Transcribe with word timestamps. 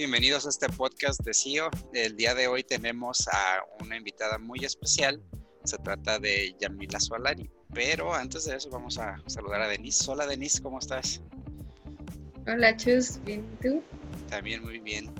Bienvenidos 0.00 0.46
a 0.46 0.48
este 0.48 0.66
podcast 0.70 1.20
de 1.20 1.34
CIO. 1.34 1.68
El 1.92 2.16
día 2.16 2.34
de 2.34 2.48
hoy 2.48 2.64
tenemos 2.64 3.28
a 3.28 3.62
una 3.84 3.98
invitada 3.98 4.38
muy 4.38 4.64
especial. 4.64 5.22
Se 5.64 5.76
trata 5.76 6.18
de 6.18 6.56
Yamila 6.58 6.98
Solari. 6.98 7.50
Pero 7.74 8.14
antes 8.14 8.46
de 8.46 8.56
eso 8.56 8.70
vamos 8.70 8.96
a 8.96 9.18
saludar 9.26 9.60
a 9.60 9.68
Denise. 9.68 10.10
Hola 10.10 10.26
Denise, 10.26 10.62
¿cómo 10.62 10.78
estás? 10.78 11.20
Hola 12.46 12.74
Chus, 12.78 13.22
¿bien 13.26 13.44
tú? 13.60 13.82
También 14.30 14.62
muy 14.64 14.78
bien. 14.78 15.12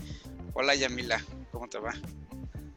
Hola 0.54 0.75
Yamila, 0.75 1.22
¿cómo 1.53 1.68
te 1.68 1.79
va? 1.79 1.93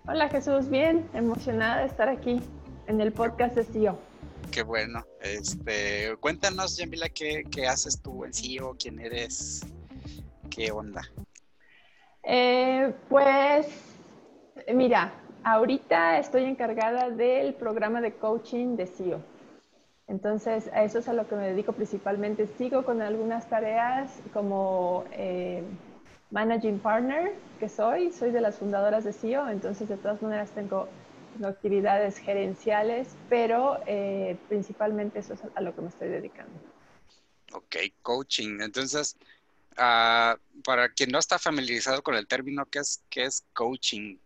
Hola 0.06 0.28
Jesús, 0.28 0.70
bien, 0.70 1.10
emocionada 1.14 1.84
de 1.84 1.88
estar 1.88 2.10
aquí 2.10 2.42
en 2.88 3.00
el 3.00 3.14
podcast 3.14 3.56
de 3.56 3.64
CIO. 3.64 3.98
Qué 4.52 4.64
bueno. 4.64 5.06
Este, 5.22 6.18
cuéntanos, 6.20 6.76
Yamila, 6.76 7.08
¿qué, 7.08 7.46
qué 7.50 7.66
haces 7.66 8.02
tú 8.02 8.26
en 8.26 8.34
CIO? 8.34 8.76
¿Quién 8.78 9.00
eres? 9.00 9.62
¿Qué 10.50 10.70
onda? 10.70 11.10
Eh, 12.24 12.94
pues, 13.10 13.68
mira, 14.74 15.14
ahorita 15.44 16.20
estoy 16.20 16.46
encargada 16.46 17.10
del 17.10 17.54
programa 17.54 18.02
de 18.02 18.14
coaching 18.14 18.76
de 18.78 18.88
CIO. 18.88 19.22
Entonces, 20.08 20.70
a 20.74 20.84
eso 20.84 21.00
es 21.00 21.08
a 21.08 21.14
lo 21.14 21.28
que 21.28 21.36
me 21.36 21.48
dedico 21.50 21.74
principalmente. 21.74 22.48
Sigo 22.58 22.84
con 22.84 23.02
algunas 23.02 23.50
tareas 23.50 24.12
como 24.34 25.06
eh, 25.12 25.64
managing 26.32 26.80
partner, 26.80 27.32
que 27.60 27.70
soy, 27.70 28.12
soy 28.12 28.32
de 28.32 28.42
las 28.42 28.58
fundadoras 28.58 29.04
de 29.04 29.14
CIO, 29.14 29.50
entonces 29.50 29.88
de 29.88 29.98
todas 29.98 30.22
maneras 30.22 30.52
tengo, 30.52 30.88
actividades 31.44 32.18
gerenciales, 32.20 33.16
pero 33.28 33.80
eh, 33.88 34.38
principalmente 34.50 35.18
eso 35.20 35.34
es 35.34 35.42
a 35.56 35.62
lo 35.62 35.74
que 35.74 35.82
me 35.82 35.88
estoy 35.88 36.10
dedicando. 36.10 36.52
Ok, 37.54 37.76
coaching. 38.04 38.62
Entonces, 38.62 39.16
Ah, 39.78 40.38
para 40.66 40.90
quien 40.90 41.12
no 41.12 41.20
está 41.20 41.40
familiarizado 41.40 42.02
con 42.02 42.16
el 42.16 42.28
término, 42.28 42.66
¿qué 42.66 42.80
es, 42.80 43.04
qué 43.10 43.24
es 43.26 43.46
coaching? 43.54 44.18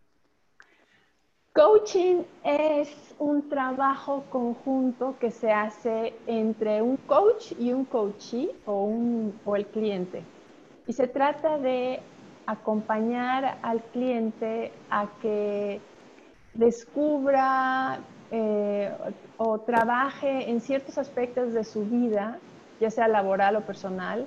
Coaching 1.54 2.22
es 2.44 2.88
un 3.18 3.48
trabajo 3.48 4.24
conjunto 4.30 5.16
que 5.18 5.30
se 5.30 5.50
hace 5.50 6.14
entre 6.26 6.82
un 6.82 6.96
coach 6.98 7.52
y 7.58 7.72
un 7.72 7.84
coachee 7.84 8.50
o, 8.64 8.84
un, 8.84 9.40
o 9.44 9.56
el 9.56 9.66
cliente. 9.66 10.22
Y 10.86 10.92
se 10.92 11.08
trata 11.08 11.58
de 11.58 12.00
acompañar 12.46 13.58
al 13.62 13.82
cliente 13.82 14.72
a 14.88 15.08
que 15.20 15.80
descubra 16.54 18.00
eh, 18.30 18.92
o 19.36 19.58
trabaje 19.60 20.48
en 20.50 20.60
ciertos 20.60 20.96
aspectos 20.96 21.52
de 21.52 21.64
su 21.64 21.84
vida, 21.84 22.38
ya 22.80 22.90
sea 22.90 23.08
laboral 23.08 23.56
o 23.56 23.62
personal, 23.62 24.26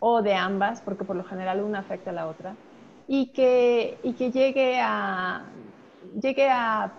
o 0.00 0.22
de 0.22 0.34
ambas, 0.34 0.80
porque 0.82 1.04
por 1.04 1.16
lo 1.16 1.24
general 1.24 1.62
una 1.62 1.80
afecta 1.80 2.10
a 2.10 2.14
la 2.14 2.28
otra, 2.28 2.54
y 3.06 3.32
que, 3.32 3.98
y 4.02 4.12
que 4.12 4.30
llegue, 4.30 4.80
a, 4.80 5.44
llegue 6.20 6.48
a 6.48 6.92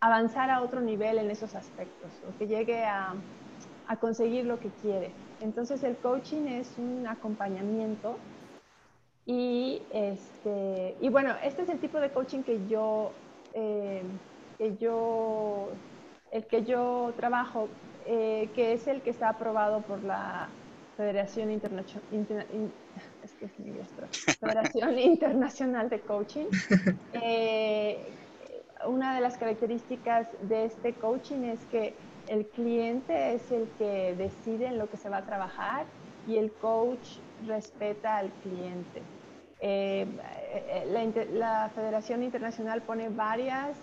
avanzar 0.00 0.50
a 0.50 0.62
otro 0.62 0.80
nivel 0.80 1.18
en 1.18 1.30
esos 1.30 1.54
aspectos, 1.54 2.10
o 2.28 2.38
que 2.38 2.46
llegue 2.46 2.84
a, 2.84 3.14
a 3.86 3.96
conseguir 3.96 4.46
lo 4.46 4.58
que 4.58 4.70
quiere. 4.82 5.12
Entonces 5.40 5.82
el 5.82 5.96
coaching 5.96 6.46
es 6.46 6.76
un 6.78 7.06
acompañamiento 7.06 8.16
y, 9.26 9.82
este, 9.92 10.96
y 11.00 11.08
bueno, 11.08 11.34
este 11.42 11.62
es 11.62 11.68
el 11.68 11.78
tipo 11.78 11.98
de 11.98 12.10
coaching 12.10 12.42
que 12.42 12.66
yo, 12.68 13.12
eh, 13.54 14.02
que 14.58 14.76
yo 14.76 15.68
el 16.32 16.46
que 16.46 16.64
yo 16.64 17.12
trabajo, 17.16 17.68
eh, 18.06 18.50
que 18.54 18.72
es 18.72 18.86
el 18.88 19.02
que 19.02 19.10
está 19.10 19.28
aprobado 19.28 19.82
por 19.82 20.02
la 20.02 20.48
Federación, 20.96 21.48
Federación 24.40 24.98
Internacional 24.98 25.88
de 25.88 26.00
Coaching. 26.00 26.46
Eh, 27.14 27.98
una 28.86 29.14
de 29.14 29.20
las 29.20 29.36
características 29.38 30.26
de 30.42 30.64
este 30.64 30.92
coaching 30.94 31.44
es 31.44 31.60
que 31.66 31.94
el 32.28 32.46
cliente 32.46 33.34
es 33.34 33.50
el 33.52 33.68
que 33.78 34.14
decide 34.16 34.66
en 34.66 34.78
lo 34.78 34.88
que 34.88 34.96
se 34.96 35.08
va 35.08 35.18
a 35.18 35.26
trabajar 35.26 35.86
y 36.26 36.36
el 36.36 36.52
coach 36.52 37.18
respeta 37.46 38.16
al 38.16 38.30
cliente. 38.42 39.02
Eh, 39.60 40.06
eh, 40.74 41.26
la, 41.32 41.70
Federación 41.74 42.22
Internacional 42.22 42.82
pone 42.82 43.08
varias 43.08 43.76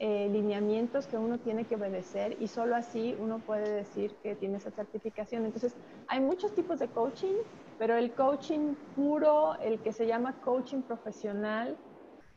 eh, 0.00 0.28
lineamientos 0.28 1.06
que 1.06 1.16
uno 1.16 1.38
tiene 1.38 1.66
que 1.66 1.76
obedecer 1.76 2.36
y 2.40 2.48
solo 2.48 2.74
así 2.74 3.14
uno 3.18 3.40
puede 3.40 3.70
decir 3.70 4.16
que 4.22 4.34
tiene 4.34 4.58
esa 4.58 4.70
certificación. 4.70 5.44
Entonces, 5.44 5.76
hay 6.08 6.20
muchos 6.20 6.54
tipos 6.54 6.78
de 6.80 6.88
coaching, 6.88 7.36
pero 7.78 7.96
el 7.96 8.12
coaching 8.14 8.74
puro, 8.94 9.54
el 9.60 9.80
que 9.82 9.92
se 9.92 10.06
llama 10.06 10.40
coaching 10.40 10.82
profesional, 10.82 11.78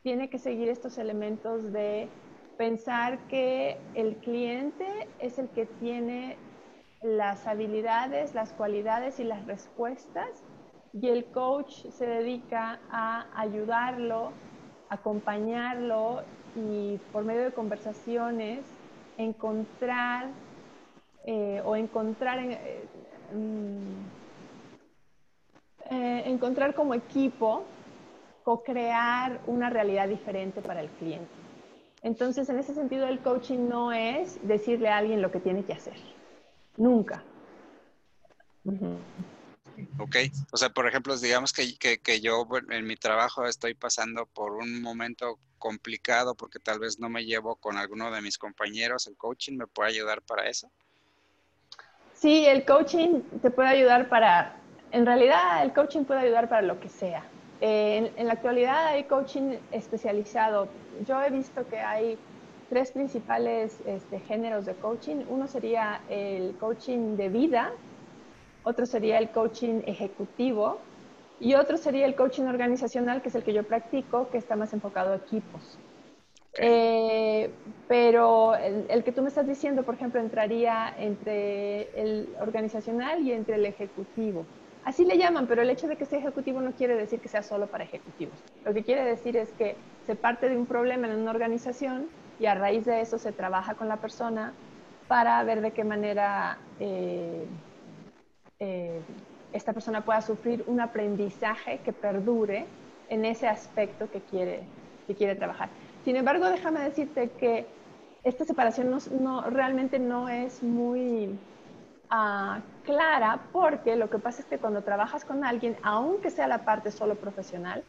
tiene 0.02 0.30
que 0.30 0.38
seguir 0.38 0.68
estos 0.68 0.98
elementos 0.98 1.72
de 1.72 2.08
pensar 2.56 3.26
que 3.28 3.76
el 3.94 4.16
cliente 4.18 4.86
es 5.18 5.38
el 5.38 5.48
que 5.50 5.66
tiene 5.66 6.38
las 7.02 7.46
habilidades, 7.46 8.34
las 8.34 8.52
cualidades 8.52 9.20
y 9.20 9.24
las 9.24 9.46
respuestas 9.46 10.44
y 10.92 11.08
el 11.08 11.30
coach 11.30 11.86
se 11.90 12.06
dedica 12.06 12.80
a 12.90 13.28
ayudarlo, 13.40 14.32
acompañarlo 14.88 16.22
y 16.58 17.00
por 17.12 17.24
medio 17.24 17.44
de 17.44 17.52
conversaciones 17.52 18.60
encontrar 19.16 20.28
eh, 21.24 21.60
o 21.64 21.76
encontrar 21.76 22.38
eh, 22.38 22.84
mm, 23.32 24.18
eh, 25.90 26.22
encontrar 26.26 26.74
como 26.74 26.94
equipo 26.94 27.64
co-crear 28.42 29.40
una 29.46 29.68
realidad 29.68 30.08
diferente 30.08 30.62
para 30.62 30.80
el 30.80 30.88
cliente. 30.88 31.28
Entonces, 32.02 32.48
en 32.48 32.58
ese 32.58 32.74
sentido, 32.74 33.06
el 33.06 33.18
coaching 33.18 33.68
no 33.68 33.92
es 33.92 34.38
decirle 34.46 34.88
a 34.88 34.98
alguien 34.98 35.20
lo 35.20 35.30
que 35.30 35.40
tiene 35.40 35.64
que 35.64 35.72
hacer. 35.74 35.96
Nunca. 36.76 37.22
Ok, 39.98 40.16
o 40.52 40.56
sea, 40.56 40.70
por 40.70 40.86
ejemplo, 40.88 41.16
digamos 41.16 41.52
que, 41.52 41.76
que, 41.76 42.20
yo 42.20 42.46
en 42.70 42.86
mi 42.86 42.96
trabajo 42.96 43.46
estoy 43.46 43.74
pasando 43.74 44.26
por 44.26 44.52
un 44.52 44.82
momento 44.82 45.38
complicado 45.58 46.34
porque 46.34 46.58
tal 46.58 46.78
vez 46.78 46.98
no 46.98 47.08
me 47.08 47.24
llevo 47.24 47.56
con 47.56 47.76
alguno 47.76 48.10
de 48.10 48.22
mis 48.22 48.38
compañeros, 48.38 49.06
¿el 49.06 49.16
coaching 49.16 49.56
me 49.56 49.66
puede 49.66 49.90
ayudar 49.90 50.22
para 50.22 50.48
eso? 50.48 50.70
Sí, 52.14 52.46
el 52.46 52.64
coaching 52.64 53.22
te 53.42 53.50
puede 53.50 53.68
ayudar 53.68 54.08
para, 54.08 54.56
en 54.90 55.06
realidad 55.06 55.62
el 55.62 55.72
coaching 55.72 56.04
puede 56.04 56.20
ayudar 56.20 56.48
para 56.48 56.62
lo 56.62 56.80
que 56.80 56.88
sea. 56.88 57.24
Eh, 57.60 58.12
en, 58.16 58.26
la 58.26 58.34
actualidad 58.34 58.86
hay 58.86 59.04
coaching 59.04 59.56
especializado. 59.72 60.68
Yo 61.06 61.20
he 61.22 61.30
visto 61.30 61.66
que 61.68 61.78
hay 61.78 62.18
tres 62.68 62.92
principales 62.92 63.78
este, 63.86 64.20
géneros 64.20 64.66
de 64.66 64.74
coaching. 64.74 65.24
Uno 65.28 65.48
sería 65.48 66.00
el 66.08 66.56
coaching 66.58 67.16
de 67.16 67.28
vida, 67.28 67.72
otro 68.68 68.84
sería 68.84 69.18
el 69.18 69.30
coaching 69.30 69.80
ejecutivo 69.86 70.78
y 71.40 71.54
otro 71.54 71.78
sería 71.78 72.04
el 72.04 72.14
coaching 72.14 72.44
organizacional, 72.44 73.22
que 73.22 73.30
es 73.30 73.34
el 73.34 73.42
que 73.42 73.54
yo 73.54 73.62
practico, 73.62 74.28
que 74.28 74.36
está 74.36 74.56
más 74.56 74.74
enfocado 74.74 75.12
a 75.12 75.16
equipos. 75.16 75.78
Eh, 76.60 77.50
pero 77.86 78.54
el, 78.56 79.04
que 79.04 79.12
tú 79.12 79.22
me 79.22 79.28
estás 79.28 79.46
diciendo, 79.46 79.84
por 79.84 79.94
ejemplo, 79.94 80.20
entraría 80.20 80.94
entre 80.98 81.88
el 81.98 82.28
organizacional 82.40 83.22
y 83.22 83.32
entre 83.32 83.54
el 83.54 83.64
ejecutivo. 83.64 84.44
Así 84.84 85.04
le 85.04 85.16
llaman, 85.16 85.46
pero 85.46 85.62
el 85.62 85.70
hecho 85.70 85.88
de 85.88 85.96
que 85.96 86.04
sea 86.04 86.18
ejecutivo 86.18 86.60
no 86.60 86.72
quiere 86.72 86.94
decir 86.94 87.20
que 87.20 87.28
sea 87.28 87.42
solo 87.42 87.68
para 87.68 87.84
ejecutivos. 87.84 88.34
Lo 88.64 88.74
que 88.74 88.82
quiere 88.82 89.04
decir 89.04 89.36
es 89.36 89.50
que 89.52 89.76
se 90.06 90.14
parte 90.14 90.48
de 90.48 90.56
un 90.56 90.66
problema 90.66 91.06
en 91.06 91.18
una 91.18 91.30
organización 91.30 92.08
y 92.38 92.46
a 92.46 92.54
raíz 92.54 92.84
de 92.84 93.00
eso 93.00 93.18
se 93.18 93.32
trabaja 93.32 93.74
con 93.74 93.88
la 93.88 93.96
persona 93.96 94.52
para 95.06 95.42
ver 95.44 95.62
de 95.62 95.70
qué 95.72 95.84
manera 95.84 96.58
eh, 96.80 97.46
eh, 98.60 99.00
esta 99.52 99.72
persona 99.72 100.04
pueda 100.04 100.20
sufrir 100.20 100.64
un 100.66 100.80
aprendizaje 100.80 101.78
que 101.84 101.92
perdure 101.92 102.66
en 103.08 103.24
ese 103.24 103.48
aspecto 103.48 104.10
que 104.10 104.20
quiere, 104.20 104.62
que 105.06 105.14
quiere 105.14 105.34
trabajar. 105.34 105.70
Sin 106.04 106.16
embargo, 106.16 106.48
déjame 106.48 106.80
decirte 106.80 107.30
que 107.30 107.66
esta 108.24 108.44
separación 108.44 108.96
no, 109.20 109.42
realmente 109.42 109.98
no 109.98 110.28
es 110.28 110.62
muy 110.62 111.38
ah, 112.10 112.60
clara 112.84 113.40
porque 113.52 113.96
lo 113.96 114.10
que 114.10 114.18
pasa 114.18 114.42
es 114.42 114.46
que 114.46 114.58
cuando 114.58 114.82
trabajas 114.82 115.24
con 115.24 115.44
alguien, 115.44 115.76
aunque 115.82 116.30
sea 116.30 116.46
la 116.46 116.64
parte 116.64 116.90
solo 116.90 117.14
profesional, 117.14 117.84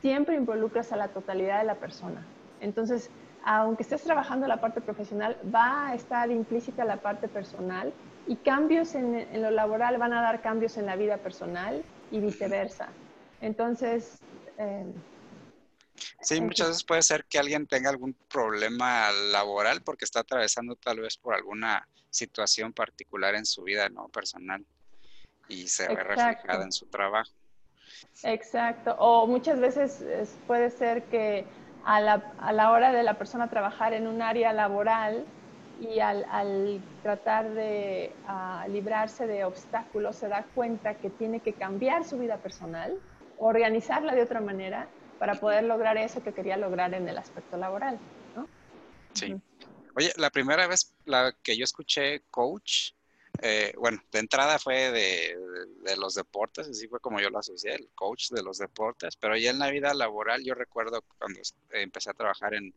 siempre 0.00 0.36
involucras 0.36 0.92
a 0.92 0.96
la 0.96 1.08
totalidad 1.08 1.58
de 1.60 1.64
la 1.64 1.76
persona. 1.76 2.24
Entonces, 2.60 3.10
aunque 3.44 3.82
estés 3.82 4.02
trabajando 4.02 4.46
la 4.46 4.60
parte 4.60 4.80
profesional, 4.80 5.36
va 5.54 5.88
a 5.88 5.94
estar 5.94 6.30
implícita 6.30 6.84
la 6.84 6.96
parte 6.96 7.28
personal 7.28 7.92
y 8.26 8.36
cambios 8.36 8.94
en, 8.94 9.42
lo 9.42 9.50
laboral 9.50 9.98
van 9.98 10.12
a 10.12 10.22
dar 10.22 10.40
cambios 10.40 10.76
en 10.76 10.86
la 10.86 10.96
vida 10.96 11.18
personal 11.18 11.84
y 12.10 12.20
viceversa. 12.20 12.88
Entonces... 13.40 14.18
Eh, 14.58 14.86
sí, 16.20 16.40
muchas 16.40 16.68
veces 16.68 16.84
puede 16.84 17.02
ser 17.02 17.24
que 17.24 17.38
alguien 17.38 17.66
tenga 17.66 17.90
algún 17.90 18.14
problema 18.30 19.10
laboral 19.32 19.82
porque 19.82 20.04
está 20.04 20.20
atravesando 20.20 20.76
tal 20.76 21.00
vez 21.00 21.16
por 21.16 21.34
alguna 21.34 21.86
situación 22.10 22.72
particular 22.72 23.34
en 23.34 23.44
su 23.44 23.62
vida 23.62 23.88
no 23.88 24.08
personal 24.08 24.64
y 25.48 25.68
se 25.68 25.88
ve 25.88 25.96
reflejada 25.96 26.64
en 26.64 26.72
su 26.72 26.86
trabajo. 26.86 27.32
Exacto. 28.22 28.94
O 28.98 29.26
muchas 29.26 29.60
veces 29.60 30.04
puede 30.46 30.70
ser 30.70 31.04
que 31.04 31.44
a 31.84 32.00
la, 32.00 32.32
a 32.38 32.52
la, 32.52 32.70
hora 32.70 32.92
de 32.92 33.02
la 33.02 33.18
persona 33.18 33.50
trabajar 33.50 33.92
en 33.92 34.06
un 34.06 34.22
área 34.22 34.52
laboral 34.52 35.26
y 35.80 36.00
al, 36.00 36.24
al 36.30 36.80
tratar 37.02 37.50
de 37.50 38.12
uh, 38.28 38.70
librarse 38.70 39.26
de 39.26 39.44
obstáculos 39.44 40.16
se 40.16 40.28
da 40.28 40.46
cuenta 40.54 40.94
que 40.94 41.10
tiene 41.10 41.40
que 41.40 41.52
cambiar 41.52 42.04
su 42.04 42.18
vida 42.18 42.38
personal, 42.38 42.98
organizarla 43.38 44.14
de 44.14 44.22
otra 44.22 44.40
manera 44.40 44.88
para 45.18 45.34
poder 45.34 45.64
lograr 45.64 45.96
eso 45.96 46.22
que 46.22 46.32
quería 46.32 46.56
lograr 46.56 46.94
en 46.94 47.08
el 47.08 47.18
aspecto 47.18 47.56
laboral. 47.56 47.98
¿no? 48.36 48.48
Sí. 49.14 49.34
Oye, 49.96 50.12
la 50.16 50.30
primera 50.30 50.66
vez 50.66 50.92
la 51.04 51.34
que 51.42 51.56
yo 51.56 51.64
escuché 51.64 52.22
coach, 52.30 52.92
eh, 53.42 53.72
bueno, 53.78 54.00
de 54.12 54.18
entrada 54.18 54.58
fue 54.58 54.90
de, 54.90 55.36
de, 55.82 55.96
los 55.96 56.14
deportes, 56.14 56.68
así 56.68 56.88
fue 56.88 57.00
como 57.00 57.20
yo 57.20 57.30
lo 57.30 57.38
asocié, 57.38 57.74
el 57.74 57.88
coach 57.94 58.30
de 58.30 58.42
los 58.42 58.58
deportes, 58.58 59.16
pero 59.16 59.36
ya 59.36 59.50
en 59.50 59.58
la 59.58 59.70
vida 59.70 59.92
laboral 59.92 60.42
yo 60.44 60.54
recuerdo 60.54 61.02
cuando 61.18 61.40
empecé 61.70 62.10
a 62.10 62.14
trabajar 62.14 62.54
en, 62.54 62.72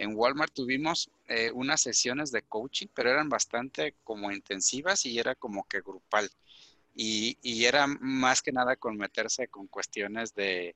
en 0.00 0.16
Walmart 0.16 0.54
tuvimos 0.54 1.10
eh, 1.28 1.50
unas 1.52 1.82
sesiones 1.82 2.32
de 2.32 2.40
coaching, 2.40 2.86
pero 2.94 3.10
eran 3.10 3.28
bastante 3.28 3.96
como 4.02 4.32
intensivas 4.32 5.04
y 5.04 5.18
era 5.18 5.34
como 5.34 5.68
que 5.68 5.82
grupal. 5.82 6.30
Y, 6.94 7.36
y 7.42 7.66
era 7.66 7.86
más 7.86 8.40
que 8.40 8.50
nada 8.50 8.76
con 8.76 8.96
meterse 8.96 9.48
con 9.48 9.66
cuestiones 9.66 10.34
de, 10.34 10.74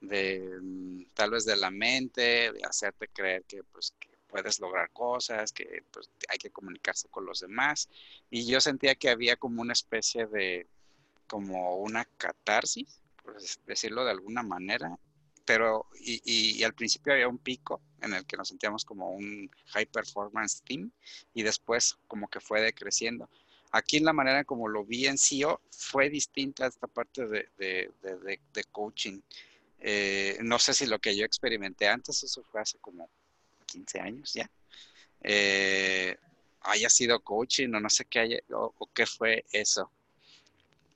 de 0.00 0.58
mm, 0.62 1.04
tal 1.12 1.32
vez 1.32 1.44
de 1.44 1.56
la 1.56 1.70
mente, 1.70 2.50
de 2.50 2.60
hacerte 2.66 3.08
creer 3.08 3.44
que, 3.44 3.62
pues, 3.62 3.92
que 4.00 4.08
puedes 4.26 4.58
lograr 4.58 4.90
cosas, 4.90 5.52
que 5.52 5.84
pues, 5.90 6.08
hay 6.30 6.38
que 6.38 6.50
comunicarse 6.50 7.08
con 7.10 7.26
los 7.26 7.40
demás. 7.40 7.90
Y 8.30 8.46
yo 8.46 8.58
sentía 8.58 8.94
que 8.94 9.10
había 9.10 9.36
como 9.36 9.60
una 9.60 9.74
especie 9.74 10.26
de, 10.26 10.66
como 11.26 11.76
una 11.76 12.06
catarsis, 12.16 13.02
por 13.22 13.36
decirlo 13.66 14.06
de 14.06 14.12
alguna 14.12 14.42
manera, 14.42 14.98
pero 15.44 15.86
y, 16.00 16.22
y, 16.58 16.62
al 16.64 16.74
principio 16.74 17.12
había 17.12 17.28
un 17.28 17.38
pico 17.38 17.80
en 18.00 18.14
el 18.14 18.24
que 18.26 18.36
nos 18.36 18.48
sentíamos 18.48 18.84
como 18.84 19.10
un 19.10 19.50
high 19.66 19.86
performance 19.86 20.62
team 20.62 20.90
y 21.34 21.42
después 21.42 21.96
como 22.06 22.28
que 22.28 22.40
fue 22.40 22.60
decreciendo. 22.60 23.28
Aquí 23.72 23.96
en 23.96 24.04
la 24.04 24.12
manera 24.12 24.44
como 24.44 24.68
lo 24.68 24.84
vi 24.84 25.06
en 25.06 25.16
CEO 25.16 25.60
fue 25.70 26.10
distinta 26.10 26.66
esta 26.66 26.86
parte 26.86 27.26
de, 27.26 27.48
de, 27.56 28.64
coaching. 28.70 29.20
Eh, 29.78 30.38
no 30.42 30.58
sé 30.58 30.74
si 30.74 30.86
lo 30.86 30.98
que 30.98 31.16
yo 31.16 31.24
experimenté 31.24 31.88
antes, 31.88 32.22
eso 32.22 32.42
fue 32.44 32.60
hace 32.60 32.78
como 32.78 33.08
15 33.66 34.00
años 34.00 34.34
ya, 34.34 34.50
eh, 35.22 36.16
haya 36.60 36.90
sido 36.90 37.20
coaching 37.20 37.72
o 37.74 37.80
no 37.80 37.88
sé 37.88 38.04
qué 38.04 38.18
haya, 38.20 38.38
o, 38.50 38.88
qué 38.92 39.06
fue 39.06 39.44
eso. 39.52 39.90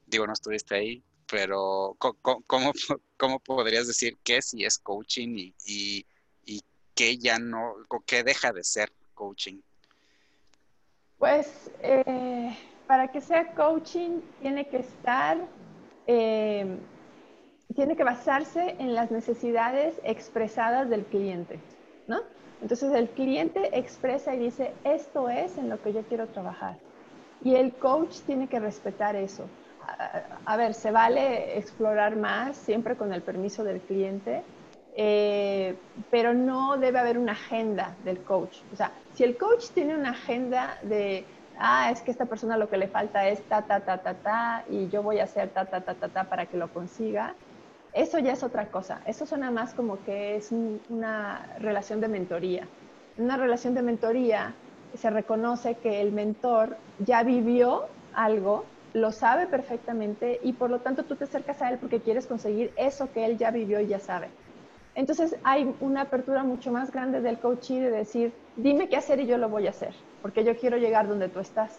Digo, 0.06 0.26
no 0.26 0.34
estuviste 0.34 0.74
ahí, 0.74 1.02
pero 1.30 1.96
¿cómo, 1.98 2.42
cómo, 3.16 3.40
podrías 3.40 3.86
decir 3.86 4.16
qué 4.22 4.42
si 4.42 4.64
es 4.64 4.78
coaching 4.78 5.36
y, 5.36 5.54
y, 5.64 6.06
y 6.44 6.62
qué 6.94 7.18
ya 7.18 7.38
no, 7.38 7.74
qué 8.06 8.22
deja 8.22 8.52
de 8.52 8.64
ser 8.64 8.92
coaching? 9.14 9.60
Pues 11.18 11.70
eh, 11.80 12.56
para 12.86 13.08
que 13.10 13.20
sea 13.20 13.54
coaching 13.54 14.20
tiene 14.40 14.68
que 14.68 14.78
estar, 14.78 15.38
eh, 16.06 16.78
tiene 17.74 17.96
que 17.96 18.04
basarse 18.04 18.76
en 18.78 18.94
las 18.94 19.10
necesidades 19.10 19.94
expresadas 20.04 20.88
del 20.88 21.04
cliente, 21.04 21.58
¿no? 22.06 22.20
Entonces 22.62 22.92
el 22.94 23.08
cliente 23.10 23.78
expresa 23.78 24.34
y 24.34 24.38
dice, 24.38 24.72
esto 24.84 25.28
es 25.28 25.58
en 25.58 25.68
lo 25.68 25.82
que 25.82 25.92
yo 25.92 26.02
quiero 26.04 26.26
trabajar. 26.28 26.78
Y 27.42 27.54
el 27.54 27.74
coach 27.74 28.20
tiene 28.26 28.48
que 28.48 28.60
respetar 28.60 29.14
eso. 29.14 29.46
A, 30.44 30.56
ver, 30.56 30.74
se 30.74 30.90
vale 30.90 31.58
explorar 31.58 32.16
más 32.16 32.56
siempre 32.56 32.96
con 32.96 33.12
el 33.12 33.22
permiso 33.22 33.62
del 33.62 33.80
cliente, 33.80 34.42
eh, 34.96 35.76
pero 36.10 36.34
no 36.34 36.76
debe 36.76 36.98
haber 36.98 37.18
una 37.18 37.32
agenda 37.32 37.94
del 38.04 38.18
coach. 38.22 38.58
O 38.72 38.76
sea, 38.76 38.92
si 39.14 39.24
el 39.24 39.36
coach 39.36 39.70
tiene 39.74 39.94
una 39.94 40.10
agenda 40.10 40.78
de, 40.82 41.24
ah, 41.58 41.90
es 41.90 42.00
que 42.02 42.10
esta 42.10 42.26
persona 42.26 42.56
lo 42.56 42.68
que 42.68 42.78
le 42.78 42.88
falta 42.88 43.28
es 43.28 43.42
ta, 43.42 43.62
ta, 43.62 43.80
ta, 43.80 43.98
ta, 43.98 44.14
ta, 44.14 44.64
y 44.68 44.88
yo 44.88 45.02
voy 45.02 45.20
a 45.20 45.24
hacer 45.24 45.50
ta, 45.50 45.66
ta, 45.66 45.80
ta, 45.80 45.94
ta, 45.94 46.08
ta 46.08 46.24
para 46.24 46.46
que 46.46 46.56
lo 46.56 46.72
consiga, 46.72 47.34
eso 47.92 48.18
ya 48.18 48.32
es 48.32 48.42
otra 48.42 48.66
cosa. 48.66 49.00
Eso 49.06 49.24
suena 49.24 49.50
más 49.50 49.72
como 49.72 50.02
que 50.04 50.36
es 50.36 50.52
un, 50.52 50.80
una 50.88 51.46
relación 51.58 52.00
de 52.00 52.08
mentoría. 52.08 52.68
En 53.16 53.24
una 53.24 53.36
relación 53.36 53.74
de 53.74 53.82
mentoría 53.82 54.52
se 54.94 55.10
reconoce 55.10 55.76
que 55.76 56.00
el 56.00 56.12
mentor 56.12 56.76
ya 56.98 57.22
vivió 57.22 57.86
algo, 58.12 58.64
lo 58.96 59.12
sabe 59.12 59.46
perfectamente 59.46 60.40
y 60.42 60.54
por 60.54 60.70
lo 60.70 60.80
tanto 60.80 61.04
tú 61.04 61.16
te 61.16 61.24
acercas 61.24 61.60
a 61.60 61.68
él 61.68 61.76
porque 61.78 62.00
quieres 62.00 62.26
conseguir 62.26 62.72
eso 62.76 63.12
que 63.12 63.26
él 63.26 63.36
ya 63.36 63.50
vivió 63.50 63.78
y 63.78 63.88
ya 63.88 64.00
sabe. 64.00 64.28
Entonces 64.94 65.36
hay 65.44 65.74
una 65.80 66.02
apertura 66.02 66.44
mucho 66.44 66.72
más 66.72 66.90
grande 66.90 67.20
del 67.20 67.38
coaching 67.38 67.80
de 67.80 67.90
decir, 67.90 68.32
dime 68.56 68.88
qué 68.88 68.96
hacer 68.96 69.20
y 69.20 69.26
yo 69.26 69.36
lo 69.36 69.50
voy 69.50 69.66
a 69.66 69.70
hacer, 69.70 69.94
porque 70.22 70.44
yo 70.44 70.56
quiero 70.56 70.78
llegar 70.78 71.08
donde 71.08 71.28
tú 71.28 71.40
estás. 71.40 71.78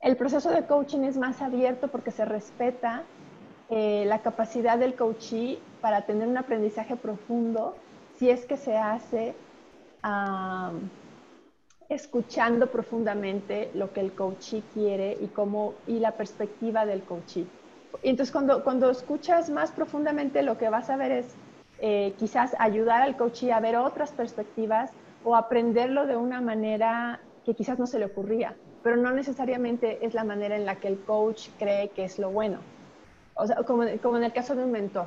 El 0.00 0.18
proceso 0.18 0.50
de 0.50 0.66
coaching 0.66 1.04
es 1.04 1.16
más 1.16 1.40
abierto 1.40 1.88
porque 1.88 2.10
se 2.10 2.26
respeta 2.26 3.04
eh, 3.70 4.04
la 4.06 4.18
capacidad 4.18 4.76
del 4.76 4.94
coachee 4.94 5.60
para 5.80 6.02
tener 6.02 6.28
un 6.28 6.36
aprendizaje 6.36 6.94
profundo 6.94 7.74
si 8.18 8.28
es 8.28 8.44
que 8.44 8.58
se 8.58 8.76
hace 8.76 9.34
um, 10.04 10.90
escuchando 11.94 12.68
profundamente 12.68 13.70
lo 13.74 13.92
que 13.92 14.00
el 14.00 14.12
coachee 14.12 14.62
quiere 14.72 15.16
y, 15.20 15.26
cómo, 15.28 15.74
y 15.86 15.98
la 15.98 16.12
perspectiva 16.12 16.86
del 16.86 17.02
coachee. 17.02 17.46
Y 18.02 18.10
entonces 18.10 18.32
cuando, 18.32 18.64
cuando 18.64 18.90
escuchas 18.90 19.50
más 19.50 19.70
profundamente 19.70 20.42
lo 20.42 20.58
que 20.58 20.68
vas 20.68 20.90
a 20.90 20.96
ver 20.96 21.12
es 21.12 21.34
eh, 21.78 22.14
quizás 22.18 22.54
ayudar 22.58 23.02
al 23.02 23.16
coachee 23.16 23.52
a 23.52 23.60
ver 23.60 23.76
otras 23.76 24.12
perspectivas 24.12 24.90
o 25.24 25.36
aprenderlo 25.36 26.06
de 26.06 26.16
una 26.16 26.40
manera 26.40 27.20
que 27.44 27.54
quizás 27.54 27.78
no 27.78 27.86
se 27.86 27.98
le 27.98 28.06
ocurría, 28.06 28.56
pero 28.82 28.96
no 28.96 29.10
necesariamente 29.12 30.04
es 30.04 30.14
la 30.14 30.24
manera 30.24 30.56
en 30.56 30.64
la 30.64 30.76
que 30.76 30.88
el 30.88 31.00
coach 31.00 31.48
cree 31.58 31.90
que 31.90 32.04
es 32.04 32.18
lo 32.18 32.30
bueno 32.30 32.58
o 33.34 33.46
sea, 33.46 33.56
como, 33.64 33.84
como 34.02 34.16
en 34.16 34.24
el 34.24 34.32
caso 34.32 34.54
de 34.54 34.64
un 34.64 34.72
mentor. 34.72 35.06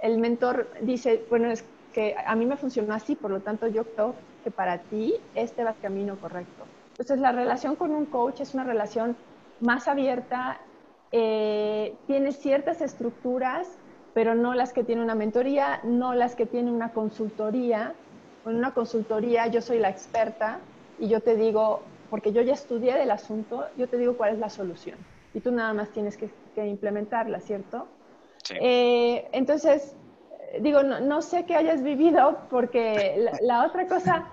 El 0.00 0.18
mentor 0.18 0.68
dice, 0.82 1.24
bueno, 1.28 1.50
es 1.50 1.64
que 1.92 2.14
a 2.24 2.34
mí 2.34 2.46
me 2.46 2.56
funcionó 2.56 2.94
así, 2.94 3.16
por 3.16 3.30
lo 3.30 3.40
tanto 3.40 3.66
yo 3.68 3.84
creo 3.84 4.14
que 4.46 4.52
para 4.52 4.78
ti 4.78 5.12
este 5.34 5.64
va 5.64 5.70
el 5.70 5.78
camino 5.78 6.16
correcto. 6.20 6.66
Entonces 6.90 7.18
la 7.18 7.32
relación 7.32 7.74
con 7.74 7.90
un 7.90 8.06
coach 8.06 8.42
es 8.42 8.54
una 8.54 8.62
relación 8.62 9.16
más 9.58 9.88
abierta, 9.88 10.60
eh, 11.10 11.96
tiene 12.06 12.30
ciertas 12.30 12.80
estructuras, 12.80 13.66
pero 14.14 14.36
no 14.36 14.54
las 14.54 14.72
que 14.72 14.84
tiene 14.84 15.02
una 15.02 15.16
mentoría, 15.16 15.80
no 15.82 16.14
las 16.14 16.36
que 16.36 16.46
tiene 16.46 16.70
una 16.70 16.92
consultoría. 16.92 17.94
En 18.44 18.54
una 18.54 18.72
consultoría 18.72 19.48
yo 19.48 19.60
soy 19.60 19.80
la 19.80 19.90
experta 19.90 20.60
y 21.00 21.08
yo 21.08 21.18
te 21.18 21.34
digo, 21.34 21.82
porque 22.08 22.30
yo 22.30 22.40
ya 22.42 22.54
estudié 22.54 22.94
del 22.94 23.10
asunto, 23.10 23.66
yo 23.76 23.88
te 23.88 23.98
digo 23.98 24.16
cuál 24.16 24.34
es 24.34 24.38
la 24.38 24.48
solución 24.48 24.96
y 25.34 25.40
tú 25.40 25.50
nada 25.50 25.74
más 25.74 25.90
tienes 25.90 26.16
que, 26.16 26.30
que 26.54 26.64
implementarla, 26.68 27.40
¿cierto? 27.40 27.88
Sí. 28.44 28.54
Eh, 28.60 29.28
entonces, 29.32 29.96
digo, 30.60 30.82
no, 30.82 31.00
no, 31.00 31.22
sé 31.22 31.44
qué 31.44 31.56
hayas 31.56 31.82
vivido 31.82 32.38
porque 32.50 33.16
la, 33.18 33.32
la, 33.40 33.66
otra 33.66 33.86
cosa, 33.86 34.26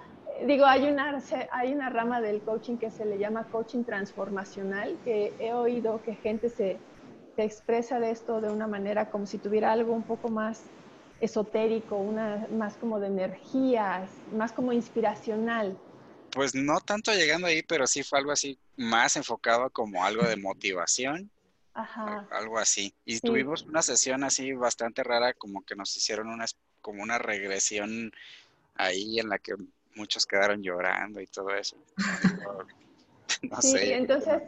digo, 0.45 0.65
hay 0.65 0.87
una, 0.87 1.21
hay 1.51 1.73
una 1.73 1.89
rama 1.89 2.21
del 2.21 2.41
coaching 2.41 2.77
que 2.77 2.91
se 2.91 3.05
le 3.05 3.17
llama 3.17 3.45
coaching 3.45 3.83
transformacional, 3.83 4.97
que 5.03 5.33
he 5.39 5.53
oído 5.53 6.01
que 6.03 6.15
gente 6.15 6.49
se, 6.49 6.77
se 7.35 7.43
expresa 7.43 7.99
de 7.99 8.11
esto 8.11 8.41
de 8.41 8.51
una 8.51 8.67
manera 8.67 9.09
como 9.09 9.25
si 9.25 9.37
tuviera 9.37 9.71
algo 9.71 9.93
un 9.93 10.03
poco 10.03 10.29
más 10.29 10.61
esotérico, 11.21 11.95
una, 11.95 12.47
más 12.57 12.75
como 12.75 12.99
de 12.99 13.07
energías, 13.07 14.09
más 14.35 14.51
como 14.51 14.73
inspiracional 14.73 15.77
pues 16.33 16.55
no 16.55 16.79
tanto 16.81 17.13
llegando 17.13 17.47
ahí, 17.47 17.61
pero 17.61 17.85
sí 17.87 18.03
fue 18.03 18.19
algo 18.19 18.31
así 18.31 18.57
más 18.75 19.15
enfocado 19.15 19.69
como 19.69 20.03
algo 20.03 20.23
de 20.23 20.35
motivación. 20.35 21.29
Ajá. 21.73 22.27
Algo 22.31 22.57
así. 22.59 22.93
Y 23.05 23.15
sí. 23.15 23.21
tuvimos 23.21 23.63
una 23.63 23.81
sesión 23.81 24.23
así 24.23 24.53
bastante 24.53 25.03
rara, 25.03 25.33
como 25.33 25.63
que 25.63 25.75
nos 25.75 25.95
hicieron 25.95 26.29
una, 26.29 26.45
como 26.81 27.03
una 27.03 27.17
regresión 27.17 28.11
ahí 28.75 29.19
en 29.19 29.29
la 29.29 29.39
que 29.39 29.53
muchos 29.95 30.25
quedaron 30.25 30.61
llorando 30.61 31.21
y 31.21 31.27
todo 31.27 31.49
eso. 31.49 31.77
no 33.43 33.61
sí, 33.61 33.71
sé. 33.71 33.95
entonces, 33.95 34.41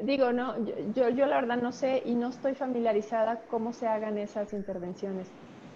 digo, 0.00 0.32
no, 0.32 0.56
yo, 0.94 1.08
yo 1.10 1.26
la 1.26 1.40
verdad 1.40 1.60
no 1.60 1.72
sé 1.72 2.02
y 2.04 2.14
no 2.14 2.30
estoy 2.30 2.54
familiarizada 2.54 3.42
cómo 3.48 3.72
se 3.72 3.86
hagan 3.86 4.18
esas 4.18 4.52
intervenciones. 4.52 5.28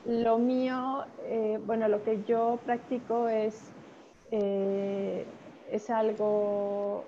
Lo 0.04 0.38
mío, 0.38 1.04
eh, 1.24 1.60
bueno, 1.64 1.88
lo 1.88 2.02
que 2.02 2.22
yo 2.24 2.58
practico 2.64 3.28
es 3.28 3.54
eh, 4.32 5.26
es 5.70 5.90
algo... 5.90 7.04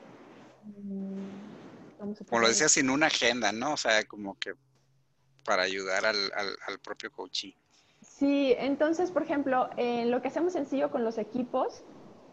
Mm, 0.64 2.24
como 2.28 2.42
lo 2.42 2.48
decía, 2.48 2.68
sin 2.68 2.90
una 2.90 3.06
agenda, 3.06 3.50
¿no? 3.50 3.72
O 3.72 3.76
sea, 3.78 4.04
como 4.04 4.38
que 4.38 4.52
para 5.44 5.62
ayudar 5.62 6.04
al, 6.04 6.16
al, 6.34 6.54
al 6.66 6.78
propio 6.78 7.10
coaching. 7.10 7.52
Sí, 8.02 8.54
entonces, 8.58 9.10
por 9.10 9.22
ejemplo, 9.22 9.70
en 9.78 10.10
lo 10.10 10.20
que 10.20 10.28
hacemos 10.28 10.52
sencillo 10.52 10.90
con 10.90 11.02
los 11.02 11.16
equipos, 11.16 11.82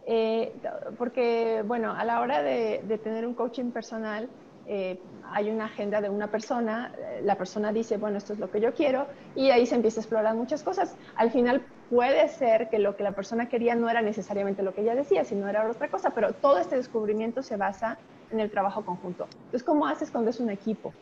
eh, 0.05 0.53
porque, 0.98 1.63
bueno, 1.65 1.93
a 1.93 2.03
la 2.03 2.22
hora 2.22 2.41
de, 2.41 2.81
de, 2.88 2.98
tener 2.98 3.25
un 3.25 3.34
coaching 3.34 3.72
personal, 3.72 4.29
eh, 4.67 5.00
hay 5.31 5.50
una 5.50 5.65
agenda 5.65 6.01
de 6.01 6.10
una 6.10 6.29
persona, 6.29 6.93
eh, 6.98 7.22
la 7.24 7.36
persona 7.36 7.72
dice, 7.72 7.98
bueno, 7.98 8.17
esto 8.17 8.34
es 8.34 8.39
lo 8.39 8.51
que 8.51 8.60
yo 8.60 8.74
quiero, 8.74 9.08
y 9.36 9.50
ahí 9.50 9.65
se 9.65 9.75
empieza 9.75 10.00
a 10.00 10.03
explorar 10.03 10.36
muchas 10.36 10.63
cosas. 10.63 10.96
Al 11.15 11.31
final 11.31 11.62
puede 11.89 12.27
ser 12.29 12.70
que 12.70 12.79
lo 12.79 12.96
que 12.96 13.03
la 13.03 13.12
persona 13.12 13.50
quería 13.50 13.75
no 13.75 13.89
era 13.89 14.01
necesariamente 14.01 14.63
lo 14.63 14.74
que 14.74 14.81
ella 14.81 14.96
decía, 14.96 15.24
sino 15.24 15.48
era 15.48 15.70
otra 15.70 15.89
cosa, 15.89 16.12
pero 16.12 16.34
todo 16.34 16.58
este 16.58 16.75
descubrimiento 16.75 17.43
se 17.43 17.58
basa 17.58 17.98
en 18.31 18.39
el 18.39 18.50
trabajo 18.50 18.86
conjunto. 18.86 19.27
Entonces, 19.34 19.63
¿cómo 19.63 19.88
haces 19.88 20.12
cuando 20.12 20.29
es 20.29 20.39
un 20.39 20.50
equipo? 20.50 20.93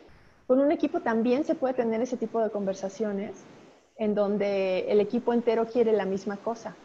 Con 0.48 0.60
un 0.60 0.72
equipo 0.72 1.01
también 1.01 1.44
se 1.44 1.53
puede 1.53 1.75
tener 1.75 2.01
ese 2.01 2.18
tipo 2.18 2.41
de 2.41 2.50
conversaciones 2.50 3.44
en 3.98 4.15
donde 4.15 4.91
el 4.91 5.00
equipo 5.00 5.34
entero 5.34 5.68
quiere 5.68 5.94
la 5.94 6.06
misma 6.06 6.38
cosa, 6.38 6.75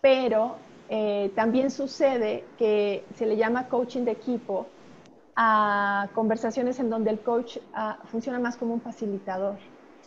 pero 0.00 0.56
eh, 0.88 1.30
también 1.34 1.70
sucede 1.70 2.44
que 2.56 3.04
se 3.14 3.26
le 3.26 3.36
llama 3.36 3.68
coaching 3.68 4.04
de 4.04 4.12
equipo 4.12 4.66
a 5.36 6.08
conversaciones 6.14 6.80
en 6.80 6.90
donde 6.90 7.10
el 7.10 7.20
coach 7.20 7.58
ah, 7.74 7.98
funciona 8.06 8.38
más 8.38 8.56
como 8.56 8.74
un 8.74 8.80
facilitador. 8.80 9.56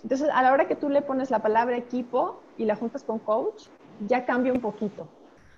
Entonces, 0.04 0.30
a 0.34 0.42
la 0.42 0.52
hora 0.52 0.68
que 0.68 0.76
tú 0.76 0.90
le 0.90 1.02
pones 1.02 1.30
la 1.30 1.40
palabra 1.40 1.78
equipo 1.78 2.42
y 2.58 2.66
la 2.66 2.76
juntas 2.76 3.04
con 3.04 3.20
coach, 3.20 3.68
ya 4.08 4.26
cambia 4.26 4.52
un 4.52 4.60
poquito. 4.62 5.08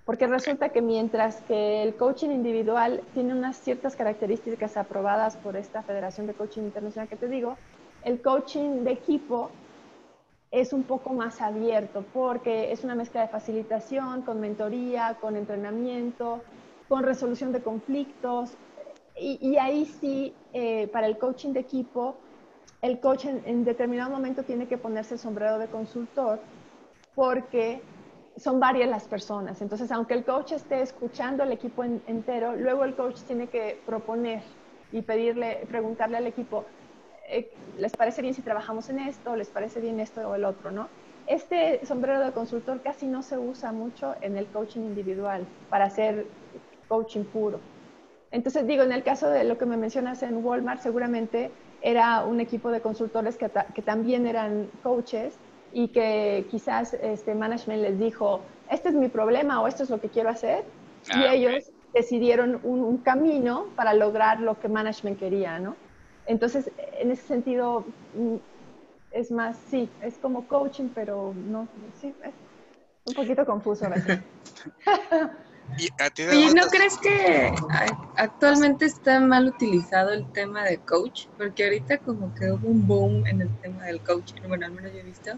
Porque 0.05 0.27
resulta 0.27 0.69
que 0.69 0.81
mientras 0.81 1.37
que 1.43 1.81
el 1.81 1.95
coaching 1.95 2.29
individual 2.29 3.01
tiene 3.13 3.33
unas 3.33 3.55
ciertas 3.55 3.95
características 3.95 4.75
aprobadas 4.75 5.37
por 5.37 5.55
esta 5.55 5.81
Federación 5.81 6.27
de 6.27 6.33
Coaching 6.33 6.63
Internacional 6.63 7.07
que 7.07 7.15
te 7.15 7.29
digo, 7.29 7.55
el 8.03 8.21
coaching 8.21 8.83
de 8.83 8.91
equipo 8.91 9.49
es 10.53 10.71
un 10.71 10.83
poco 10.83 11.13
más 11.13 11.41
abierto 11.41 12.05
porque 12.13 12.71
es 12.71 12.83
una 12.83 12.93
mezcla 12.93 13.21
de 13.21 13.27
facilitación 13.27 14.21
con 14.21 14.39
mentoría, 14.39 15.17
con 15.19 15.35
entrenamiento, 15.35 16.43
con 16.87 17.01
resolución 17.01 17.51
de 17.51 17.63
conflictos, 17.63 18.51
y, 19.15 19.57
ahí 19.57 19.85
sí, 19.85 20.33
eh, 20.53 20.87
para 20.87 21.07
el 21.07 21.17
coaching 21.17 21.53
de 21.53 21.59
equipo, 21.59 22.15
el 22.81 22.99
coach 22.99 23.25
en, 23.25 23.63
determinado 23.63 24.09
momento 24.09 24.43
tiene 24.43 24.67
que 24.67 24.77
ponerse 24.77 25.15
el 25.15 25.19
sombrero 25.19 25.59
de 25.59 25.67
consultor 25.67 26.39
porque 27.15 27.81
son 28.37 28.59
varias 28.59 28.89
las 28.89 29.07
personas. 29.07 29.61
Entonces, 29.61 29.91
aunque 29.91 30.15
el 30.15 30.25
coach 30.25 30.53
esté 30.53 30.81
escuchando 30.81 31.43
al 31.43 31.51
equipo 31.51 31.83
entero, 31.83 32.55
luego 32.55 32.83
el 32.83 32.95
coach 32.95 33.21
tiene 33.21 33.47
que 33.47 33.79
proponer 33.85 34.41
y 34.91 35.01
pedirle, 35.03 35.65
preguntarle 35.67 36.17
al 36.17 36.27
equipo, 36.27 36.65
eh, 37.27 37.51
¿les 37.77 37.93
parece 37.93 38.21
bien 38.21 38.33
si 38.33 38.41
trabajamos 38.41 38.89
en 38.89 38.99
esto? 38.99 39.35
¿Les 39.35 39.49
parece 39.49 39.79
bien 39.79 39.99
esto 39.99 40.21
o 40.27 40.35
el 40.35 40.45
otro? 40.45 40.71
¿no? 40.71 40.87
Este 41.27 41.85
sombrero 41.85 42.19
de 42.19 42.31
consultor 42.31 42.81
casi 42.81 43.07
no 43.07 43.23
se 43.23 43.37
usa 43.37 43.71
mucho 43.71 44.15
en 44.21 44.37
el 44.37 44.45
coaching 44.47 44.81
individual 44.81 45.45
para 45.69 45.85
hacer 45.85 46.25
coaching 46.87 47.23
puro. 47.23 47.59
Entonces, 48.31 48.65
digo, 48.65 48.83
en 48.83 48.91
el 48.91 49.03
caso 49.03 49.29
de 49.29 49.43
lo 49.43 49.57
que 49.57 49.65
me 49.65 49.77
mencionas 49.77 50.23
en 50.23 50.43
Walmart, 50.43 50.81
seguramente 50.81 51.51
era 51.81 52.25
un 52.25 52.39
equipo 52.39 52.71
de 52.71 52.81
consultores 52.81 53.37
que, 53.37 53.49
también 53.49 54.25
eran 54.25 54.69
coaches 54.81 55.35
y 55.71 55.89
que 55.89 56.45
quizás 56.49 56.93
este 56.95 57.35
management 57.35 57.81
les 57.81 57.99
dijo, 57.99 58.41
este 58.71 58.89
es 58.89 58.95
mi 58.95 59.07
problema 59.07 59.61
o 59.61 59.67
esto 59.67 59.83
es 59.83 59.89
lo 59.89 60.01
que 60.01 60.09
quiero 60.09 60.29
hacer. 60.29 60.63
y 61.13 61.23
ah, 61.23 61.33
ellos 61.33 61.71
decidieron 61.93 62.59
un, 62.63 62.97
camino 62.97 63.67
para 63.75 63.93
lograr 63.93 64.39
lo 64.39 64.59
que 64.59 64.67
management 64.67 65.19
quería, 65.19 65.59
¿no? 65.59 65.75
Entonces, 66.25 66.71
en 66.99 67.11
ese 67.11 67.23
sentido, 67.23 67.85
mm, 68.15 68.35
es 69.11 69.31
más, 69.31 69.57
sí, 69.69 69.89
es 70.01 70.17
como 70.17 70.47
coaching, 70.47 70.89
pero 70.93 71.33
no, 71.35 71.67
sí, 71.99 72.13
es 72.23 72.33
un 73.05 73.13
poquito 73.13 73.45
confuso 73.45 73.85
a 73.87 73.89
veces. 73.89 74.19
¿Y, 76.31 76.53
no 76.53 76.67
crees 76.67 76.97
que 76.97 77.53
actualmente 78.17 78.85
está 78.85 79.19
mal 79.19 79.47
utilizado 79.47 80.11
el 80.11 80.31
tema 80.31 80.63
de 80.63 80.77
coach? 80.79 81.27
Porque 81.37 81.63
ahorita 81.63 81.97
como 81.99 82.33
que 82.35 82.51
hubo 82.51 82.67
un 82.67 82.85
boom 82.85 83.25
en 83.27 83.41
el 83.41 83.59
tema 83.61 83.85
del 83.85 84.01
coach. 84.03 84.33
Bueno, 84.47 84.65
al 84.65 84.73
menos 84.73 84.91
yo 84.91 84.99
he 84.99 85.03
visto 85.03 85.31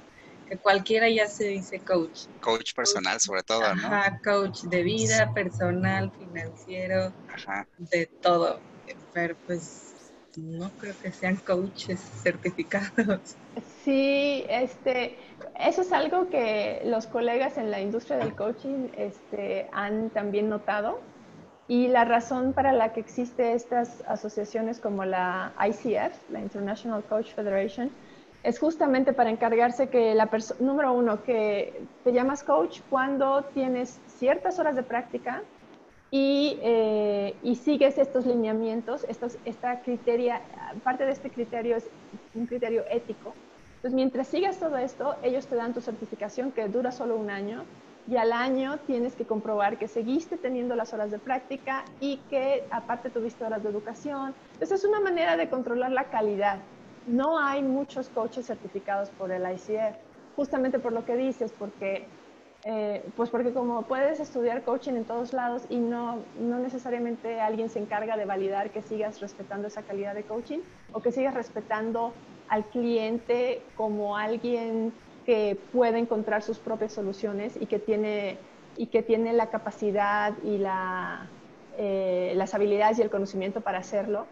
que 0.47 0.57
cualquiera 0.57 1.09
ya 1.09 1.27
se 1.27 1.45
dice 1.45 1.79
coach. 1.79 2.25
Coach 2.41 2.73
personal 2.73 3.19
sobre 3.19 3.43
todo, 3.43 3.61
¿no? 3.75 3.87
Ajá, 3.87 4.19
coach 4.23 4.63
de 4.63 4.83
vida, 4.83 5.33
personal, 5.33 6.11
financiero, 6.17 7.13
de 7.77 8.07
todo. 8.21 8.59
Pero 9.13 9.35
pues 9.45 9.84
no 10.37 10.69
creo 10.79 10.93
que 11.01 11.11
sean 11.11 11.37
coaches 11.37 11.99
certificados. 11.99 13.35
Sí, 13.83 14.45
este, 14.49 15.17
eso 15.59 15.81
es 15.81 15.91
algo 15.91 16.29
que 16.29 16.81
los 16.85 17.07
colegas 17.07 17.57
en 17.57 17.71
la 17.71 17.79
industria 17.79 18.17
del 18.17 18.35
coaching 18.35 18.89
este, 18.97 19.67
han 19.71 20.09
también 20.09 20.49
notado. 20.49 20.99
Y 21.67 21.87
la 21.87 22.05
razón 22.05 22.53
para 22.53 22.73
la 22.73 22.93
que 22.93 22.99
existe 22.99 23.53
estas 23.53 24.03
asociaciones 24.07 24.79
como 24.79 25.03
la 25.03 25.53
ICF, 25.59 26.29
la 26.31 26.39
International 26.39 27.03
Coach 27.03 27.33
Federation, 27.33 27.89
es 28.43 28.59
justamente 28.59 29.13
para 29.13 29.31
encargarse 29.31 29.89
que 29.89 30.13
la 30.13 30.27
persona, 30.27 30.59
número 30.61 30.93
uno, 30.93 31.23
que 31.23 31.81
te 32.03 32.13
llamas 32.13 32.43
coach 32.43 32.81
cuando 32.91 33.43
tienes 33.55 33.99
ciertas 34.19 34.59
horas 34.59 34.75
de 34.75 34.83
práctica 34.83 35.41
y, 36.15 36.57
eh, 36.61 37.35
y 37.43 37.55
sigues 37.55 37.97
estos 37.97 38.25
lineamientos, 38.25 39.05
estos, 39.09 39.37
esta 39.43 39.81
criteria, 39.81 40.41
parte 40.81 41.03
de 41.03 41.11
este 41.11 41.29
criterio 41.29 41.75
es 41.75 41.89
un 42.33 42.45
criterio 42.45 42.85
ético, 42.89 43.33
entonces, 43.85 43.93
mientras 43.97 44.27
sigas 44.29 44.57
todo 44.57 44.77
esto, 44.77 45.15
ellos 45.21 45.45
te 45.45 45.55
dan 45.55 45.73
tu 45.73 45.81
certificación 45.81 46.51
que 46.51 46.67
dura 46.69 46.91
solo 46.91 47.17
un 47.17 47.29
año 47.29 47.65
y 48.07 48.15
al 48.15 48.31
año 48.31 48.79
tienes 48.87 49.13
que 49.13 49.25
comprobar 49.25 49.77
que 49.77 49.87
seguiste 49.87 50.37
teniendo 50.37 50.75
las 50.75 50.93
horas 50.93 51.11
de 51.11 51.19
práctica 51.19 51.83
y 51.99 52.17
que 52.29 52.63
aparte 52.71 53.11
tuviste 53.11 53.43
horas 53.43 53.61
de 53.61 53.69
educación. 53.69 54.33
Entonces, 54.53 54.79
es 54.79 54.85
una 54.85 55.01
manera 55.01 55.37
de 55.37 55.49
controlar 55.49 55.91
la 55.91 56.05
calidad. 56.05 56.59
No 57.05 57.37
hay 57.37 57.61
muchos 57.61 58.09
coaches 58.09 58.47
certificados 58.47 59.09
por 59.11 59.31
el 59.31 59.43
ICF, 59.43 59.97
justamente 60.35 60.79
por 60.79 60.93
lo 60.93 61.05
que 61.05 61.15
dices, 61.15 61.51
porque 61.51 62.07
eh, 62.67 63.03
pues 63.15 63.29
porque 63.29 63.53
como 63.53 63.83
puedes 63.83 64.19
estudiar 64.19 64.63
coaching 64.63 64.93
en 64.93 65.05
todos 65.05 65.33
lados 65.33 65.61
y 65.69 65.77
no, 65.77 66.17
no 66.39 66.57
necesariamente 66.57 67.39
alguien 67.39 67.69
se 67.69 67.77
encarga 67.77 68.17
de 68.17 68.25
validar 68.25 68.71
que 68.71 68.81
sigas 68.81 69.21
respetando 69.21 69.67
esa 69.67 69.83
calidad 69.83 70.15
de 70.15 70.23
coaching 70.23 70.59
o 70.91 70.99
que 70.99 71.11
sigas 71.11 71.35
respetando 71.35 72.11
al 72.49 72.65
cliente 72.65 73.61
como 73.75 74.17
alguien 74.17 74.91
que 75.27 75.57
puede 75.71 75.99
encontrar 75.99 76.41
sus 76.41 76.57
propias 76.57 76.93
soluciones 76.93 77.55
y 77.59 77.67
que 77.67 77.77
tiene, 77.77 78.39
y 78.77 78.87
que 78.87 79.03
tiene 79.03 79.33
la 79.33 79.51
capacidad 79.51 80.33
y 80.43 80.57
la, 80.57 81.27
eh, 81.77 82.33
las 82.35 82.55
habilidades 82.55 82.97
y 82.97 83.03
el 83.03 83.11
conocimiento 83.11 83.61
para 83.61 83.77
hacerlo. 83.77 84.25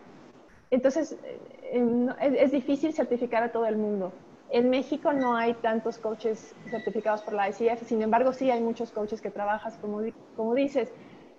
Entonces, 0.72 1.18
eh, 1.24 2.36
es, 2.40 2.52
difícil 2.52 2.94
certificar 2.94 3.44
a 3.44 3.52
todo 3.52 3.68
el 3.68 3.78
mundo. 3.78 4.12
En 4.54 4.70
México 4.70 5.12
no 5.12 5.36
hay 5.36 5.56
tantos 5.56 5.98
coaches 5.98 6.56
certificados 6.70 7.22
por 7.22 7.34
la 7.34 7.50
ICF, 7.50 7.86
sin 7.86 8.02
embargo 8.02 8.32
sí 8.32 8.50
hay 8.50 8.62
muchos 8.62 8.92
coaches 8.92 9.20
que 9.20 9.32
trabajas, 9.32 9.78
como, 9.82 10.02
como 10.38 10.54
dices. 10.54 10.90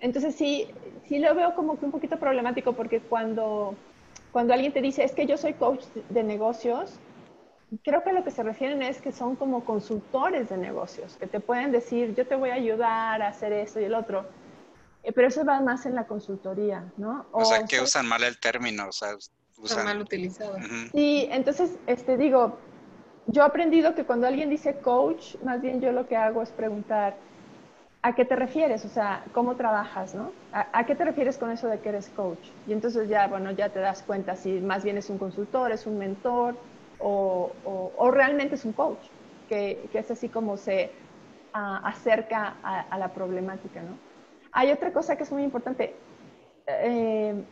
Entonces 0.01 0.35
sí, 0.35 0.67
sí 1.07 1.17
lo 1.17 1.33
veo 1.33 1.55
como 1.55 1.79
que 1.79 1.85
un 1.85 1.91
poquito 1.91 2.19
problemático 2.19 2.73
porque 2.73 2.99
cuando 2.99 3.75
cuando 4.35 4.53
alguien 4.53 4.73
te 4.73 4.81
dice, 4.81 5.01
es 5.01 5.13
que 5.13 5.25
yo 5.27 5.37
soy 5.37 5.53
coach 5.53 5.85
de 6.09 6.21
negocios, 6.21 6.99
creo 7.85 8.03
que 8.03 8.11
lo 8.11 8.25
que 8.25 8.31
se 8.31 8.43
refieren 8.43 8.81
es 8.81 8.99
que 8.99 9.13
son 9.13 9.37
como 9.37 9.63
consultores 9.63 10.49
de 10.49 10.57
negocios, 10.57 11.15
que 11.15 11.25
te 11.25 11.39
pueden 11.39 11.71
decir, 11.71 12.13
yo 12.15 12.27
te 12.27 12.35
voy 12.35 12.49
a 12.49 12.55
ayudar 12.55 13.21
a 13.21 13.29
hacer 13.29 13.53
esto 13.53 13.79
y 13.79 13.85
el 13.85 13.93
otro. 13.93 14.25
Eh, 15.03 15.13
pero 15.13 15.29
eso 15.29 15.45
va 15.45 15.61
más 15.61 15.85
en 15.85 15.95
la 15.95 16.05
consultoría, 16.05 16.91
¿no? 16.97 17.25
O, 17.31 17.45
sea, 17.45 17.63
que 17.63 17.79
usan 17.79 18.07
mal 18.07 18.25
el 18.25 18.37
término, 18.37 18.89
o 18.89 18.91
sea, 18.91 19.15
usan... 19.57 19.85
mal 19.85 20.01
utilizado. 20.01 20.57
Sí, 20.91 21.29
entonces, 21.31 21.77
este, 21.87 22.17
digo, 22.17 22.57
yo 23.27 23.41
he 23.41 23.45
aprendido 23.45 23.95
que 23.95 24.05
cuando 24.05 24.27
alguien 24.27 24.49
dice 24.49 24.75
coach, 24.75 25.35
más 25.43 25.61
bien 25.61 25.81
yo 25.81 25.91
lo 25.91 26.07
que 26.07 26.15
hago 26.15 26.41
es 26.41 26.49
preguntar, 26.51 27.15
¿a 28.01 28.13
qué 28.13 28.23
te 28.23 28.35
refieres? 28.35 28.85
O 28.85 28.89
sea, 28.89 29.23
¿cómo 29.33 29.55
trabajas, 29.55 30.13
no? 30.13 30.31
¿A, 30.51 30.85
qué 30.85 30.93
te 30.93 31.03
refieres 31.03 31.37
con 31.37 31.49
eso 31.49 31.67
de 31.67 31.79
que 31.79 31.89
eres 31.89 32.09
coach? 32.09 32.49
Y 32.67 32.73
entonces 32.73 33.09
ya, 33.09 33.27
bueno, 33.27 33.51
ya 33.51 33.69
te 33.69 33.79
das 33.79 34.03
cuenta 34.03 34.35
si 34.35 34.61
más 34.61 34.83
bien 34.83 34.97
es 34.97 35.09
un 35.09 35.17
consultor, 35.17 35.71
es 35.71 35.87
un 35.87 35.97
mentor 35.97 36.55
o, 36.99 37.51
realmente 38.11 38.55
es 38.55 38.65
un 38.65 38.73
coach, 38.73 38.99
que, 39.49 39.89
es 39.91 40.11
así 40.11 40.29
como 40.29 40.55
se 40.57 40.91
acerca 41.51 42.57
a, 42.61 42.97
la 42.99 43.09
problemática, 43.09 43.81
¿no? 43.81 43.97
Hay 44.51 44.71
otra 44.71 44.93
cosa 44.93 45.15
que 45.15 45.23
es 45.23 45.31
muy 45.31 45.43
importante. 45.43 45.95
Eh, 46.67 47.43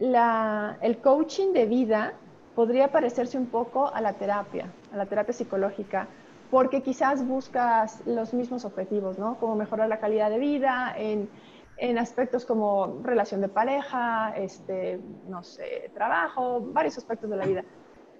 el 0.00 0.98
coaching 0.98 1.52
de 1.52 1.66
vida 1.66 2.14
podría 2.58 2.88
parecerse 2.88 3.38
un 3.38 3.46
poco 3.46 3.86
a 3.94 4.00
la 4.00 4.14
terapia, 4.14 4.72
a 4.92 4.96
la 4.96 5.06
terapia 5.06 5.32
psicológica, 5.32 6.08
porque 6.50 6.82
quizás 6.82 7.24
buscas 7.24 8.02
los 8.04 8.34
mismos 8.34 8.64
objetivos, 8.64 9.16
¿no? 9.16 9.38
Como 9.38 9.54
mejorar 9.54 9.88
la 9.88 10.00
calidad 10.00 10.28
de 10.28 10.40
vida 10.40 10.92
en, 10.96 11.30
en 11.76 11.98
aspectos 11.98 12.44
como 12.44 12.98
relación 13.04 13.40
de 13.42 13.48
pareja, 13.48 14.32
este, 14.36 14.98
no 15.28 15.44
sé, 15.44 15.92
trabajo, 15.94 16.60
varios 16.72 16.98
aspectos 16.98 17.30
de 17.30 17.36
la 17.36 17.46
vida. 17.46 17.64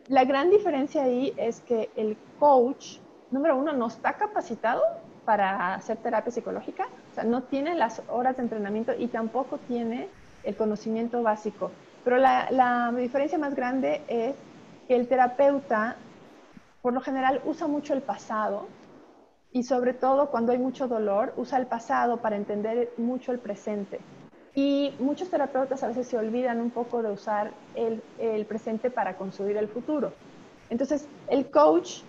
La 0.06 0.24
gran 0.24 0.50
diferencia 0.50 1.02
ahí 1.02 1.34
es 1.36 1.58
que 1.62 1.90
el 1.96 2.16
coach, 2.38 2.98
número 3.32 3.56
uno, 3.56 3.72
no 3.72 3.88
está 3.88 4.12
capacitado 4.12 4.84
para 5.24 5.74
hacer 5.74 5.96
terapia 5.96 6.30
psicológica, 6.30 6.86
o 7.10 7.14
sea, 7.16 7.24
no 7.24 7.42
tiene 7.42 7.74
las 7.74 8.04
horas 8.08 8.36
de 8.36 8.44
entrenamiento 8.44 8.92
y 8.96 9.08
tampoco 9.08 9.58
tiene 9.66 10.08
el 10.44 10.54
conocimiento 10.54 11.24
básico. 11.24 11.72
Pero 12.04 12.18
la, 12.18 12.92
diferencia 12.96 13.38
más 13.38 13.54
grande 13.54 14.02
es 14.08 14.34
que 14.86 14.96
el 14.96 15.08
terapeuta, 15.08 15.96
por 16.82 16.92
lo 16.92 17.00
general, 17.00 17.40
usa 17.44 17.66
mucho 17.66 17.92
el 17.92 18.02
pasado 18.02 18.66
y 19.52 19.62
sobre 19.62 19.94
todo 19.94 20.30
cuando 20.30 20.52
hay 20.52 20.58
mucho 20.58 20.88
dolor, 20.88 21.32
usa 21.36 21.58
el 21.58 21.66
pasado 21.66 22.18
para 22.18 22.36
entender 22.36 22.92
mucho 22.96 23.32
el 23.32 23.38
presente. 23.38 24.00
Y 24.54 24.94
muchos 24.98 25.30
terapeutas 25.30 25.82
a 25.82 25.88
veces 25.88 26.08
se 26.08 26.18
olvidan 26.18 26.60
un 26.60 26.70
poco 26.70 27.02
de 27.02 27.10
usar 27.10 27.52
el, 27.74 28.02
el, 28.18 28.44
presente 28.46 28.90
para 28.90 29.16
construir 29.16 29.56
el 29.56 29.68
futuro. 29.68 30.12
Entonces, 30.70 31.06
el 31.28 31.50
coach, 31.50 32.00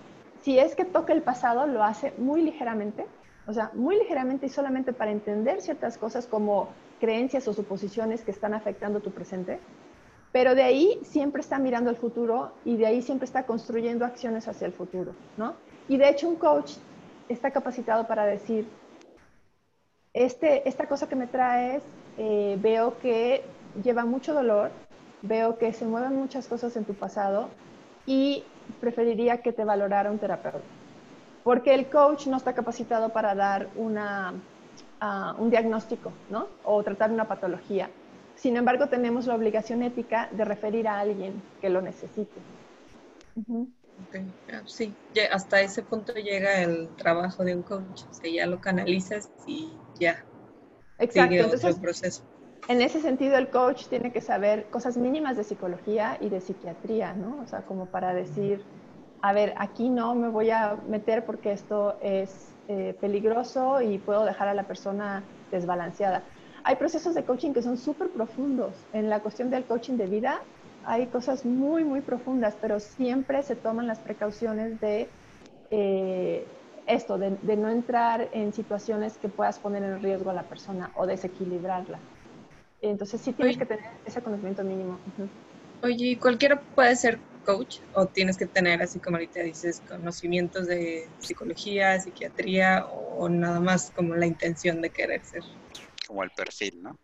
si 0.41 0.57
es 0.57 0.75
que 0.75 0.85
toca 0.85 1.13
el 1.13 1.21
pasado, 1.21 1.67
lo 1.67 1.83
hace 1.83 2.13
muy 2.17 2.41
ligeramente, 2.41 3.05
o 3.45 3.53
sea, 3.53 3.71
muy 3.73 3.97
ligeramente 3.97 4.45
y 4.45 4.49
solamente 4.49 4.93
para 4.93 5.11
entender 5.11 5.61
ciertas 5.61 5.97
cosas 5.97 6.27
como 6.27 6.69
creencias 6.99 7.47
o 7.47 7.53
suposiciones 7.53 8.23
que 8.23 8.31
están 8.31 8.53
afectando 8.53 8.99
tu 8.99 9.11
presente, 9.11 9.59
pero 10.31 10.55
de 10.55 10.63
ahí 10.63 10.99
siempre 11.03 11.41
está 11.41 11.57
mirando 11.59 11.89
el 11.89 11.95
futuro 11.95 12.51
y 12.65 12.77
de 12.77 12.85
ahí 12.85 13.01
siempre 13.01 13.25
está 13.25 13.45
construyendo 13.45 14.05
acciones 14.05 14.47
hacia 14.47 14.67
el 14.67 14.73
futuro, 14.73 15.13
¿no? 15.37 15.55
Y 15.87 15.97
de 15.97 16.09
hecho 16.09 16.27
un 16.27 16.35
coach 16.35 16.73
está 17.27 17.51
capacitado 17.51 18.07
para 18.07 18.25
decir, 18.25 18.67
este, 20.13 20.67
esta 20.67 20.87
cosa 20.87 21.07
que 21.07 21.15
me 21.15 21.27
traes, 21.27 21.83
eh, 22.17 22.57
veo 22.61 22.99
que 22.99 23.43
lleva 23.83 24.05
mucho 24.05 24.33
dolor, 24.33 24.71
veo 25.21 25.57
que 25.57 25.73
se 25.73 25.85
mueven 25.85 26.15
muchas 26.15 26.47
cosas 26.47 26.75
en 26.75 26.85
tu 26.85 26.93
pasado 26.93 27.49
y 28.05 28.43
preferiría 28.79 29.41
que 29.41 29.53
te 29.53 29.63
valorara 29.63 30.11
un 30.11 30.19
terapeuta. 30.19 30.59
Porque 31.43 31.73
el 31.73 31.89
coach 31.89 32.27
no 32.27 32.37
está 32.37 32.53
capacitado 32.53 33.09
para 33.09 33.33
dar 33.33 33.69
una, 33.75 34.33
uh, 35.01 35.41
un 35.41 35.49
diagnóstico, 35.49 36.11
¿no? 36.29 36.47
O 36.63 36.83
tratar 36.83 37.11
una 37.11 37.27
patología. 37.27 37.89
Sin 38.39 38.55
embargo, 38.55 38.87
tenemos 38.87 39.27
la 39.27 39.35
obligación 39.35 39.83
ética 39.83 40.29
de 40.31 40.45
referir 40.45 40.87
a 40.87 40.99
alguien 40.99 41.41
que 41.59 41.69
lo 41.69 41.81
necesite. 41.81 42.39
Sí, 44.65 44.93
hasta 45.29 45.59
ese 45.61 45.83
punto 45.83 46.13
llega 46.13 46.61
el 46.61 46.87
trabajo 46.95 47.43
de 47.43 47.55
un 47.55 47.63
coach. 47.63 48.03
O 48.09 48.13
sea, 48.13 48.31
ya 48.31 48.45
lo 48.45 48.61
canalizas 48.61 49.29
y 49.45 49.69
ya. 49.99 50.23
Exacto. 50.99 51.35
Entonces, 51.35 51.79
proceso. 51.79 52.23
En 52.69 52.81
ese 52.81 53.01
sentido, 53.01 53.37
el 53.37 53.49
coach 53.49 53.87
tiene 53.87 54.13
que 54.13 54.21
saber 54.21 54.69
cosas 54.69 54.95
mínimas 54.95 55.35
de 55.35 55.43
psicología 55.43 56.17
y 56.21 56.29
de 56.29 56.39
psiquiatría, 56.39 57.13
¿no? 57.13 57.41
O 57.43 57.47
sea, 57.47 57.63
como 57.63 57.87
para 57.87 58.13
decir, 58.13 58.63
a 59.21 59.33
ver, 59.33 59.53
aquí 59.57 59.89
no 59.89 60.15
me 60.15 60.29
voy 60.29 60.51
a 60.51 60.77
meter 60.87 61.25
porque 61.25 61.51
esto 61.51 61.97
es 62.01 62.53
eh, 62.67 62.95
peligroso 63.01 63.81
y 63.81 63.97
puedo 63.97 64.23
dejar 64.23 64.47
a 64.47 64.53
la 64.53 64.63
persona 64.63 65.23
desbalanceada. 65.51 66.23
Hay 66.63 66.75
procesos 66.75 67.15
de 67.15 67.23
coaching 67.23 67.53
que 67.53 67.61
son 67.61 67.77
súper 67.77 68.09
profundos. 68.09 68.75
En 68.93 69.09
la 69.09 69.21
cuestión 69.21 69.49
del 69.49 69.65
coaching 69.65 69.97
de 69.97 70.07
vida 70.07 70.41
hay 70.83 71.07
cosas 71.07 71.45
muy, 71.45 71.83
muy 71.83 72.01
profundas, 72.01 72.55
pero 72.61 72.79
siempre 72.79 73.43
se 73.43 73.55
toman 73.55 73.87
las 73.87 73.99
precauciones 73.99 74.79
de 74.79 75.09
eh, 75.71 76.45
esto, 76.87 77.17
de, 77.17 77.29
no 77.55 77.69
entrar 77.69 78.29
en 78.33 78.51
situaciones 78.53 79.17
que 79.17 79.29
puedas 79.29 79.59
poner 79.59 79.83
en 79.83 80.01
riesgo 80.01 80.31
a 80.31 80.33
la 80.33 80.43
persona 80.43 80.91
o 80.95 81.05
desequilibrarla. 81.05 81.99
Entonces 82.81 83.21
sí 83.21 83.33
tienes 83.33 83.57
que 83.57 83.65
tener 83.65 83.85
ese 84.05 84.21
conocimiento 84.21 84.63
mínimo. 84.63 84.97
Oye, 85.83 86.17
¿cualquiera 86.19 86.59
puede 86.75 86.95
ser 86.95 87.19
coach 87.45 87.79
o 87.93 88.05
tienes 88.07 88.37
que 88.37 88.47
tener, 88.47 88.81
así 88.81 88.99
como 88.99 89.17
ahorita 89.17 89.41
dices, 89.41 89.81
conocimientos 89.87 90.67
de 90.67 91.07
psicología, 91.19 91.99
psiquiatría 91.99 92.85
o 92.85 93.29
nada 93.29 93.59
más 93.59 93.91
como 93.91 94.15
la 94.15 94.25
intención 94.25 94.81
de 94.81 94.89
querer 94.89 95.23
ser? 95.23 95.43
Como 96.09 96.23
el 96.23 96.31
perfil, 96.31 96.81
¿no? 96.81 96.95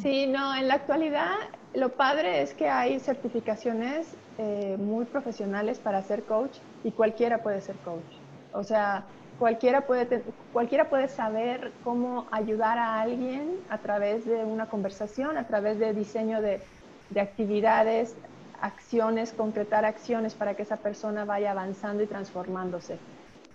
Sí, 0.00 0.28
no, 0.28 0.54
en 0.54 0.68
la 0.68 0.74
actualidad 0.74 1.34
lo 1.74 1.88
padre 1.88 2.40
es 2.40 2.54
que 2.54 2.68
hay 2.68 3.00
certificaciones 3.00 4.06
eh, 4.38 4.76
muy 4.78 5.06
profesionales 5.06 5.80
para 5.80 6.00
ser 6.04 6.22
coach 6.22 6.56
y 6.84 6.92
cualquiera 6.92 7.42
puede 7.42 7.60
ser 7.60 7.74
coach. 7.78 8.06
O 8.52 8.62
sea, 8.62 9.04
cualquiera 9.40 9.88
puede, 9.88 10.22
cualquiera 10.52 10.88
puede 10.88 11.08
saber 11.08 11.72
cómo 11.82 12.28
ayudar 12.30 12.78
a 12.78 13.00
alguien 13.00 13.58
a 13.70 13.78
través 13.78 14.24
de 14.24 14.44
una 14.44 14.66
conversación, 14.66 15.36
a 15.36 15.48
través 15.48 15.80
de 15.80 15.92
diseño 15.92 16.40
de, 16.40 16.62
de 17.10 17.20
actividades, 17.20 18.14
acciones, 18.60 19.32
concretar 19.32 19.84
acciones 19.84 20.36
para 20.36 20.54
que 20.54 20.62
esa 20.62 20.76
persona 20.76 21.24
vaya 21.24 21.50
avanzando 21.50 22.04
y 22.04 22.06
transformándose. 22.06 22.98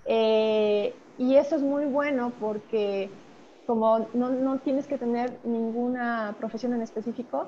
Eh, 0.05 0.93
y 1.17 1.37
eso 1.37 1.55
es 1.55 1.61
muy 1.61 1.85
bueno 1.85 2.33
porque 2.37 3.09
como 3.65 4.07
no, 4.13 4.29
no, 4.29 4.59
tienes 4.59 4.87
que 4.87 4.97
tener 4.97 5.37
ninguna 5.43 6.35
profesión 6.39 6.73
en 6.73 6.81
específico, 6.81 7.47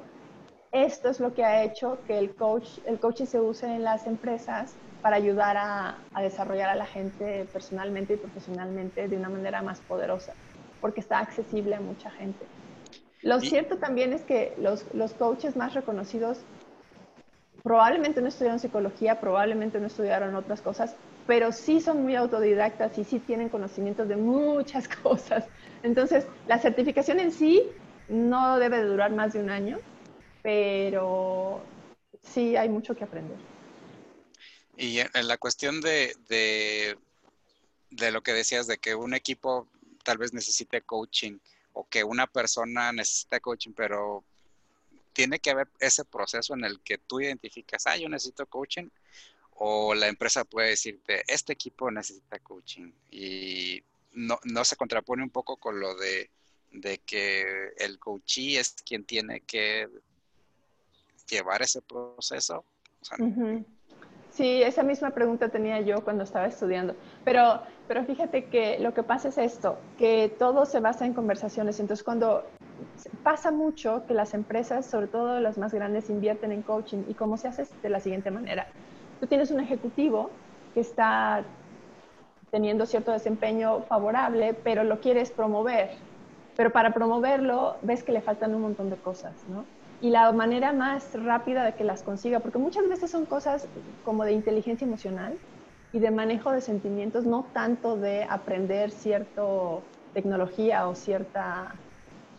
esto 0.71 1.09
es 1.09 1.19
lo 1.19 1.33
que 1.33 1.43
ha 1.43 1.63
hecho 1.63 1.97
que 2.07 2.17
el, 2.17 2.35
coach, 2.35 2.67
el 2.85 2.99
coaching 2.99 3.25
se 3.25 3.39
use 3.39 3.65
en 3.65 3.83
las 3.83 4.07
empresas 4.07 4.75
para 5.01 5.15
ayudar 5.15 5.55
a, 5.57 5.97
a, 6.13 6.21
desarrollar 6.21 6.69
a 6.69 6.75
la 6.75 6.85
gente 6.85 7.45
personalmente 7.53 8.15
y 8.15 8.17
profesionalmente 8.17 9.07
de 9.07 9.15
una 9.15 9.29
manera 9.29 9.61
más 9.61 9.79
poderosa, 9.81 10.33
porque 10.81 10.99
está 10.99 11.19
accesible 11.19 11.75
a 11.75 11.79
mucha 11.79 12.09
gente. 12.11 12.45
Lo 13.21 13.39
cierto 13.39 13.77
también 13.77 14.13
es 14.13 14.23
que 14.23 14.53
los, 14.59 14.85
los 14.93 15.13
coaches 15.13 15.55
más 15.55 15.73
reconocidos 15.73 16.39
probablemente 17.63 18.21
no 18.21 18.27
estudiaron 18.27 18.59
psicología, 18.59 19.19
probablemente 19.19 19.79
no 19.79 19.87
estudiaron 19.87 20.35
otras 20.35 20.61
cosas, 20.61 20.95
pero 21.25 21.51
sí 21.51 21.81
son 21.81 22.03
muy 22.03 22.15
autodidactas 22.15 22.95
y 22.99 23.03
sí 23.03 23.17
tienen 23.17 23.49
conocimientos 23.49 24.07
de 24.07 24.17
muchas 24.17 24.87
cosas. 25.03 25.47
Entonces, 25.85 26.25
la 26.47 26.57
certificación 26.57 27.19
en 27.19 27.31
sí 27.31 27.61
no 28.09 28.57
debe 28.57 28.77
de 28.79 28.85
durar 28.85 29.11
más 29.11 29.33
de 29.33 29.39
un 29.39 29.51
año, 29.51 29.79
pero 30.41 31.61
sí 32.23 32.55
hay 32.55 32.69
mucho 32.69 32.95
que 32.95 33.03
aprender. 33.03 33.37
Y 34.75 34.97
en 34.99 35.27
la 35.27 35.37
cuestión 35.37 35.81
de, 35.81 36.15
de, 36.27 36.97
de 37.91 38.11
lo 38.11 38.23
que 38.23 38.33
decías, 38.33 38.65
de 38.65 38.79
que 38.79 38.95
un 38.95 39.13
equipo 39.13 39.67
tal 40.03 40.17
vez 40.17 40.33
necesite 40.33 40.81
coaching 40.81 41.37
o 41.73 41.87
que 41.87 42.03
una 42.03 42.25
persona 42.25 42.91
necesita 42.91 43.39
coaching, 43.39 43.73
pero 43.75 44.23
tiene 45.13 45.37
que 45.37 45.51
haber 45.51 45.67
ese 45.79 46.03
proceso 46.03 46.55
en 46.55 46.65
el 46.65 46.79
que 46.79 46.97
tú 46.97 47.21
identificas, 47.21 47.85
ah, 47.85 47.95
yo 47.95 48.09
necesito 48.09 48.47
coaching, 48.47 48.89
o 49.57 49.93
la 49.93 50.07
empresa 50.07 50.45
puede 50.45 50.69
decirte, 50.69 51.23
este 51.27 51.53
equipo 51.53 51.91
necesita 51.91 52.39
coaching. 52.39 52.91
Y 53.11 53.83
no, 54.15 54.39
no 54.43 54.65
se 54.65 54.75
contrapone 54.75 55.23
un 55.23 55.29
poco 55.29 55.57
con 55.57 55.79
lo 55.79 55.95
de, 55.95 56.31
de 56.71 56.97
que 56.99 57.73
el 57.77 57.99
coachee 57.99 58.57
es 58.57 58.75
quien 58.85 59.05
tiene 59.05 59.41
que 59.41 59.87
llevar 61.29 61.61
ese 61.61 61.81
proceso. 61.81 62.65
Sí, 64.31 64.61
esa 64.63 64.83
misma 64.83 65.11
pregunta 65.11 65.47
tenía 65.49 65.79
yo 65.81 66.03
cuando 66.03 66.23
estaba 66.23 66.45
estudiando. 66.45 66.95
Pero, 67.23 67.61
pero 67.87 68.03
fíjate 68.03 68.45
que 68.45 68.79
lo 68.79 68.93
que 68.93 69.01
pasa 69.03 69.29
es 69.29 69.37
esto, 69.37 69.77
que 69.97 70.33
todo 70.37 70.65
se 70.65 70.81
basa 70.81 71.05
en 71.05 71.13
conversaciones. 71.13 71.79
Entonces, 71.79 72.03
cuando 72.03 72.45
pasa 73.23 73.51
mucho 73.51 74.05
que 74.07 74.13
las 74.13 74.33
empresas, 74.33 74.85
sobre 74.85 75.07
todo 75.07 75.39
las 75.39 75.57
más 75.57 75.73
grandes, 75.73 76.09
invierten 76.09 76.51
en 76.51 76.63
coaching 76.63 77.03
y 77.07 77.13
cómo 77.13 77.37
se 77.37 77.47
hace 77.47 77.65
de 77.81 77.89
la 77.89 78.01
siguiente 78.01 78.29
manera. 78.29 78.67
Tú 79.21 79.27
tienes 79.27 79.51
un 79.51 79.61
ejecutivo 79.61 80.29
que 80.73 80.81
está 80.81 81.45
teniendo 82.55 82.85
cierto 82.85 83.11
desempeño 83.11 83.81
favorable, 83.81 84.53
pero 84.53 84.85
lo 84.85 85.01
quieres 85.01 85.29
promover. 85.29 85.89
Pero 86.55 86.69
para 86.69 86.93
promoverlo 86.93 87.75
ves 87.81 88.01
que 88.01 88.13
le 88.13 88.21
faltan 88.21 88.55
un 88.55 88.61
montón 88.61 88.89
de 88.89 88.95
cosas, 88.95 89.33
¿no? 89.49 89.65
Y 89.99 90.09
la 90.09 90.31
manera 90.31 90.71
más 90.71 91.21
rápida 91.21 91.65
de 91.65 91.73
que 91.73 91.83
las 91.83 92.01
consiga, 92.01 92.39
porque 92.39 92.57
muchas 92.57 92.87
veces 92.87 93.11
son 93.11 93.25
cosas 93.25 93.67
como 94.05 94.23
de 94.23 94.31
inteligencia 94.31 94.87
emocional 94.87 95.33
y 95.91 95.99
de 95.99 96.11
manejo 96.11 96.53
de 96.53 96.61
sentimientos, 96.61 97.25
no 97.25 97.45
tanto 97.51 97.97
de 97.97 98.23
aprender 98.23 98.89
cierta 98.89 99.43
tecnología 100.13 100.87
o 100.87 100.95
cierta 100.95 101.75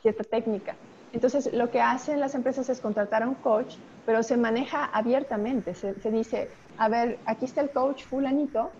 cierta 0.01 0.25
técnica. 0.25 0.77
Entonces, 1.13 1.53
lo 1.53 1.71
que 1.71 1.83
hacen 1.83 2.21
las 2.21 2.35
empresas 2.35 2.71
es 2.71 2.81
contratar 2.81 3.23
a 3.23 3.29
un 3.29 3.35
coach, 3.35 3.75
pero 4.07 4.23
se 4.23 4.39
maneja 4.39 4.87
abiertamente. 4.87 5.75
Se, 5.75 5.93
dice, 6.11 6.49
a 6.79 6.89
ver, 6.89 7.19
aquí 7.27 7.45
está 7.45 7.61
el 7.61 7.69
coach 7.69 8.05
fulanito 8.05 8.71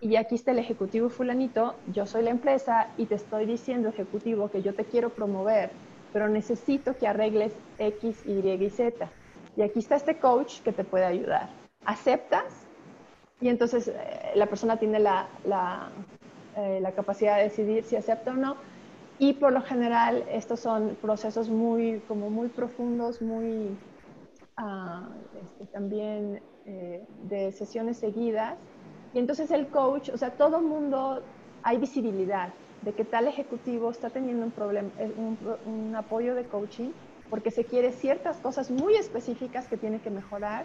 y 0.00 0.16
aquí 0.16 0.34
está 0.34 0.52
el 0.52 0.58
ejecutivo 0.58 1.10
fulanito, 1.10 1.74
yo 1.92 2.06
soy 2.06 2.22
la 2.22 2.30
empresa 2.30 2.88
y 2.96 3.06
te 3.06 3.16
estoy 3.16 3.46
diciendo, 3.46 3.88
ejecutivo, 3.88 4.50
que 4.50 4.62
yo 4.62 4.74
te 4.74 4.84
quiero 4.84 5.10
promover, 5.10 5.70
pero 6.12 6.28
necesito 6.28 6.96
que 6.96 7.06
arregles 7.06 7.52
X, 7.78 8.24
Y 8.26 8.48
y 8.48 8.70
Z. 8.70 9.08
Y 9.56 9.62
aquí 9.62 9.78
está 9.78 9.96
este 9.96 10.18
coach 10.18 10.60
que 10.60 10.72
te 10.72 10.84
puede 10.84 11.04
ayudar. 11.04 11.50
¿Aceptas? 11.84 12.66
Y 13.40 13.48
entonces 13.48 13.88
eh, 13.88 14.32
la 14.34 14.46
persona 14.46 14.78
tiene 14.78 15.00
la, 15.00 15.28
eh, 16.56 16.78
la 16.80 16.92
capacidad 16.92 17.36
de 17.36 17.44
decidir 17.44 17.84
si 17.84 17.96
acepta 17.96 18.32
o 18.32 18.34
no 18.34 18.56
y 19.20 19.34
por 19.34 19.52
lo 19.52 19.60
general 19.60 20.24
estos 20.30 20.60
son 20.60 20.96
procesos 21.00 21.50
muy, 21.50 22.00
como 22.08 22.30
muy 22.30 22.48
profundos, 22.48 23.20
muy 23.20 23.76
este, 25.42 25.66
también 25.72 26.40
eh, 26.64 27.04
de 27.24 27.52
sesiones 27.52 27.98
seguidas. 27.98 28.56
Y 29.14 29.18
entonces 29.18 29.50
el 29.50 29.68
coach, 29.68 30.10
o 30.10 30.16
sea, 30.16 30.30
todo 30.30 30.58
el 30.58 30.64
mundo, 30.64 31.22
hay 31.62 31.78
visibilidad 31.78 32.50
de 32.82 32.92
que 32.92 33.04
tal 33.04 33.26
ejecutivo 33.26 33.90
está 33.90 34.10
teniendo 34.10 34.44
un 34.44 34.52
problema, 34.52 34.88
eh, 34.98 35.12
un, 35.16 35.36
un, 35.66 35.94
apoyo 35.96 36.34
de 36.34 36.44
coaching 36.44 36.90
porque 37.28 37.50
se 37.50 37.64
quiere 37.64 37.92
ciertas 37.92 38.38
cosas 38.38 38.70
muy 38.70 38.94
específicas 38.94 39.66
que 39.68 39.76
tiene 39.76 40.00
que 40.00 40.10
mejorar 40.10 40.64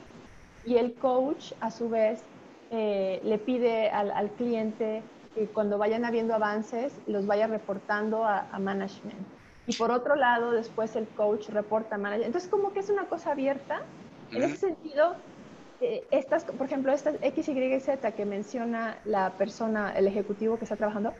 y 0.65 0.77
el 0.77 0.93
coach 0.95 1.53
a 1.59 1.69
su 1.71 1.89
vez 1.89 2.23
eh, 2.71 3.21
le 3.23 3.37
pide 3.37 3.89
al, 3.89 4.29
cliente 4.31 5.03
que 5.35 5.45
cuando 5.45 5.77
vayan 5.77 6.03
habiendo 6.03 6.33
avances 6.33 6.93
los 7.05 7.27
vaya 7.27 7.47
reportando 7.47 8.25
a, 8.25 8.47
management. 8.59 9.27
Y 9.67 9.75
por 9.75 9.91
otro 9.91 10.15
lado, 10.15 10.51
después 10.51 10.95
el 10.95 11.07
coach 11.09 11.49
reporta 11.49 11.95
a 11.95 11.97
management. 11.97 12.27
Entonces, 12.27 12.49
como 12.49 12.73
que 12.73 12.79
es 12.79 12.89
una 12.89 13.05
cosa 13.05 13.31
abierta. 13.31 13.81
En 14.31 14.43
ese 14.43 14.57
sentido, 14.57 15.15
eh, 15.85 16.07
estas, 16.11 16.43
por 16.45 16.65
ejemplo, 16.65 16.91
estas 16.91 17.15
X, 17.21 17.47
Y, 17.49 17.79
Z 17.79 18.11
que 18.11 18.25
menciona 18.25 18.99
la 19.05 19.37
persona, 19.37 19.93
el 19.95 20.07
ejecutivo 20.07 20.57
que 20.57 20.65
está 20.65 20.75
trabajando, 20.75 21.13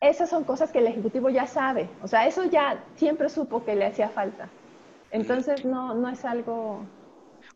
esas 0.00 0.30
son 0.30 0.44
cosas 0.44 0.70
que 0.70 0.78
el 0.78 0.86
ejecutivo 0.86 1.28
ya 1.28 1.46
sabe. 1.46 1.88
O 2.02 2.08
sea, 2.08 2.26
eso 2.26 2.44
ya 2.44 2.84
siempre 2.96 3.28
supo 3.28 3.64
que 3.64 3.76
le 3.76 3.86
hacía 3.86 4.08
falta. 4.08 4.48
Entonces, 5.10 5.64
no, 5.64 5.94
no 5.94 6.08
es 6.08 6.24
algo... 6.24 6.86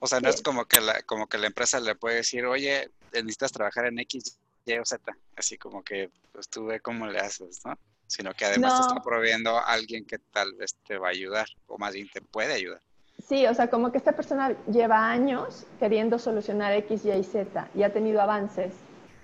O 0.00 0.06
sea, 0.06 0.20
no 0.20 0.28
es 0.28 0.42
como 0.42 0.66
que, 0.66 0.80
la, 0.80 1.02
como 1.02 1.26
que 1.26 1.38
la 1.38 1.46
empresa 1.46 1.80
le 1.80 1.94
puede 1.94 2.16
decir, 2.16 2.44
oye, 2.44 2.90
necesitas 3.12 3.52
trabajar 3.52 3.86
en 3.86 3.98
X, 4.00 4.38
Y 4.66 4.78
o 4.78 4.84
Z. 4.84 5.16
Así 5.36 5.56
como 5.56 5.82
que, 5.82 6.10
pues 6.32 6.48
tú 6.48 6.66
ve 6.66 6.80
cómo 6.80 7.06
le 7.06 7.20
haces, 7.20 7.64
¿no? 7.64 7.78
Sino 8.06 8.34
que 8.34 8.44
además 8.44 8.74
te 8.76 8.88
está 8.88 9.02
proveyendo 9.02 9.56
a 9.56 9.62
alguien 9.62 10.04
que 10.04 10.18
tal 10.18 10.52
vez 10.54 10.74
te 10.86 10.98
va 10.98 11.08
a 11.08 11.12
ayudar, 11.12 11.46
o 11.66 11.78
más 11.78 11.94
bien 11.94 12.08
te 12.12 12.20
puede 12.20 12.52
ayudar. 12.52 12.82
Sí, 13.18 13.46
o 13.46 13.54
sea, 13.54 13.68
como 13.68 13.90
que 13.90 13.98
esta 13.98 14.12
persona 14.12 14.56
lleva 14.66 15.10
años 15.10 15.66
queriendo 15.78 16.18
solucionar 16.18 16.72
X, 16.72 17.04
Y 17.04 17.12
y 17.12 17.24
Z 17.24 17.68
y 17.74 17.82
ha 17.82 17.92
tenido 17.92 18.20
avances 18.20 18.72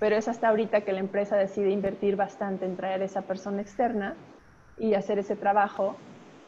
pero 0.00 0.16
es 0.16 0.26
hasta 0.28 0.48
ahorita 0.48 0.80
que 0.80 0.92
la 0.92 0.98
empresa 0.98 1.36
decide 1.36 1.70
invertir 1.70 2.16
bastante 2.16 2.64
en 2.64 2.74
traer 2.74 3.02
esa 3.02 3.20
persona 3.20 3.60
externa 3.60 4.16
y 4.78 4.94
hacer 4.94 5.18
ese 5.18 5.36
trabajo. 5.36 5.94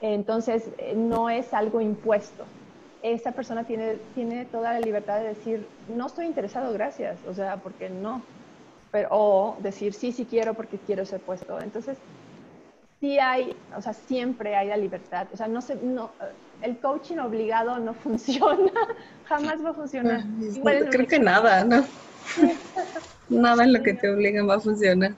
Entonces, 0.01 0.71
eh, 0.79 0.95
no 0.97 1.29
es 1.29 1.53
algo 1.53 1.81
impuesto. 1.83 2.45
Esa 3.03 3.33
persona 3.33 3.65
tiene, 3.65 3.97
tiene 4.15 4.47
toda 4.47 4.73
la 4.73 4.81
libertad 4.81 5.21
de 5.21 5.29
decir, 5.29 5.69
no 5.87 6.07
estoy 6.07 6.25
interesado, 6.27 6.73
gracias, 6.73 7.19
o 7.29 7.35
sea, 7.35 7.59
porque 7.59 7.91
no. 7.91 8.23
Pero, 8.91 9.09
o 9.11 9.57
decir, 9.61 9.93
sí, 9.93 10.13
sí 10.13 10.25
quiero 10.25 10.55
porque 10.55 10.79
quiero 10.79 11.03
ese 11.03 11.19
puesto. 11.19 11.61
Entonces, 11.61 11.99
sí 13.03 13.19
hay, 13.19 13.57
o 13.77 13.83
sea, 13.83 13.93
siempre 13.93 14.55
hay 14.55 14.69
la 14.69 14.77
libertad. 14.77 15.27
O 15.33 15.37
sea, 15.37 15.49
no 15.49 15.61
se, 15.61 15.75
no, 15.75 16.13
el 16.63 16.79
coaching 16.79 17.17
obligado 17.17 17.79
no 17.81 17.95
funciona, 18.05 18.73
jamás 19.25 19.63
va 19.63 19.71
a 19.71 19.75
funcionar. 19.75 20.23
creo 20.91 21.07
que 21.09 21.19
nada, 21.19 21.65
¿no? 21.65 21.85
Nada 23.29 23.65
en 23.65 23.73
lo 23.73 23.83
que 23.83 23.95
te 23.95 24.09
obligan 24.09 24.49
va 24.49 24.55
a 24.55 24.61
funcionar. 24.61 25.15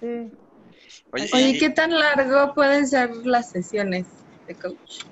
Oye, 0.00 1.58
¿qué 1.58 1.70
tan 1.70 1.98
largo 1.98 2.54
pueden 2.54 2.86
ser 2.86 3.10
las 3.26 3.50
sesiones 3.50 4.06
de 4.46 4.54
coach? 4.54 5.04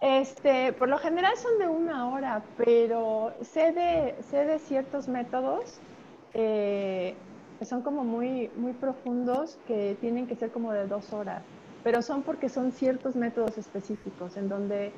Este, 0.00 0.72
por 0.72 0.88
lo 0.88 0.98
general 0.98 1.36
son 1.36 1.58
de 1.60 1.68
una 1.68 2.08
hora, 2.08 2.42
pero 2.56 3.32
sé 3.42 3.72
de, 3.72 4.16
sé 4.28 4.44
de 4.44 4.58
ciertos 4.58 5.06
métodos 5.06 5.78
eh, 6.34 7.14
que 7.58 7.64
son 7.64 7.82
como 7.82 8.04
muy, 8.04 8.50
muy 8.56 8.72
profundos 8.72 9.58
que 9.66 9.96
tienen 10.00 10.26
que 10.26 10.36
ser 10.36 10.50
como 10.50 10.72
de 10.72 10.86
dos 10.86 11.12
horas, 11.12 11.42
pero 11.82 12.02
son 12.02 12.22
porque 12.22 12.48
son 12.48 12.72
ciertos 12.72 13.16
métodos 13.16 13.58
específicos 13.58 14.36
en 14.36 14.48
donde 14.48 14.92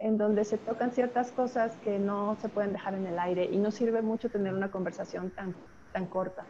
en 0.00 0.18
donde 0.18 0.44
se 0.44 0.58
tocan 0.58 0.90
ciertas 0.90 1.30
cosas 1.30 1.76
que 1.84 1.96
no 1.96 2.36
se 2.42 2.48
pueden 2.48 2.72
dejar 2.72 2.94
en 2.94 3.06
el 3.06 3.18
aire 3.20 3.44
y 3.44 3.56
no 3.56 3.70
sirve 3.70 4.02
mucho 4.02 4.28
tener 4.28 4.52
una 4.52 4.68
conversación 4.68 5.30
tan, 5.30 5.54
tan 5.92 6.06
corta. 6.06 6.44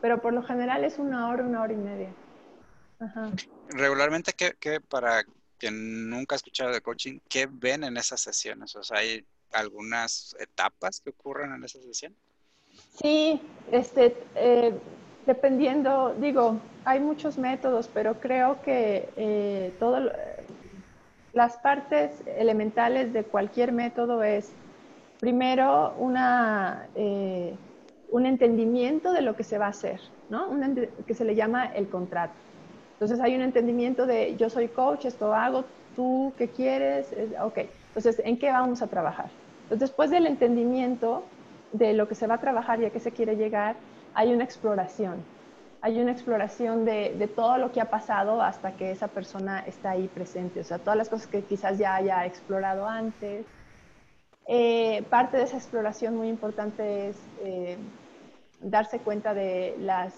Pero 0.00 0.22
por 0.22 0.32
lo 0.32 0.42
general 0.42 0.84
es 0.84 0.98
una 0.98 1.28
hora, 1.28 1.44
una 1.44 1.60
hora 1.60 1.72
y 1.74 1.76
media. 1.76 2.08
Regularmente, 3.68 4.32
¿qué, 4.32 4.80
para 4.80 5.22
quien 5.58 6.08
nunca 6.08 6.34
ha 6.34 6.36
escuchado 6.36 6.72
de 6.72 6.80
coaching, 6.80 7.18
qué 7.28 7.46
ven 7.46 7.84
en 7.84 7.98
esas 7.98 8.22
sesiones? 8.22 8.74
O 8.74 8.82
sea, 8.82 8.98
¿hay 8.98 9.26
algunas 9.52 10.34
etapas 10.40 11.00
que 11.00 11.10
ocurren 11.10 11.52
en 11.52 11.62
esa 11.62 11.80
sesión? 11.82 12.16
Sí, 12.94 13.40
este, 13.72 14.16
eh, 14.36 14.72
dependiendo, 15.26 16.14
digo, 16.20 16.58
hay 16.84 17.00
muchos 17.00 17.38
métodos, 17.38 17.88
pero 17.92 18.20
creo 18.20 18.62
que 18.62 19.08
eh, 19.16 19.72
todo, 19.80 20.12
las 21.32 21.56
partes 21.56 22.22
elementales 22.38 23.12
de 23.12 23.24
cualquier 23.24 23.72
método 23.72 24.22
es, 24.22 24.52
primero, 25.18 25.94
una, 25.98 26.86
eh, 26.94 27.56
un 28.10 28.26
entendimiento 28.26 29.12
de 29.12 29.22
lo 29.22 29.34
que 29.34 29.42
se 29.42 29.58
va 29.58 29.66
a 29.66 29.70
hacer, 29.70 30.00
¿no? 30.30 30.50
que 31.04 31.14
se 31.14 31.24
le 31.24 31.34
llama 31.34 31.66
el 31.66 31.88
contrato. 31.88 32.34
Entonces 32.92 33.18
hay 33.20 33.34
un 33.34 33.42
entendimiento 33.42 34.06
de 34.06 34.36
yo 34.36 34.48
soy 34.48 34.68
coach, 34.68 35.06
esto 35.06 35.34
hago, 35.34 35.64
tú 35.96 36.32
qué 36.38 36.48
quieres, 36.48 37.08
ok. 37.42 37.58
Entonces, 37.88 38.22
¿en 38.24 38.38
qué 38.38 38.50
vamos 38.50 38.82
a 38.82 38.86
trabajar? 38.86 39.26
Entonces, 39.64 39.88
después 39.88 40.10
del 40.10 40.26
entendimiento 40.26 41.24
de 41.74 41.92
lo 41.92 42.08
que 42.08 42.14
se 42.14 42.26
va 42.26 42.36
a 42.36 42.40
trabajar 42.40 42.80
y 42.80 42.86
a 42.86 42.90
qué 42.90 43.00
se 43.00 43.12
quiere 43.12 43.36
llegar, 43.36 43.76
hay 44.14 44.32
una 44.32 44.44
exploración 44.44 45.22
hay 45.84 46.00
una 46.00 46.12
exploración 46.12 46.86
de, 46.86 47.30
todo 47.36 47.58
lo 47.58 47.70
que 47.70 47.78
ha 47.78 47.90
pasado 47.90 48.40
hasta 48.40 48.72
que 48.72 48.90
esa 48.90 49.08
persona 49.08 49.60
está 49.66 49.90
ahí 49.90 50.08
presente, 50.08 50.60
o 50.60 50.64
sea, 50.64 50.78
todas 50.78 50.96
las 50.96 51.10
cosas 51.10 51.26
que 51.26 51.42
quizás 51.42 51.76
ya 51.76 51.96
haya 51.96 52.24
explorado 52.24 52.88
antes. 52.88 53.44
Eh, 54.46 55.02
parte 55.10 55.36
de 55.36 55.42
esa 55.42 55.58
exploración 55.58 56.16
muy 56.16 56.28
importante 56.28 57.10
es 57.10 57.18
eh, 57.42 57.76
darse 58.62 59.00
cuenta 59.00 59.34
de 59.34 59.76
las 59.78 60.14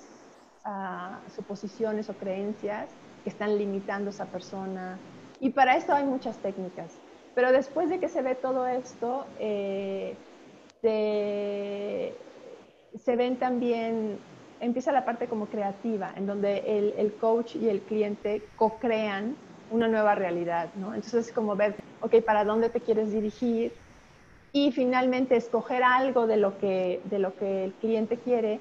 ah, 0.65 1.19
suposiciones 1.35 2.09
o 2.11 2.13
creencias 2.13 2.89
que 3.25 3.31
están 3.31 3.59
limitando 3.59 4.11
a 4.11 4.13
esa 4.13 4.27
persona. 4.27 4.99
Y 5.41 5.51
para 5.51 5.77
esto 5.77 5.93
hay 5.93 6.05
muchas 6.05 6.37
técnicas. 6.39 6.93
Pero 7.35 7.51
después 7.51 7.91
de 7.91 7.99
que 7.99 8.09
se 8.09 8.23
ve 8.23 8.37
todo 8.37 8.69
esto, 8.69 9.27
eh, 9.41 10.15
se 13.05 13.17
ven 13.17 13.37
también 13.37 14.19
empieza 14.61 14.93
la 14.93 15.05
parte 15.05 15.27
como 15.27 15.47
creativa, 15.47 16.13
en 16.17 16.27
donde 16.27 16.59
el, 16.67 16.95
el 16.97 17.13
coach 17.15 17.57
y 17.57 17.69
el 17.69 17.81
cliente 17.81 18.43
co-crean 18.57 19.37
una 19.71 19.89
nueva 19.89 20.15
realidad, 20.15 20.71
¿no? 20.77 20.95
Entonces 20.95 21.29
es 21.29 21.33
como 21.33 21.57
ver, 21.57 21.75
ok, 22.01 22.23
¿para 22.25 22.45
dónde 22.45 22.71
te 22.71 22.81
quieres 22.81 23.13
dirigir? 23.13 23.73
Y 24.53 24.73
finalmente 24.73 25.37
escoger 25.37 25.83
algo 25.83 26.27
de 26.27 26.37
lo 26.37 26.59
que, 26.59 27.01
de 27.11 27.19
lo 27.19 27.35
que 27.37 27.65
el 27.65 27.73
cliente 27.75 28.17
quiere, 28.17 28.61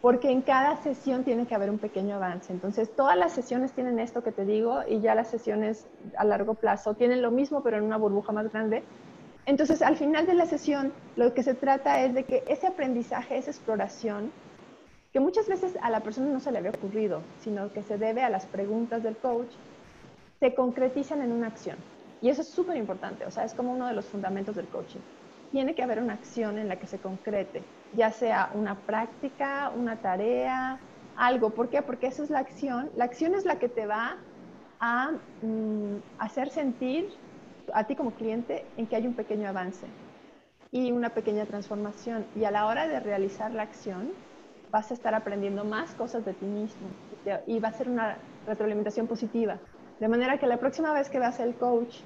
porque 0.00 0.30
en 0.30 0.42
cada 0.42 0.76
sesión 0.82 1.24
tiene 1.24 1.46
que 1.46 1.54
haber 1.54 1.70
un 1.70 1.78
pequeño 1.78 2.16
avance. 2.16 2.52
Entonces, 2.52 2.94
todas 2.96 3.16
las 3.16 3.32
sesiones 3.32 3.72
tienen 3.72 3.98
esto 3.98 4.22
que 4.22 4.32
te 4.32 4.44
digo 4.44 4.80
y 4.88 5.00
ya 5.00 5.14
las 5.14 5.28
sesiones 5.28 5.86
a 6.16 6.24
largo 6.24 6.54
plazo 6.54 6.94
tienen 6.94 7.22
lo 7.22 7.30
mismo, 7.30 7.62
pero 7.62 7.76
en 7.76 7.84
una 7.84 7.96
burbuja 7.96 8.32
más 8.32 8.52
grande. 8.52 8.82
Entonces, 9.46 9.80
al 9.80 9.96
final 9.96 10.26
de 10.26 10.34
la 10.34 10.46
sesión, 10.46 10.92
lo 11.14 11.32
que 11.32 11.44
se 11.44 11.54
trata 11.54 12.02
es 12.02 12.14
de 12.14 12.24
que 12.24 12.42
ese 12.48 12.66
aprendizaje, 12.66 13.38
esa 13.38 13.50
exploración, 13.50 14.32
que 15.12 15.20
muchas 15.20 15.48
veces 15.48 15.78
a 15.80 15.88
la 15.88 16.00
persona 16.00 16.26
no 16.30 16.40
se 16.40 16.50
le 16.50 16.58
había 16.58 16.72
ocurrido, 16.72 17.22
sino 17.40 17.72
que 17.72 17.82
se 17.82 17.96
debe 17.96 18.22
a 18.22 18.28
las 18.28 18.44
preguntas 18.44 19.04
del 19.04 19.16
coach, 19.16 19.48
se 20.40 20.54
concretizan 20.54 21.22
en 21.22 21.30
una 21.30 21.46
acción. 21.46 21.76
Y 22.20 22.28
eso 22.28 22.42
es 22.42 22.48
súper 22.48 22.76
importante, 22.76 23.24
o 23.24 23.30
sea, 23.30 23.44
es 23.44 23.54
como 23.54 23.72
uno 23.72 23.86
de 23.86 23.94
los 23.94 24.06
fundamentos 24.06 24.56
del 24.56 24.66
coaching. 24.66 25.00
Tiene 25.52 25.74
que 25.76 25.82
haber 25.82 26.02
una 26.02 26.14
acción 26.14 26.58
en 26.58 26.68
la 26.68 26.76
que 26.76 26.88
se 26.88 26.98
concrete, 26.98 27.62
ya 27.94 28.10
sea 28.10 28.50
una 28.52 28.74
práctica, 28.74 29.70
una 29.74 29.96
tarea, 29.96 30.80
algo. 31.16 31.50
¿Por 31.50 31.68
qué? 31.68 31.82
Porque 31.82 32.08
eso 32.08 32.24
es 32.24 32.30
la 32.30 32.40
acción. 32.40 32.90
La 32.96 33.04
acción 33.04 33.34
es 33.34 33.44
la 33.44 33.60
que 33.60 33.68
te 33.68 33.86
va 33.86 34.16
a 34.80 35.12
mm, 35.42 35.96
hacer 36.18 36.50
sentir 36.50 37.10
a 37.72 37.84
ti 37.84 37.96
como 37.96 38.12
cliente 38.12 38.64
en 38.76 38.86
que 38.86 38.96
hay 38.96 39.06
un 39.06 39.14
pequeño 39.14 39.48
avance 39.48 39.86
y 40.72 40.92
una 40.92 41.10
pequeña 41.10 41.46
transformación. 41.46 42.26
Y 42.36 42.44
a 42.44 42.50
la 42.50 42.66
hora 42.66 42.88
de 42.88 43.00
realizar 43.00 43.52
la 43.52 43.62
acción, 43.62 44.12
vas 44.70 44.90
a 44.90 44.94
estar 44.94 45.14
aprendiendo 45.14 45.64
más 45.64 45.92
cosas 45.92 46.24
de 46.24 46.34
ti 46.34 46.44
mismo 46.44 46.88
y 47.46 47.58
va 47.58 47.68
a 47.68 47.72
ser 47.72 47.88
una 47.88 48.18
retroalimentación 48.46 49.06
positiva. 49.06 49.58
De 50.00 50.08
manera 50.08 50.38
que 50.38 50.46
la 50.46 50.58
próxima 50.58 50.92
vez 50.92 51.08
que 51.08 51.18
veas 51.18 51.40
el 51.40 51.54
coach, 51.54 51.96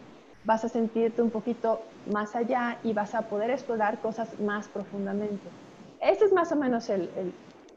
vas 0.44 0.64
a 0.64 0.68
sentirte 0.68 1.20
un 1.20 1.30
poquito 1.30 1.82
más 2.12 2.34
allá 2.34 2.78
y 2.82 2.92
vas 2.92 3.14
a 3.14 3.22
poder 3.22 3.50
explorar 3.50 4.00
cosas 4.00 4.38
más 4.40 4.68
profundamente. 4.68 5.48
Ese 6.00 6.24
es 6.24 6.32
más 6.32 6.50
o 6.52 6.56
menos 6.56 6.88
el, 6.88 7.10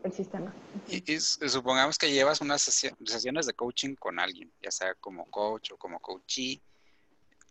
el, 0.03 0.13
sistema. 0.13 0.53
Y, 0.87 1.19
supongamos 1.19 1.97
que 1.97 2.11
llevas 2.11 2.41
unas 2.41 2.61
sesiones 2.61 3.45
de 3.45 3.53
coaching 3.53 3.95
con 3.95 4.19
alguien, 4.19 4.51
ya 4.61 4.69
sea 4.69 4.95
como 4.95 5.25
coach 5.25 5.71
o 5.71 5.77
como 5.77 5.99
coachee. 5.99 6.61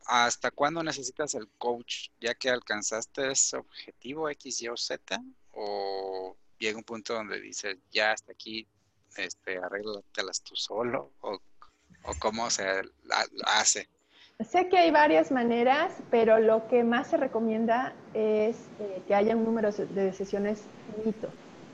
¿Hasta 0.06 0.50
cuándo 0.50 0.82
necesitas 0.82 1.34
el 1.34 1.48
coach? 1.58 2.08
¿Ya 2.20 2.34
que 2.34 2.50
alcanzaste 2.50 3.30
ese 3.30 3.56
objetivo 3.56 4.28
X, 4.28 4.62
Y 4.62 4.68
o 4.68 4.76
Z? 4.76 5.22
¿O 5.52 6.36
llega 6.62 6.78
un 6.78 6.84
punto 6.84 7.14
donde 7.14 7.40
dices, 7.40 7.76
ya 7.90 8.12
hasta 8.12 8.32
aquí, 8.32 8.66
este, 9.16 9.58
arréglatelas 9.58 10.42
tú 10.42 10.54
solo, 10.54 11.10
o, 11.20 11.38
cómo 12.20 12.48
se 12.50 12.64
hace. 13.46 13.88
Sé 14.48 14.68
que 14.68 14.78
hay 14.78 14.90
varias 14.90 15.30
maneras, 15.30 15.92
pero 16.10 16.38
lo 16.38 16.66
que 16.68 16.82
más 16.84 17.08
se 17.08 17.16
recomienda 17.16 17.92
es 18.14 18.56
eh, 18.80 19.02
que 19.06 19.14
haya 19.14 19.36
un 19.36 19.44
número 19.44 19.70
de 19.70 20.12
sesiones 20.12 20.62
finito. 20.96 21.28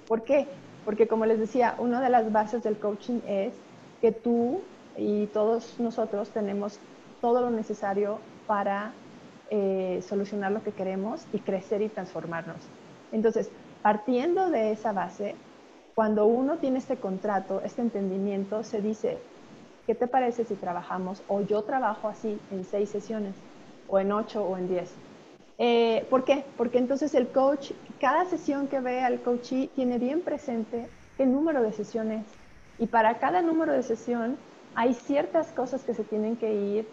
¿Por 0.06 0.24
qué? 0.24 0.46
Porque 0.84 1.06
como 1.06 1.24
les 1.24 1.38
decía, 1.38 1.76
una 1.78 2.00
de 2.00 2.10
las 2.10 2.30
bases 2.32 2.62
del 2.62 2.78
coaching 2.78 3.20
es 3.26 3.52
que 4.00 4.12
tú 4.12 4.62
y 4.96 5.26
todos 5.28 5.78
nosotros 5.78 6.30
tenemos 6.30 6.78
todo 7.20 7.40
lo 7.40 7.50
necesario 7.50 8.18
para 8.46 8.92
eh, 9.50 10.02
solucionar 10.06 10.52
lo 10.52 10.62
que 10.62 10.72
queremos 10.72 11.26
y 11.32 11.38
crecer 11.38 11.82
y 11.82 11.88
transformarnos. 11.88 12.58
Entonces, 13.12 13.50
partiendo 13.82 14.50
de 14.50 14.72
esa 14.72 14.92
base, 14.92 15.34
cuando 15.94 16.26
uno 16.26 16.58
tiene 16.58 16.78
este 16.78 16.96
contrato, 16.96 17.60
este 17.64 17.82
entendimiento, 17.82 18.62
se 18.62 18.80
dice, 18.80 19.18
¿qué 19.86 19.94
te 19.94 20.06
parece 20.06 20.44
si 20.44 20.54
trabajamos 20.54 21.22
o 21.28 21.40
yo 21.40 21.62
trabajo 21.62 22.08
así 22.08 22.38
en 22.50 22.64
seis 22.64 22.90
sesiones 22.90 23.34
o 23.88 23.98
en 23.98 24.12
ocho 24.12 24.44
o 24.44 24.56
en 24.56 24.68
diez? 24.68 24.92
Eh, 25.58 26.06
¿Por 26.08 26.24
qué? 26.24 26.44
Porque 26.56 26.78
entonces 26.78 27.14
el 27.14 27.28
coach, 27.28 27.72
cada 28.00 28.26
sesión 28.26 28.68
que 28.68 28.78
ve 28.78 29.00
al 29.00 29.20
coachee 29.22 29.68
tiene 29.74 29.98
bien 29.98 30.20
presente 30.20 30.88
qué 31.16 31.26
número 31.26 31.62
de 31.62 31.72
sesiones 31.72 32.24
y 32.78 32.86
para 32.86 33.18
cada 33.18 33.42
número 33.42 33.72
de 33.72 33.82
sesión 33.82 34.36
hay 34.74 34.94
ciertas 34.94 35.48
cosas 35.48 35.82
que 35.82 35.94
se 35.94 36.04
tienen 36.04 36.36
que 36.36 36.52
ir 36.52 36.88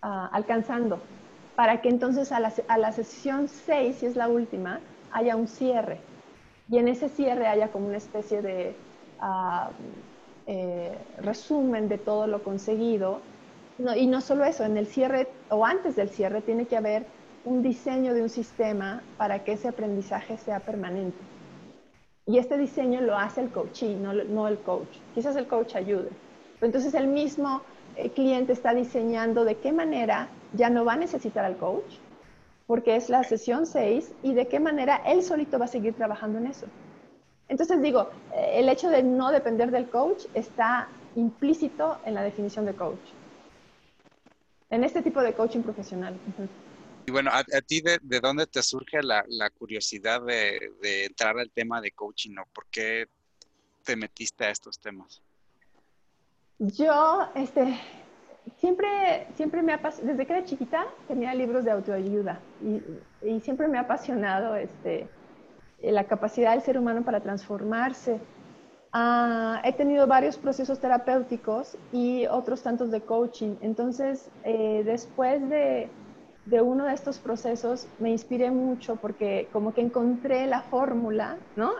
alcanzando 0.00 1.00
para 1.56 1.80
que 1.80 1.88
entonces 1.88 2.32
a 2.32 2.40
la, 2.40 2.52
a 2.68 2.78
la 2.78 2.92
sesión 2.92 3.48
6, 3.48 3.96
si 3.96 4.06
es 4.06 4.16
la 4.16 4.28
última, 4.28 4.80
haya 5.12 5.36
un 5.36 5.46
cierre. 5.46 6.00
Y 6.70 6.78
en 6.78 6.88
ese 6.88 7.08
cierre 7.08 7.48
haya 7.48 7.68
como 7.68 7.88
una 7.88 7.96
especie 7.96 8.42
de 8.42 8.74
eh, 10.46 10.98
resumen 11.18 11.88
de 11.88 11.98
todo 11.98 12.26
lo 12.26 12.42
conseguido. 12.42 13.20
y 13.96 14.06
no 14.06 14.20
solo 14.20 14.44
eso, 14.44 14.64
en 14.64 14.76
el 14.76 14.86
cierre 14.86 15.28
o 15.48 15.64
antes 15.64 15.96
del 15.96 16.10
cierre 16.10 16.42
tiene 16.42 16.66
que 16.66 16.76
haber 16.76 17.06
un 17.44 17.62
diseño 17.62 18.14
de 18.14 18.22
un 18.22 18.28
sistema 18.28 19.02
para 19.16 19.44
que 19.44 19.52
ese 19.52 19.68
aprendizaje 19.68 20.36
sea 20.38 20.60
permanente. 20.60 21.18
Y 22.30 22.38
este 22.38 22.56
diseño 22.56 23.00
lo 23.00 23.18
hace 23.18 23.40
el 23.40 23.50
coachee, 23.50 23.96
no, 23.96 24.12
no 24.12 24.46
el 24.46 24.60
coach. 24.60 24.86
Quizás 25.16 25.34
el 25.34 25.48
coach 25.48 25.74
ayude. 25.74 26.10
Entonces 26.60 26.94
el 26.94 27.08
mismo 27.08 27.62
eh, 27.96 28.10
cliente 28.10 28.52
está 28.52 28.72
diseñando 28.72 29.44
de 29.44 29.56
qué 29.56 29.72
manera 29.72 30.28
ya 30.52 30.70
no 30.70 30.84
va 30.84 30.92
a 30.92 30.96
necesitar 30.96 31.44
al 31.44 31.56
coach, 31.56 31.96
porque 32.68 32.94
es 32.94 33.08
la 33.08 33.24
sesión 33.24 33.66
6, 33.66 34.12
y 34.22 34.34
de 34.34 34.46
qué 34.46 34.60
manera 34.60 35.02
él 35.06 35.24
solito 35.24 35.58
va 35.58 35.64
a 35.64 35.68
seguir 35.68 35.94
trabajando 35.94 36.38
en 36.38 36.46
eso. 36.46 36.66
Entonces 37.48 37.82
digo, 37.82 38.10
eh, 38.32 38.60
el 38.60 38.68
hecho 38.68 38.90
de 38.90 39.02
no 39.02 39.32
depender 39.32 39.72
del 39.72 39.90
coach 39.90 40.26
está 40.32 40.86
implícito 41.16 41.98
en 42.04 42.14
la 42.14 42.22
definición 42.22 42.64
de 42.64 42.74
coach. 42.74 43.10
En 44.70 44.84
este 44.84 45.02
tipo 45.02 45.20
de 45.20 45.32
coaching 45.32 45.62
profesional. 45.62 46.14
Y 47.10 47.12
bueno, 47.12 47.32
¿a, 47.32 47.42
ti 47.60 47.80
de, 47.80 48.20
dónde 48.20 48.46
te 48.46 48.62
surge 48.62 49.02
la, 49.02 49.50
curiosidad 49.58 50.22
de, 50.22 51.06
entrar 51.06 51.36
al 51.40 51.50
tema 51.50 51.80
de 51.80 51.90
coaching 51.90 52.36
o 52.38 52.44
por 52.54 52.66
qué 52.66 53.08
te 53.82 53.96
metiste 53.96 54.44
a 54.44 54.50
estos 54.50 54.78
temas? 54.78 55.20
Yo, 56.60 57.28
este, 57.34 57.80
siempre, 58.58 59.26
siempre 59.34 59.60
me 59.60 59.72
ha 59.72 59.78
desde 59.78 60.24
que 60.24 60.32
era 60.32 60.44
chiquita 60.44 60.86
tenía 61.08 61.34
libros 61.34 61.64
de 61.64 61.72
autoayuda 61.72 62.38
y, 62.62 63.40
siempre 63.40 63.66
me 63.66 63.78
ha 63.78 63.80
apasionado 63.80 64.54
este, 64.54 65.08
la 65.82 66.04
capacidad 66.04 66.52
del 66.52 66.62
ser 66.62 66.78
humano 66.78 67.04
para 67.04 67.18
transformarse. 67.18 68.20
Ah, 68.92 69.60
he 69.64 69.72
tenido 69.72 70.06
varios 70.06 70.36
procesos 70.36 70.78
terapéuticos 70.78 71.76
y 71.92 72.26
otros 72.26 72.62
tantos 72.62 72.92
de 72.92 73.00
coaching. 73.00 73.56
Entonces, 73.62 74.30
eh, 74.44 74.82
después 74.84 75.48
de, 75.48 75.90
de 76.50 76.60
uno 76.60 76.86
de 76.86 76.94
estos 76.94 77.20
procesos 77.20 77.86
me 77.98 78.10
inspiré 78.10 78.50
mucho 78.50 78.96
porque 78.96 79.48
como 79.52 79.72
que 79.72 79.82
encontré 79.82 80.48
la 80.48 80.62
fórmula, 80.62 81.38
¿no? 81.54 81.74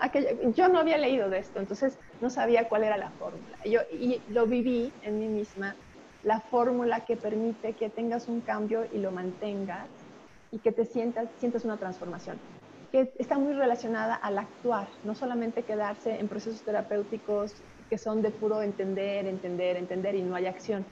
yo 0.55 0.69
no 0.69 0.79
había 0.79 0.97
leído 0.97 1.29
de 1.29 1.39
esto, 1.39 1.59
entonces 1.59 1.99
no 2.21 2.31
sabía 2.31 2.69
cuál 2.69 2.85
era 2.85 2.97
la 2.97 3.11
fórmula. 3.11 3.59
Yo, 3.65 3.81
y 3.91 4.23
lo 4.29 4.47
viví 4.47 4.93
en 5.03 5.19
mí 5.19 5.29
misma, 5.29 5.77
la 6.23 6.41
fórmula 6.41 7.05
que 7.05 7.17
permite 7.17 7.75
que 7.75 7.91
tengas 7.91 8.29
un 8.29 8.43
cambio 8.43 8.87
y 8.93 8.99
lo 8.99 9.11
mantengas 9.11 9.91
y 10.53 10.61
que 10.61 10.71
te 10.71 10.85
sientas, 10.85 11.29
sientas 11.37 11.65
una 11.65 11.77
transformación, 11.77 12.39
que 12.93 13.13
está 13.19 13.39
muy 13.39 13.55
relacionada 13.55 14.15
al 14.15 14.39
actuar, 14.39 14.89
no 15.03 15.17
solamente 15.17 15.65
quedarse 15.65 16.17
en 16.21 16.29
procesos 16.29 16.63
terapéuticos 16.63 17.65
que 17.89 17.99
son 17.99 18.23
de 18.23 18.31
puro 18.31 18.63
entender, 18.63 19.27
entender, 19.27 19.77
entender 19.77 20.15
y 20.15 20.23
no 20.23 20.37
hay 20.37 20.47
acción 20.47 20.87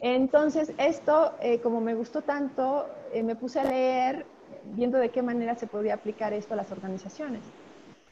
entonces, 0.00 0.72
esto, 0.78 1.32
eh, 1.42 1.60
como 1.60 1.80
me 1.80 1.94
gustó 1.94 2.22
tanto, 2.22 2.86
eh, 3.12 3.22
me 3.22 3.36
puse 3.36 3.60
a 3.60 3.64
leer 3.64 4.26
viendo 4.74 4.98
de 4.98 5.10
qué 5.10 5.22
manera 5.22 5.54
se 5.54 5.66
podía 5.66 5.94
aplicar 5.94 6.32
esto 6.32 6.54
a 6.54 6.56
las 6.56 6.72
organizaciones. 6.72 7.42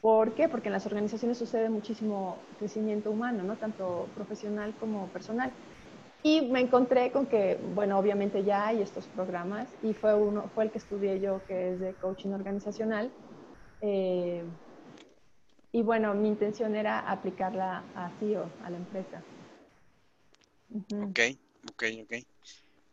¿Por 0.01 0.33
qué? 0.33 0.47
Porque 0.47 0.69
en 0.69 0.73
las 0.73 0.85
organizaciones 0.85 1.37
sucede 1.37 1.69
muchísimo 1.69 2.37
crecimiento 2.57 3.11
humano, 3.11 3.43
¿no? 3.43 3.57
Tanto 3.57 4.07
profesional 4.15 4.73
como 4.79 5.07
personal. 5.07 5.51
Y 6.23 6.41
me 6.49 6.61
encontré 6.61 7.11
con 7.11 7.25
que, 7.27 7.57
bueno, 7.75 7.97
obviamente 7.97 8.43
ya 8.43 8.67
hay 8.67 8.81
estos 8.81 9.05
programas 9.07 9.67
y 9.81 9.93
fue, 9.93 10.13
uno, 10.15 10.43
fue 10.53 10.65
el 10.65 10.71
que 10.71 10.77
estudié 10.77 11.19
yo, 11.19 11.41
que 11.47 11.73
es 11.73 11.79
de 11.79 11.93
coaching 11.95 12.29
organizacional. 12.29 13.11
Eh, 13.81 14.43
y 15.71 15.81
bueno, 15.81 16.13
mi 16.13 16.29
intención 16.29 16.75
era 16.75 16.99
aplicarla 16.99 17.83
a 17.95 18.11
o 18.21 18.65
a 18.65 18.69
la 18.69 18.77
empresa. 18.77 19.21
Ok. 21.03 21.19
Ok, 21.67 21.83
ok. 22.03 22.13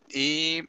¿Y 0.09 0.63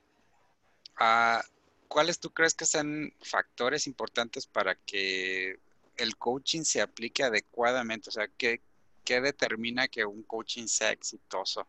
uh, 1.00 1.42
cuáles 1.88 2.20
tú 2.20 2.30
crees 2.32 2.54
que 2.54 2.66
son 2.66 3.14
factores 3.22 3.88
importantes 3.88 4.46
para 4.46 4.76
que 4.76 5.60
el 5.98 6.18
coaching 6.18 6.62
se 6.62 6.82
aplique 6.82 7.24
adecuadamente? 7.24 8.10
O 8.10 8.12
sea, 8.12 8.28
¿qué, 8.28 8.62
qué 9.04 9.22
determina 9.22 9.88
que 9.88 10.06
un 10.06 10.24
coaching 10.24 10.68
sea 10.68 10.92
exitoso? 10.92 11.68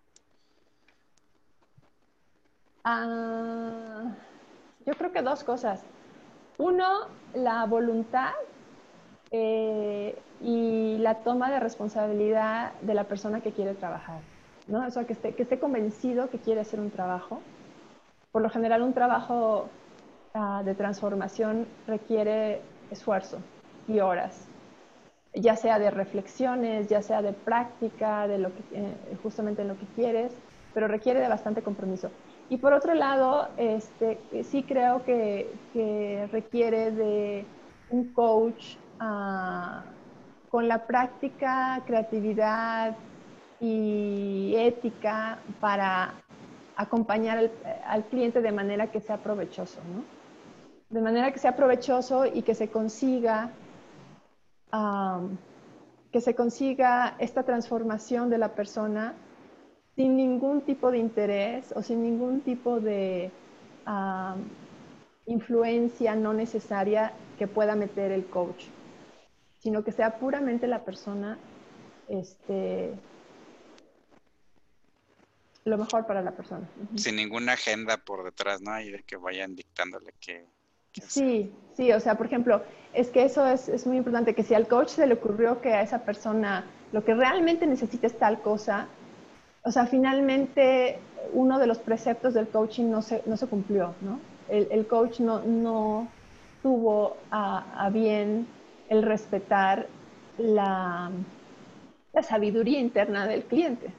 Uh, 2.85 4.11
yo 4.87 4.95
creo 4.95 5.13
que 5.13 5.23
dos 5.23 5.45
cosas. 5.45 5.83
Uno, 6.57 7.09
la 7.35 7.67
voluntad 7.67 8.33
eh, 9.31 10.19
y 10.41 10.97
la 10.99 11.23
toma 11.23 11.51
de 11.51 11.61
responsabilidad 11.61 12.73
de 12.81 12.95
la 12.95 13.05
persona 13.05 13.41
que 13.41 13.53
quiere 13.53 13.75
trabajar. 13.75 14.21
¿No? 14.69 14.87
O 14.87 14.91
sea, 14.91 15.05
que 15.05 15.15
esté, 15.15 15.35
que 15.35 15.43
esté 15.43 15.59
convencido 15.59 16.31
que 16.31 16.39
quiere 16.39 16.61
hacer 16.61 16.79
un 16.81 16.91
trabajo. 16.91 17.41
Por 18.31 18.43
lo 18.43 18.51
general, 18.51 18.83
un 18.83 18.93
trabajo 18.93 19.69
ah, 20.35 20.63
de 20.65 20.75
transformación 20.75 21.67
requiere 21.87 22.61
esfuerzo 22.91 23.39
y 23.87 24.01
horas, 24.01 24.47
ya 25.35 25.57
sea 25.57 25.79
de 25.79 25.91
reflexiones, 25.91 26.89
ya 26.89 27.03
sea 27.03 27.23
de 27.23 27.33
práctica, 27.33 28.29
de 28.29 28.39
lo 28.39 28.51
que, 28.55 28.63
eh, 28.73 28.95
justamente 29.23 29.63
en 29.63 29.69
lo 29.69 29.79
que 29.79 29.87
quieres, 29.97 30.33
pero 30.75 30.89
requiere 30.89 31.21
de 31.21 31.29
bastante 31.29 31.63
compromiso. 31.63 32.11
Y 32.51 32.59
por 32.59 32.73
otro 32.73 32.95
lado, 32.95 33.49
este, 33.57 34.19
sí 34.45 34.63
creo 34.63 35.05
que, 35.05 35.51
que 35.73 36.29
requiere 36.33 36.93
de 36.93 37.45
un 37.91 38.13
coach 38.13 38.77
ah, 39.01 39.83
con 40.51 40.69
la 40.69 40.87
práctica, 40.87 41.83
creatividad, 41.87 42.97
y 43.61 44.55
ética 44.57 45.39
para 45.61 46.15
acompañar 46.77 47.51
al, 47.85 48.05
cliente 48.05 48.41
de 48.41 48.53
manera 48.53 48.91
que 48.91 49.01
sea 49.01 49.19
provechoso, 49.19 49.81
¿no? 49.93 50.05
De 50.91 51.03
manera 51.03 51.33
que 51.33 51.39
sea 51.39 51.57
provechoso 51.57 52.25
y 52.25 52.43
que 52.43 52.55
se 52.55 52.69
consiga, 52.69 53.51
que 56.13 56.21
se 56.21 56.35
consiga 56.35 57.17
esta 57.19 57.43
transformación 57.43 58.31
de 58.31 58.39
la 58.39 58.55
persona 58.55 59.15
sin 59.97 60.17
ningún 60.17 60.63
tipo 60.63 60.91
de 60.91 60.99
interés 60.99 61.73
o 61.75 61.83
sin 61.83 62.03
ningún 62.03 62.41
tipo 62.43 62.81
de 62.81 63.33
influencia 65.27 66.15
no 66.15 66.33
necesaria 66.33 67.13
que 67.39 67.47
pueda 67.47 67.75
meter 67.75 68.13
el 68.13 68.27
coach, 68.27 68.65
sino 69.59 69.85
que 69.85 69.93
sea 69.93 70.19
puramente 70.19 70.67
la 70.67 70.85
persona 70.85 71.39
este, 72.09 72.95
lo 75.69 75.79
mejor 75.79 76.07
para 76.07 76.23
la 76.23 76.33
persona. 76.33 76.69
Sin 76.97 77.17
ninguna 77.17 77.53
agenda 77.53 77.97
por 77.99 78.25
detrás, 78.25 78.61
¿no? 78.61 78.81
Y 78.81 78.91
de 78.91 79.03
que 79.03 79.17
vayan 79.17 79.55
dictándole 79.55 80.13
que... 80.21 80.47
sí, 80.93 81.53
sí, 81.75 81.93
o 81.93 82.01
sea, 82.01 82.17
por 82.17 82.27
ejemplo, 82.27 82.63
es 82.93 83.09
que 83.09 83.25
eso 83.25 83.47
es, 83.47 83.69
es, 83.69 83.87
muy 83.87 83.97
importante, 83.97 84.35
que 84.35 84.43
si 84.43 84.55
al 84.55 84.67
coach 84.67 84.89
se 84.89 85.07
le 85.07 85.15
ocurrió 85.15 85.61
que 85.61 85.75
a 85.75 85.83
esa 85.83 86.05
persona 86.05 86.65
lo 86.93 87.05
que 87.05 87.15
realmente 87.15 87.67
necesita 87.67 88.07
es 88.07 88.19
tal 88.19 88.41
cosa, 88.41 88.89
o 89.63 89.71
sea, 89.71 89.87
finalmente 89.87 90.99
uno 91.33 91.59
de 91.59 91.67
los 91.67 91.79
preceptos 91.79 92.35
del 92.35 92.49
coaching 92.49 92.91
no 92.91 93.03
se, 93.03 93.23
no 93.27 93.37
se 93.37 93.47
cumplió, 93.47 93.95
¿no? 94.01 94.21
El, 94.49 94.69
el 94.71 94.87
coach 94.87 95.21
no, 95.21 95.41
no 95.41 96.09
tuvo 96.63 97.17
a, 97.31 97.85
a 97.85 97.91
bien 97.91 98.47
el 98.89 99.03
respetar 99.03 99.87
la, 100.39 101.11
la 102.13 102.23
sabiduría 102.23 102.79
interna 102.79 103.27
del 103.27 103.45
cliente. 103.45 103.93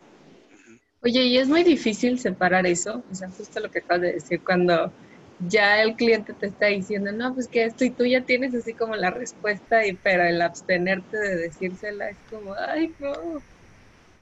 Oye, 1.02 1.24
y 1.24 1.38
es 1.38 1.48
muy 1.48 1.64
difícil 1.64 2.20
separar 2.20 2.66
eso, 2.68 3.04
o 3.10 3.16
sea, 3.16 3.30
justo 3.30 3.60
lo 3.60 3.72
que 3.72 3.80
acabas 3.80 4.02
de 4.02 4.14
decir, 4.14 4.44
cuando 4.44 4.94
ya 5.40 5.82
el 5.82 5.96
cliente 5.96 6.34
te 6.34 6.48
está 6.48 6.68
diciendo, 6.68 7.12
no, 7.14 7.34
pues 7.34 7.48
que 7.48 7.64
esto 7.64 7.86
y 7.86 7.92
tú 7.92 8.06
ya 8.06 8.26
tienes 8.26 8.54
así 8.54 8.74
como 8.74 8.96
la 8.96 9.10
respuesta, 9.10 9.86
y 9.86 9.96
pero 9.98 10.24
el 10.24 10.42
abstenerte 10.42 11.18
de 11.18 11.36
decírsela 11.38 12.10
es 12.10 12.18
como, 12.30 12.54
ay, 12.54 12.94
no, 13.00 13.42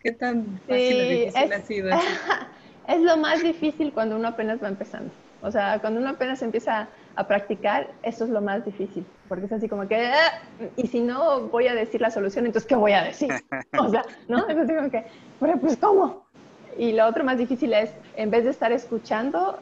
qué 0.02 0.12
tan 0.12 0.62
fácil 0.68 1.02
o 1.02 1.10
difícil 1.10 1.54
ha 1.54 1.62
sido. 1.62 1.90
Es 2.88 3.02
lo 3.02 3.18
más 3.18 3.44
difícil 3.44 3.92
cuando 3.94 4.16
uno 4.16 4.30
apenas 4.30 4.64
va 4.64 4.70
empezando. 4.70 5.14
O 5.42 5.52
sea, 5.52 5.80
cuando 5.82 6.00
uno 6.00 6.12
apenas 6.12 6.42
empieza 6.42 6.90
a 7.16 7.28
practicar, 7.28 7.96
eso 8.02 8.24
es 8.24 8.30
lo 8.30 8.42
más 8.42 8.64
difícil, 8.66 9.06
porque 9.28 9.46
es 9.46 9.52
así 9.52 9.68
como 9.68 9.88
que, 9.88 10.08
ah, 10.08 10.32
y 10.76 10.88
si 10.88 11.02
no 11.02 11.50
voy 11.50 11.68
a 11.68 11.76
decir 11.76 12.00
la 12.02 12.10
solución, 12.12 12.46
entonces, 12.46 12.68
¿qué 12.68 12.76
voy 12.76 12.94
a 12.94 13.04
decir? 13.04 13.30
O 13.80 13.90
sea, 13.90 14.04
¿no? 14.28 14.48
Es 14.48 14.58
así 14.58 14.74
como 14.74 14.90
que, 14.90 15.06
pues, 15.40 15.78
¿cómo? 15.78 16.27
Y 16.78 16.94
lo 16.94 17.08
otro 17.08 17.24
más 17.24 17.38
difícil 17.38 17.74
es, 17.74 17.92
en 18.16 18.30
vez 18.30 18.44
de 18.44 18.52
estar 18.52 18.72
escuchando, 18.72 19.60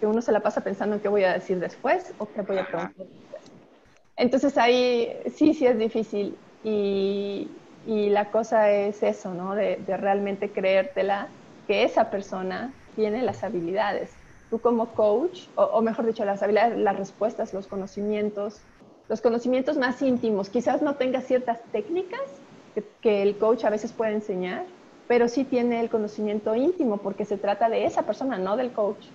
que 0.00 0.06
uno 0.06 0.20
se 0.20 0.32
la 0.32 0.40
pasa 0.40 0.62
pensando 0.62 0.96
en 0.96 1.02
qué 1.02 1.08
voy 1.08 1.24
a 1.24 1.32
decir 1.32 1.58
después 1.58 2.12
o 2.18 2.26
qué 2.26 2.42
voy 2.42 2.58
a 2.58 2.66
preguntar 2.66 3.06
después. 3.06 3.42
Entonces 4.16 4.56
ahí 4.58 5.12
sí, 5.34 5.54
sí 5.54 5.66
es 5.66 5.78
difícil 5.78 6.36
y, 6.64 7.48
y 7.86 8.08
la 8.10 8.30
cosa 8.30 8.70
es 8.70 9.02
eso, 9.02 9.32
¿no? 9.34 9.54
De, 9.54 9.76
de 9.76 9.96
realmente 9.96 10.50
creértela 10.50 11.28
que 11.66 11.84
esa 11.84 12.10
persona 12.10 12.72
tiene 12.94 13.22
las 13.22 13.44
habilidades 13.44 14.10
tú 14.50 14.60
como 14.60 14.88
coach, 14.88 15.46
o, 15.56 15.80
mejor 15.82 16.06
dicho, 16.06 16.24
las 16.24 16.42
habilidades, 16.42 16.78
las 16.78 16.96
respuestas, 16.96 17.52
los 17.52 17.66
conocimientos, 17.66 18.60
los 19.08 19.20
conocimientos 19.20 19.76
más 19.76 20.00
íntimos. 20.02 20.50
Quizás 20.50 20.82
no 20.82 20.94
tenga 20.94 21.20
ciertas 21.20 21.60
técnicas 21.72 22.20
que, 23.00 23.22
el 23.22 23.36
coach 23.38 23.64
a 23.64 23.70
veces 23.70 23.92
puede 23.92 24.12
enseñar, 24.12 24.64
pero 25.08 25.28
sí 25.28 25.44
tiene 25.44 25.80
el 25.80 25.90
conocimiento 25.90 26.54
íntimo 26.54 26.98
porque 26.98 27.24
se 27.24 27.36
trata 27.36 27.68
de 27.68 27.86
esa 27.86 28.02
persona, 28.02 28.38
no 28.38 28.56
del 28.56 28.72
coach, 28.72 29.06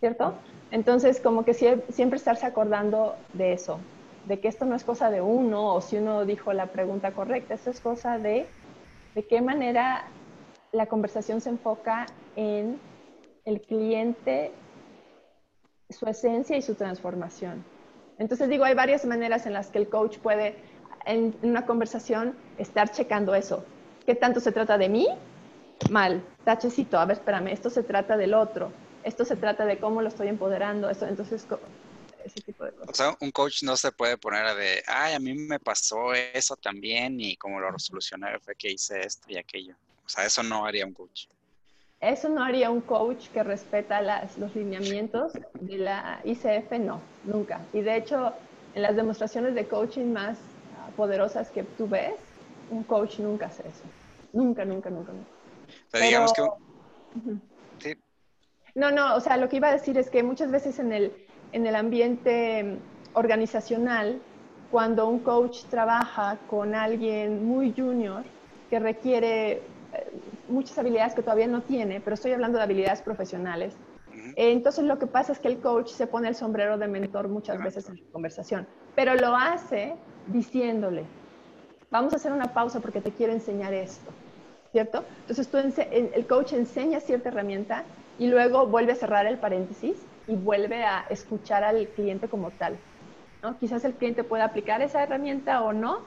¿cierto? 0.00 0.34
Entonces, 0.70 1.20
como 1.20 1.44
que 1.44 1.54
siempre 1.54 2.16
estarse 2.16 2.46
acordando 2.46 3.16
de 3.32 3.52
eso, 3.52 3.78
de 4.26 4.40
que 4.40 4.48
esto 4.48 4.64
no 4.64 4.74
es 4.74 4.84
cosa 4.84 5.10
de 5.10 5.20
uno 5.20 5.74
o 5.74 5.80
si 5.80 5.98
uno 5.98 6.24
dijo 6.24 6.52
la 6.52 6.66
pregunta 6.66 7.12
correcta, 7.12 7.54
esto 7.54 7.70
es 7.70 7.80
cosa 7.80 8.18
de 8.18 8.46
de 9.14 9.26
qué 9.26 9.40
manera 9.40 10.04
la 10.72 10.86
conversación 10.86 11.40
se 11.40 11.50
enfoca 11.50 12.06
en 12.36 12.78
el 13.44 13.60
cliente 13.60 14.52
su 15.88 16.06
esencia 16.06 16.56
y 16.56 16.62
su 16.62 16.74
transformación. 16.74 17.64
Entonces 18.18 18.48
digo, 18.48 18.64
hay 18.64 18.74
varias 18.74 19.04
maneras 19.04 19.46
en 19.46 19.52
las 19.52 19.68
que 19.68 19.78
el 19.78 19.88
coach 19.88 20.18
puede 20.18 20.56
en 21.06 21.34
una 21.42 21.66
conversación 21.66 22.34
estar 22.58 22.90
checando 22.90 23.34
eso. 23.34 23.64
¿Qué 24.06 24.14
tanto 24.14 24.40
se 24.40 24.52
trata 24.52 24.76
de 24.78 24.88
mí? 24.88 25.08
Mal, 25.90 26.22
tachecito, 26.44 26.98
a 26.98 27.04
ver, 27.04 27.16
espérame, 27.16 27.48
esto 27.48 27.70
se 27.70 27.82
trata 27.82 28.16
del 28.16 28.34
otro, 28.34 28.70
esto 29.02 29.24
se 29.24 29.36
trata 29.36 29.66
de 29.66 29.78
cómo 29.78 30.02
lo 30.02 30.08
estoy 30.08 30.28
empoderando, 30.28 30.88
eso, 30.88 31.06
entonces 31.06 31.46
ese 32.24 32.40
tipo 32.40 32.64
de 32.64 32.72
cosas. 32.72 32.88
O 32.88 32.94
sea, 32.94 33.16
un 33.20 33.30
coach 33.30 33.62
no 33.62 33.76
se 33.76 33.92
puede 33.92 34.16
poner 34.16 34.44
a 34.46 34.54
de, 34.54 34.82
ay, 34.86 35.14
a 35.14 35.18
mí 35.18 35.34
me 35.34 35.58
pasó 35.58 36.14
eso 36.14 36.56
también 36.56 37.20
y 37.20 37.36
como 37.36 37.60
lo 37.60 37.70
resolucioné 37.70 38.38
fue 38.40 38.54
que 38.54 38.72
hice 38.72 39.00
esto 39.00 39.26
y 39.28 39.36
aquello. 39.36 39.74
O 40.04 40.08
sea, 40.08 40.24
eso 40.24 40.42
no 40.42 40.64
haría 40.64 40.86
un 40.86 40.92
coach. 40.92 41.26
Eso 42.00 42.28
no 42.28 42.42
haría 42.42 42.70
un 42.70 42.82
coach 42.82 43.28
que 43.28 43.42
respeta 43.42 44.02
los 44.36 44.54
lineamientos 44.54 45.32
de 45.60 45.78
la 45.78 46.20
ICF, 46.24 46.72
no, 46.78 47.00
nunca. 47.24 47.60
Y 47.72 47.80
de 47.80 47.96
hecho, 47.96 48.34
en 48.74 48.82
las 48.82 48.96
demostraciones 48.96 49.54
de 49.54 49.66
coaching 49.66 50.12
más 50.12 50.38
poderosas 50.96 51.50
que 51.50 51.62
tú 51.62 51.88
ves, 51.88 52.14
un 52.70 52.82
coach 52.84 53.18
nunca 53.18 53.46
hace 53.46 53.62
eso. 53.68 53.84
Nunca, 54.32 54.64
nunca, 54.64 54.90
nunca. 54.90 55.12
nunca. 55.12 56.04
digamos 56.04 56.32
que... 56.32 56.42
Sí. 57.78 57.96
No, 58.74 58.90
no, 58.90 59.14
o 59.14 59.20
sea, 59.20 59.36
lo 59.36 59.48
que 59.48 59.56
iba 59.56 59.68
a 59.68 59.72
decir 59.72 59.96
es 59.98 60.10
que 60.10 60.22
muchas 60.22 60.50
veces 60.50 60.78
en 60.78 60.92
el, 60.92 61.12
en 61.52 61.66
el 61.66 61.76
ambiente 61.76 62.78
organizacional, 63.12 64.20
cuando 64.70 65.08
un 65.08 65.20
coach 65.20 65.64
trabaja 65.70 66.38
con 66.50 66.74
alguien 66.74 67.46
muy 67.46 67.72
junior 67.76 68.24
que 68.68 68.80
requiere 68.80 69.62
muchas 70.48 70.76
habilidades 70.78 71.14
que 71.14 71.22
todavía 71.22 71.46
no 71.46 71.62
tiene, 71.62 72.00
pero 72.00 72.14
estoy 72.14 72.32
hablando 72.32 72.58
de 72.58 72.64
habilidades 72.64 73.02
profesionales. 73.02 73.76
Entonces 74.36 74.84
lo 74.84 74.98
que 74.98 75.06
pasa 75.06 75.32
es 75.32 75.38
que 75.38 75.48
el 75.48 75.58
coach 75.60 75.88
se 75.88 76.06
pone 76.06 76.28
el 76.28 76.34
sombrero 76.34 76.78
de 76.78 76.88
mentor 76.88 77.28
muchas 77.28 77.62
veces 77.62 77.88
en 77.88 77.96
la 77.96 78.12
conversación, 78.12 78.66
pero 78.94 79.14
lo 79.14 79.36
hace 79.36 79.94
diciéndole, 80.26 81.04
vamos 81.90 82.12
a 82.12 82.16
hacer 82.16 82.32
una 82.32 82.52
pausa 82.52 82.80
porque 82.80 83.00
te 83.00 83.10
quiero 83.10 83.32
enseñar 83.32 83.72
esto, 83.74 84.10
¿cierto? 84.72 85.04
Entonces 85.28 85.48
el 85.90 86.26
coach 86.26 86.52
enseña 86.52 87.00
cierta 87.00 87.28
herramienta 87.28 87.84
y 88.18 88.26
luego 88.26 88.66
vuelve 88.66 88.92
a 88.92 88.96
cerrar 88.96 89.26
el 89.26 89.38
paréntesis 89.38 89.96
y 90.26 90.36
vuelve 90.36 90.84
a 90.84 91.06
escuchar 91.10 91.64
al 91.64 91.86
cliente 91.88 92.28
como 92.28 92.50
tal. 92.50 92.76
¿no? 93.42 93.58
Quizás 93.58 93.84
el 93.84 93.94
cliente 93.94 94.24
pueda 94.24 94.44
aplicar 94.44 94.80
esa 94.82 95.02
herramienta 95.02 95.62
o 95.62 95.72
no, 95.72 96.00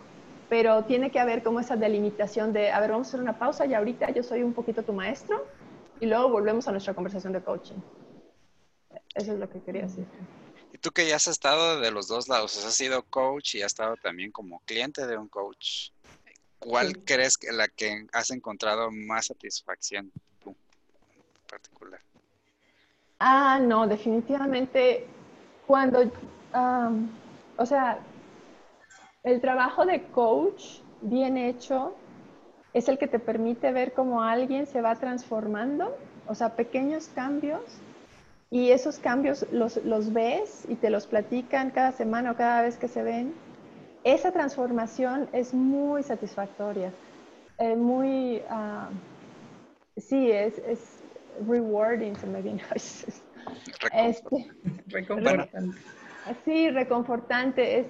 pero 0.50 0.84
tiene 0.86 1.12
que 1.12 1.20
haber 1.20 1.44
como 1.44 1.60
esa 1.60 1.76
delimitación 1.76 2.54
de, 2.54 2.72
a 2.72 2.80
ver, 2.80 2.92
vamos 2.92 3.08
a 3.08 3.10
hacer 3.10 3.22
una 3.22 3.38
pausa 3.38 3.66
y 3.66 3.74
ahorita 3.74 4.10
yo 4.12 4.24
soy 4.24 4.44
un 4.44 4.54
poquito 4.54 4.84
tu 4.84 4.94
maestro 4.94 5.46
y 6.00 6.06
luego 6.06 6.30
volvemos 6.30 6.68
a 6.68 6.72
nuestra 6.72 6.94
conversación 6.94 7.34
de 7.34 7.42
coaching. 7.42 7.76
Eso 9.14 9.34
es 9.34 9.40
lo 9.40 9.50
que 9.50 9.60
quería 9.62 9.84
decir. 9.84 10.06
Y 10.72 10.78
tú 10.80 10.92
que 10.92 11.08
ya 11.08 11.16
has 11.16 11.28
estado 11.28 11.80
de 11.80 11.92
los 11.92 12.08
dos 12.08 12.28
lados, 12.28 12.64
has 12.64 12.74
sido 12.74 13.04
coach 13.04 13.56
y 13.56 13.62
has 13.62 13.68
estado 13.68 13.96
también 13.98 14.32
como 14.32 14.60
cliente 14.62 15.08
de 15.08 15.18
un 15.18 15.28
coach. 15.28 15.92
¿Cuál 16.60 17.04
crees 17.04 17.38
que 17.38 17.52
la 17.52 17.68
que 17.68 18.08
has 18.14 18.32
encontrado 18.32 18.90
más 18.92 19.28
satisfacción 19.28 20.12
tú 20.40 20.50
en 20.50 21.48
particular? 21.48 22.02
Ah, 23.20 23.60
no, 23.62 23.88
definitivamente 23.88 25.06
cuando, 25.66 26.12
o 27.58 27.66
sea, 27.66 28.00
el 29.24 29.42
trabajo 29.42 29.86
de 29.86 30.04
coach 30.08 30.80
bien 31.02 31.38
hecho 31.38 31.96
es 32.74 32.88
el 32.88 32.98
que 32.98 33.08
te 33.08 33.20
permite 33.20 33.72
ver 33.72 33.94
cómo 33.94 34.22
alguien 34.22 34.68
se 34.68 34.82
va 34.82 34.96
transformando, 34.96 35.98
o 36.28 36.36
sea, 36.36 36.56
pequeños 36.56 37.08
cambios, 37.10 37.62
y 38.50 38.72
esos 38.72 39.00
cambios 39.00 39.46
los, 39.52 40.14
ves 40.14 40.66
y 40.68 40.76
te 40.76 40.90
los 40.90 41.06
platican 41.06 41.72
cada 41.72 41.92
semana 41.92 42.32
o 42.32 42.36
cada 42.36 42.62
vez 42.62 42.78
que 42.78 42.88
se 42.88 43.04
ven. 43.04 43.34
Esa 44.04 44.32
transformación 44.32 45.28
es 45.34 45.54
muy 45.54 46.02
satisfactoria, 46.04 46.94
eh, 47.58 47.76
muy, 47.76 48.38
uh, 48.50 50.00
sí, 50.00 50.32
es, 50.32 50.58
es, 50.60 51.00
rewarding, 51.48 52.16
se 52.16 52.28
me 52.28 52.42
viene. 52.42 52.64
Este, 53.94 54.52
reconfortante. 54.88 55.78
sí, 56.44 56.70
reconfortante. 56.70 57.80
Es, 57.80 57.88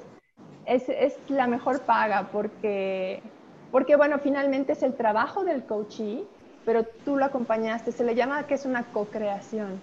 es, 0.68 0.88
es, 0.88 1.18
la 1.30 1.48
mejor 1.48 1.82
paga 1.82 2.30
porque, 2.32 3.24
porque, 3.72 3.96
bueno, 3.96 4.20
finalmente 4.20 4.74
es 4.74 4.84
el 4.84 4.94
trabajo 4.94 5.44
del 5.44 5.64
coachee, 5.64 6.28
pero 6.64 6.84
tú 7.04 7.16
lo 7.16 7.26
acompañaste, 7.26 7.92
se 7.92 8.04
le 8.04 8.14
llama 8.14 8.46
que 8.46 8.54
es 8.54 8.66
una 8.66 8.84
co-creación. 8.84 9.82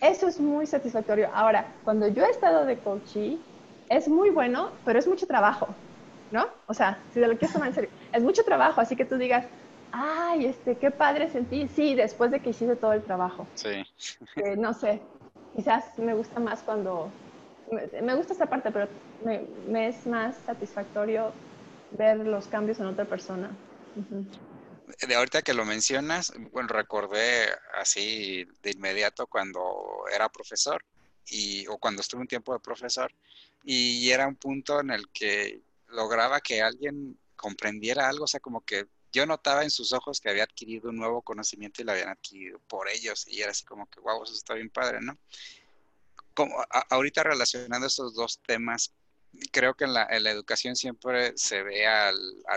Eso 0.00 0.28
es 0.28 0.40
muy 0.40 0.66
satisfactorio. 0.66 1.30
Ahora, 1.32 1.76
cuando 1.84 2.08
yo 2.08 2.24
he 2.24 2.30
estado 2.30 2.64
de 2.64 2.78
coachee, 2.78 3.38
es 3.88 4.08
muy 4.08 4.30
bueno, 4.30 4.72
pero 4.84 4.98
es 4.98 5.06
mucho 5.06 5.26
trabajo, 5.26 5.74
¿no? 6.30 6.46
O 6.66 6.74
sea, 6.74 6.98
si 7.12 7.20
de 7.20 7.28
lo 7.28 7.36
quieres 7.36 7.52
tomar 7.52 7.68
en 7.68 7.74
serio, 7.74 7.90
es 8.12 8.22
mucho 8.22 8.42
trabajo, 8.44 8.80
así 8.80 8.96
que 8.96 9.04
tú 9.04 9.16
digas, 9.16 9.46
ay, 9.90 10.46
este, 10.46 10.78
qué 10.78 10.90
padre 10.90 11.30
sentí, 11.30 11.68
sí, 11.68 11.94
después 11.94 12.30
de 12.30 12.40
que 12.40 12.50
hiciste 12.50 12.76
todo 12.76 12.92
el 12.94 13.02
trabajo. 13.02 13.46
Sí. 13.54 13.84
no 14.56 14.72
sé, 14.72 15.02
quizás 15.54 15.98
me 15.98 16.14
gusta 16.14 16.40
más 16.40 16.62
cuando 16.62 17.12
me, 18.02 18.14
gusta 18.14 18.32
esta 18.32 18.46
parte, 18.46 18.70
pero 18.70 18.88
me, 19.24 19.88
es 19.88 20.06
más 20.06 20.36
satisfactorio 20.44 21.32
ver 21.90 22.18
los 22.18 22.46
cambios 22.48 22.80
en 22.80 22.86
otra 22.86 23.04
persona. 23.04 23.56
De 25.00 25.14
ahorita 25.14 25.42
que 25.42 25.54
lo 25.54 25.64
mencionas, 25.64 26.32
bueno, 26.50 26.68
recordé 26.68 27.48
así 27.74 28.46
de 28.62 28.70
inmediato 28.70 29.26
cuando 29.26 30.04
era 30.12 30.28
profesor 30.28 30.84
y, 31.26 31.66
o 31.68 31.78
cuando 31.78 32.00
estuve 32.02 32.20
un 32.22 32.28
tiempo 32.28 32.52
de 32.52 32.60
profesor 32.60 33.12
y 33.64 34.10
era 34.10 34.26
un 34.26 34.36
punto 34.36 34.80
en 34.80 34.90
el 34.90 35.08
que 35.10 35.60
lograba 35.88 36.40
que 36.40 36.62
alguien 36.62 37.18
comprendiera 37.36 38.08
algo, 38.08 38.24
o 38.24 38.28
sea, 38.28 38.40
como 38.40 38.64
que 38.64 38.86
yo 39.12 39.26
notaba 39.26 39.62
en 39.62 39.70
sus 39.70 39.92
ojos 39.92 40.20
que 40.20 40.30
había 40.30 40.44
adquirido 40.44 40.90
un 40.90 40.96
nuevo 40.96 41.22
conocimiento 41.22 41.82
y 41.82 41.84
lo 41.84 41.92
habían 41.92 42.08
adquirido 42.08 42.58
por 42.60 42.88
ellos 42.88 43.26
y 43.28 43.42
era 43.42 43.50
así 43.50 43.64
como 43.64 43.86
que, 43.86 44.00
wow, 44.00 44.22
eso 44.24 44.32
está 44.32 44.54
bien 44.54 44.70
padre, 44.70 45.00
¿no? 45.00 45.18
como, 46.34 46.64
ahorita 46.90 47.22
relacionando 47.22 47.86
estos 47.86 48.14
dos 48.14 48.40
temas, 48.46 48.92
creo 49.50 49.74
que 49.74 49.84
en 49.84 49.94
la, 49.94 50.04
educación 50.30 50.76
siempre 50.76 51.32
se 51.36 51.62
ve 51.62 51.86
a 51.86 52.12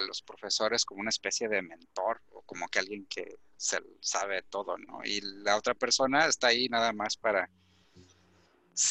los 0.05 0.21
profesores 0.21 0.85
como 0.85 1.01
una 1.01 1.09
especie 1.09 1.47
de 1.47 1.61
mentor 1.61 2.21
o 2.31 2.41
como 2.41 2.67
que 2.67 2.79
alguien 2.79 3.05
que 3.07 3.37
se 3.57 3.79
sabe 4.01 4.43
todo, 4.43 4.77
¿no? 4.77 4.99
Y 5.03 5.21
la 5.43 5.57
otra 5.57 5.73
persona 5.73 6.27
está 6.27 6.47
ahí 6.47 6.67
nada 6.69 6.91
más 6.93 7.17
para 7.17 7.49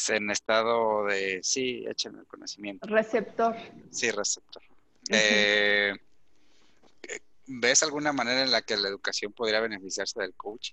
en 0.09 0.31
estado 0.31 1.05
de, 1.05 1.41
sí, 1.43 1.85
échenme 1.87 2.21
el 2.21 2.27
conocimiento. 2.27 2.87
Receptor. 2.87 3.55
Sí, 3.91 4.11
receptor. 4.11 4.63
Eh, 5.11 5.93
¿Ves 7.47 7.83
alguna 7.83 8.13
manera 8.13 8.43
en 8.43 8.51
la 8.51 8.63
que 8.63 8.77
la 8.77 8.89
educación 8.89 9.33
podría 9.33 9.61
beneficiarse 9.61 10.21
del 10.21 10.35
coach? 10.35 10.73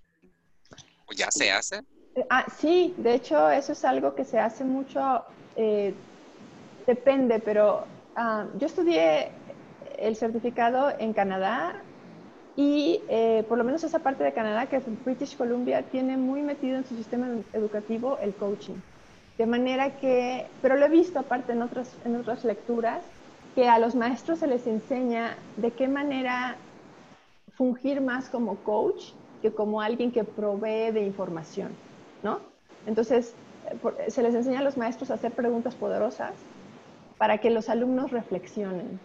¿O 1.07 1.14
ya 1.14 1.30
se 1.30 1.51
hace? 1.51 1.82
Ah, 2.30 2.45
sí, 2.57 2.93
de 2.97 3.16
hecho 3.16 3.49
eso 3.49 3.74
es 3.74 3.84
algo 3.84 4.16
que 4.16 4.24
se 4.24 4.39
hace 4.39 4.64
mucho, 4.64 5.26
eh, 5.55 5.93
depende, 6.86 7.40
pero 7.40 7.88
ah, 8.16 8.48
yo 8.56 8.68
estudié 8.68 9.32
el 9.98 10.16
certificado 10.16 10.92
en 11.00 11.14
Canadá 11.14 11.86
Y 12.56 13.04
eh, 13.08 13.46
por 13.48 13.58
lo 13.58 13.64
menos 13.64 13.84
esa 13.84 14.00
parte 14.04 14.24
de 14.24 14.34
Canadá, 14.34 14.68
que 14.68 14.78
es 14.78 14.86
British 15.06 15.38
Columbia, 15.38 15.90
tiene 15.90 16.18
muy 16.18 16.44
metido 16.44 16.78
en 16.78 16.86
su 16.86 16.96
sistema 16.96 17.28
educativo 17.54 18.18
el 18.20 18.36
coaching. 18.36 18.82
De 19.38 19.46
manera 19.46 19.98
que, 19.98 20.52
pero 20.62 20.76
lo 20.76 20.86
he 20.86 20.90
visto 20.90 21.20
aparte 21.20 21.54
en 21.54 21.62
otras, 21.62 21.98
en 22.06 22.16
otras 22.18 22.44
lecturas, 22.44 23.14
que 23.56 23.70
a 23.70 23.80
los 23.80 23.96
maestros 23.96 24.40
se 24.40 24.48
les 24.48 24.68
enseña 24.68 25.38
de 25.58 25.74
qué 25.74 25.88
manera 25.88 26.62
fungir 27.54 28.02
más 28.02 28.30
como 28.30 28.64
coach 28.64 29.14
que 29.42 29.54
como 29.54 29.82
alguien 29.82 30.12
que 30.12 30.24
provee 30.24 30.92
de 30.92 31.02
información, 31.04 31.80
¿no? 32.24 32.42
Entonces, 32.86 33.36
se 34.08 34.24
les 34.24 34.36
enseña 34.36 34.60
a 34.60 34.64
los 34.64 34.78
maestros 34.78 35.12
a 35.12 35.16
hacer 35.16 35.34
preguntas 35.34 35.76
poderosas 35.76 36.51
para 37.22 37.38
que 37.38 37.52
los 37.52 37.70
alumnos 37.70 38.10
reflexionen. 38.10 39.00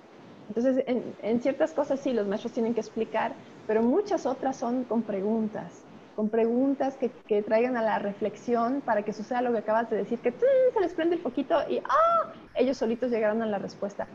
Entonces, 0.49 0.83
en, 0.87 1.43
ciertas 1.43 1.75
cosas 1.75 2.01
sí, 2.01 2.15
los 2.15 2.27
maestros 2.27 2.55
tienen 2.55 2.73
que 2.73 2.81
explicar, 2.81 3.35
pero 3.67 3.83
muchas 3.83 4.25
otras 4.25 4.57
son 4.57 4.85
con 4.85 5.03
preguntas, 5.03 5.83
con 6.15 6.31
preguntas 6.31 6.97
que, 6.97 7.43
traigan 7.43 7.77
a 7.77 7.83
la 7.83 7.99
reflexión 7.99 8.81
para 8.81 9.03
que 9.03 9.13
suceda 9.13 9.43
lo 9.43 9.53
que 9.53 9.59
acabas 9.59 9.91
de 9.91 9.99
decir, 9.99 10.19
que 10.21 10.33
se 10.33 10.81
les 10.81 10.95
prende 10.95 11.17
el 11.17 11.21
poquito 11.21 11.59
y 11.69 11.83
¡ah! 11.85 12.33
ellos 12.55 12.79
solitos 12.79 13.11
llegaron 13.11 13.43
a 13.43 13.47
la 13.47 13.59
respuesta. 13.59 14.07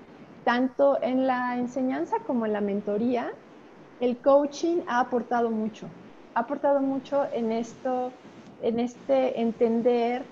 Tanto 0.46 0.98
en 1.04 1.28
la 1.28 1.60
enseñanza 1.60 2.18
como 2.26 2.48
en 2.48 2.54
la 2.54 2.62
mentoría, 2.62 3.32
el 4.00 4.18
coaching 4.18 4.78
ha 4.88 5.00
aportado 5.00 5.52
mucho, 5.52 5.86
ha 6.34 6.40
aportado 6.40 6.82
mucho 6.82 7.28
en 7.32 7.52
esto, 7.52 8.12
en 8.64 8.80
este 8.80 9.40
entender 9.40 10.24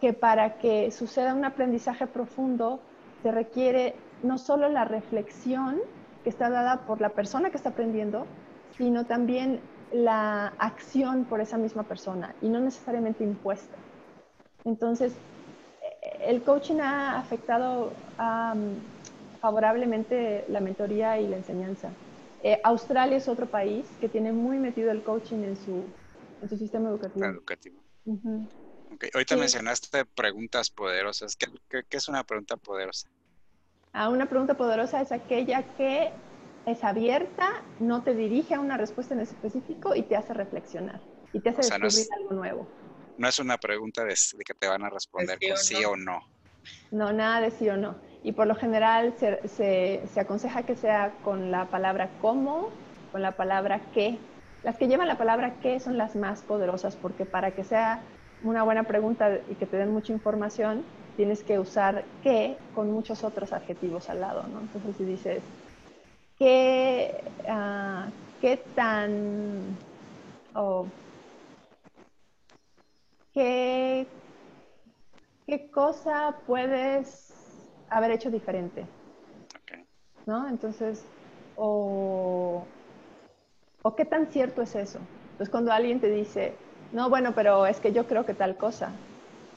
que 0.00 0.12
para 0.12 0.58
que 0.58 0.90
suceda 0.90 1.34
un 1.34 1.44
aprendizaje 1.44 2.06
profundo 2.06 2.80
se 3.22 3.32
requiere 3.32 3.94
no 4.22 4.38
solo 4.38 4.68
la 4.68 4.84
reflexión 4.84 5.78
que 6.22 6.30
está 6.30 6.50
dada 6.50 6.80
por 6.86 7.00
la 7.00 7.10
persona 7.10 7.50
que 7.50 7.56
está 7.56 7.70
aprendiendo, 7.70 8.26
sino 8.76 9.04
también 9.04 9.60
la 9.92 10.52
acción 10.58 11.24
por 11.24 11.40
esa 11.40 11.56
misma 11.56 11.82
persona 11.82 12.34
y 12.42 12.48
no 12.48 12.60
necesariamente 12.60 13.24
impuesta. 13.24 13.76
Entonces, 14.64 15.12
el 16.20 16.42
coaching 16.42 16.80
ha 16.80 17.18
afectado 17.18 17.90
favorablemente 19.40 20.44
la 20.48 20.60
mentoría 20.60 21.18
y 21.20 21.28
la 21.28 21.36
enseñanza. 21.36 21.90
Eh, 22.42 22.60
Australia 22.62 23.16
es 23.16 23.28
otro 23.28 23.46
país 23.46 23.86
que 24.00 24.08
tiene 24.08 24.32
muy 24.32 24.58
metido 24.58 24.90
el 24.90 25.02
coaching 25.02 25.38
en 25.38 25.56
su, 25.56 25.82
en 26.42 26.48
su 26.48 26.56
sistema 26.56 26.88
educativo. 26.88 27.26
educativo. 27.26 27.80
Ahorita 29.14 29.36
mencionaste 29.36 30.04
preguntas 30.04 30.70
poderosas. 30.70 31.36
¿Qué, 31.36 31.46
¿Qué, 31.68 31.96
es 31.96 32.08
una 32.08 32.24
pregunta 32.24 32.56
poderosa? 32.56 33.08
Ah, 33.92 34.08
una 34.08 34.26
pregunta 34.26 34.54
poderosa 34.54 35.00
es 35.00 35.12
aquella 35.12 35.62
que 35.76 36.10
es 36.66 36.84
abierta, 36.84 37.62
no 37.80 38.02
te 38.02 38.14
dirige 38.14 38.54
a 38.54 38.60
una 38.60 38.76
respuesta 38.76 39.14
en 39.14 39.20
específico 39.20 39.94
y 39.94 40.02
te 40.02 40.16
hace 40.16 40.34
reflexionar 40.34 41.00
y 41.32 41.40
te 41.40 41.50
hace 41.50 41.62
descubrir 41.62 42.06
algo 42.20 42.34
nuevo. 42.34 42.68
No 43.16 43.28
es 43.28 43.38
una 43.38 43.58
pregunta 43.58 44.04
de, 44.04 44.14
que 44.44 44.54
te 44.54 44.68
van 44.68 44.84
a 44.84 44.90
responder 44.90 45.38
con 45.38 45.56
sí 45.56 45.84
o 45.84 45.96
no. 45.96 46.20
No, 46.90 47.12
nada 47.12 47.40
de 47.40 47.50
sí 47.50 47.68
o 47.68 47.76
no. 47.76 47.96
Y 48.22 48.32
por 48.32 48.46
lo 48.46 48.54
general 48.54 49.14
se, 49.18 49.48
se, 49.48 50.02
se 50.12 50.20
aconseja 50.20 50.64
que 50.64 50.76
sea 50.76 51.14
con 51.24 51.50
la 51.50 51.66
palabra 51.66 52.10
cómo, 52.20 52.70
con 53.12 53.22
la 53.22 53.32
palabra 53.32 53.80
qué. 53.94 54.18
Las 54.62 54.76
que 54.76 54.88
llevan 54.88 55.08
la 55.08 55.18
palabra 55.18 55.54
qué 55.60 55.80
son 55.80 55.96
las 55.96 56.16
más 56.16 56.42
poderosas 56.42 56.96
porque 56.96 57.24
para 57.24 57.52
que 57.52 57.64
sea 57.64 58.02
una 58.42 58.62
buena 58.62 58.84
pregunta 58.84 59.38
y 59.50 59.54
que 59.54 59.66
te 59.66 59.76
den 59.76 59.92
mucha 59.92 60.12
información, 60.12 60.84
tienes 61.16 61.42
que 61.42 61.58
usar 61.58 62.04
qué 62.22 62.56
con 62.74 62.90
muchos 62.92 63.24
otros 63.24 63.52
adjetivos 63.52 64.08
al 64.08 64.20
lado, 64.20 64.44
¿no? 64.52 64.60
Entonces 64.60 64.96
si 64.96 65.04
dices, 65.04 65.42
¿qué, 66.38 67.22
uh, 67.48 68.10
qué 68.40 68.56
tan... 68.74 69.76
o 70.54 70.86
¿qué, 73.34 74.06
¿qué 75.46 75.70
cosa 75.70 76.36
puedes 76.46 77.34
haber 77.90 78.12
hecho 78.12 78.30
diferente? 78.30 78.86
¿No? 80.26 80.48
Entonces, 80.48 81.04
o, 81.56 82.64
o 83.82 83.96
qué 83.96 84.04
tan 84.04 84.26
cierto 84.26 84.62
es 84.62 84.74
eso. 84.74 84.98
Entonces 85.32 85.50
cuando 85.50 85.72
alguien 85.72 86.00
te 86.00 86.10
dice, 86.10 86.54
no, 86.92 87.10
bueno, 87.10 87.32
pero 87.34 87.66
es 87.66 87.80
que 87.80 87.92
yo 87.92 88.06
creo 88.06 88.24
que 88.24 88.34
tal 88.34 88.56
cosa. 88.56 88.90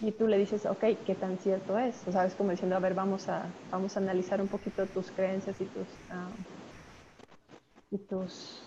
Y 0.01 0.11
tú 0.11 0.27
le 0.27 0.37
dices, 0.37 0.65
ok, 0.65 0.83
¿qué 1.05 1.15
tan 1.15 1.37
cierto 1.37 1.77
es? 1.77 1.95
O 2.07 2.11
sabes, 2.11 2.33
como 2.33 2.51
diciendo, 2.51 2.75
a 2.75 2.79
ver, 2.79 2.95
vamos 2.95 3.29
a, 3.29 3.45
vamos 3.69 3.95
a 3.95 3.99
analizar 3.99 4.41
un 4.41 4.47
poquito 4.47 4.85
tus 4.87 5.11
creencias 5.11 5.61
y 5.61 5.65
tus, 5.65 5.87
ah, 6.09 6.27
y 7.91 7.97
tus 7.99 8.63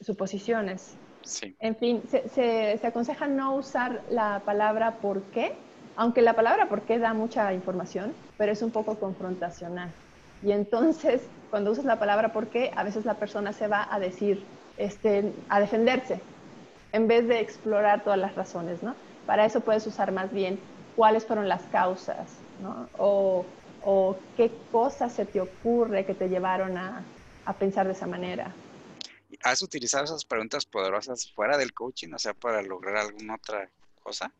suposiciones. 0.00 0.94
Sí. 1.22 1.56
En 1.58 1.74
fin, 1.74 2.02
se, 2.08 2.28
se, 2.28 2.78
se, 2.78 2.86
aconseja 2.86 3.26
no 3.26 3.56
usar 3.56 4.02
la 4.10 4.42
palabra 4.44 4.98
por 4.98 5.22
qué, 5.22 5.56
aunque 5.96 6.22
la 6.22 6.34
palabra 6.34 6.68
por 6.68 6.82
qué 6.82 7.00
da 7.00 7.14
mucha 7.14 7.52
información, 7.52 8.12
pero 8.38 8.52
es 8.52 8.62
un 8.62 8.70
poco 8.70 8.94
confrontacional. 8.94 9.90
Y 10.42 10.52
entonces, 10.52 11.22
cuando 11.50 11.72
usas 11.72 11.84
la 11.84 11.98
palabra 11.98 12.32
por 12.32 12.46
qué, 12.46 12.70
a 12.76 12.84
veces 12.84 13.04
la 13.04 13.14
persona 13.14 13.52
se 13.52 13.66
va 13.66 13.88
a 13.92 13.98
decir, 13.98 14.44
este, 14.76 15.32
a 15.48 15.58
defenderse, 15.58 16.20
en 16.96 17.08
vez 17.08 17.28
de 17.28 17.40
explorar 17.40 18.02
todas 18.02 18.18
las 18.18 18.34
razones, 18.34 18.82
¿no? 18.82 18.96
Para 19.26 19.44
eso 19.44 19.60
puedes 19.60 19.86
usar 19.86 20.12
más 20.12 20.32
bien 20.32 20.58
cuáles 20.96 21.26
fueron 21.26 21.46
las 21.46 21.62
causas, 21.64 22.26
¿no? 22.62 22.88
O, 22.96 23.44
qué 24.36 24.50
cosas 24.72 25.12
se 25.12 25.26
te 25.26 25.40
ocurre 25.40 26.04
que 26.04 26.14
te 26.14 26.28
llevaron 26.28 26.76
a, 26.76 27.04
pensar 27.58 27.86
de 27.86 27.92
esa 27.92 28.06
manera. 28.06 28.52
¿Has 29.44 29.62
utilizado 29.62 30.04
esas 30.04 30.24
preguntas 30.24 30.64
poderosas 30.64 31.30
fuera 31.30 31.56
del 31.56 31.72
coaching, 31.72 32.12
o 32.12 32.18
sea, 32.18 32.34
para 32.34 32.62
lograr 32.62 32.96
alguna 32.96 33.36
otra 33.36 33.68
cosa? 34.02 34.32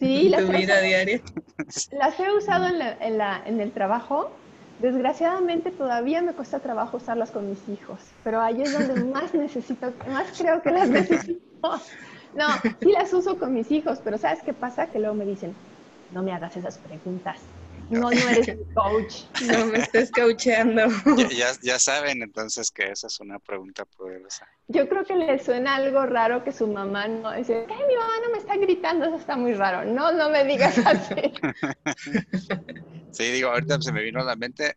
Sí, 0.00 0.28
las, 0.28 0.48
vida 0.48 0.80
diaria. 0.80 1.20
las 1.92 2.18
he 2.18 2.32
usado 2.32 2.66
en, 2.66 3.18
la, 3.18 3.42
en 3.46 3.60
el 3.60 3.70
trabajo 3.70 4.32
Desgraciadamente 4.78 5.70
todavía 5.70 6.20
me 6.22 6.34
cuesta 6.34 6.58
trabajo 6.58 6.96
usarlas 6.96 7.30
con 7.30 7.48
mis 7.48 7.68
hijos, 7.68 8.00
pero 8.22 8.40
ahí 8.40 8.62
es 8.62 8.72
donde 8.72 9.04
más 9.12 9.32
necesito, 9.34 9.92
más 10.08 10.36
creo 10.36 10.60
que 10.62 10.70
las 10.70 10.88
necesito. 10.88 11.40
No, 12.34 12.48
sí 12.80 12.92
las 12.92 13.12
uso 13.12 13.38
con 13.38 13.52
mis 13.54 13.70
hijos, 13.70 14.00
pero 14.04 14.18
¿sabes 14.18 14.42
qué 14.44 14.52
pasa? 14.52 14.88
Que 14.90 14.98
luego 14.98 15.14
me 15.14 15.24
dicen, 15.24 15.54
no 16.10 16.22
me 16.22 16.32
hagas 16.32 16.56
esas 16.56 16.78
preguntas. 16.78 17.38
No, 17.90 18.10
no 18.10 18.28
eres 18.28 18.48
mi 18.48 18.64
coach. 18.74 19.14
No 19.46 19.66
me 19.66 19.78
estés 19.78 20.10
coacheando. 20.10 20.86
Ya, 21.30 21.52
ya, 21.62 21.78
saben 21.78 22.22
entonces 22.22 22.70
que 22.70 22.90
esa 22.90 23.06
es 23.08 23.20
una 23.20 23.38
pregunta 23.38 23.84
poderosa. 23.84 24.48
Yo 24.68 24.88
creo 24.88 25.04
que 25.04 25.14
le 25.14 25.38
suena 25.38 25.76
algo 25.76 26.06
raro 26.06 26.42
que 26.42 26.52
su 26.52 26.66
mamá 26.66 27.06
no 27.08 27.32
dice, 27.32 27.66
¡ay, 27.68 27.82
mi 27.86 27.94
mamá 27.94 28.12
no 28.24 28.32
me 28.32 28.38
está 28.38 28.56
gritando! 28.56 29.06
Eso 29.06 29.16
está 29.16 29.36
muy 29.36 29.54
raro. 29.54 29.84
No, 29.84 30.12
no 30.12 30.30
me 30.30 30.44
digas 30.44 30.78
así. 30.78 31.14
Sí, 33.14 33.30
digo, 33.30 33.50
ahorita 33.50 33.80
se 33.80 33.92
me 33.92 34.02
vino 34.02 34.20
a 34.20 34.24
la 34.24 34.34
mente, 34.34 34.76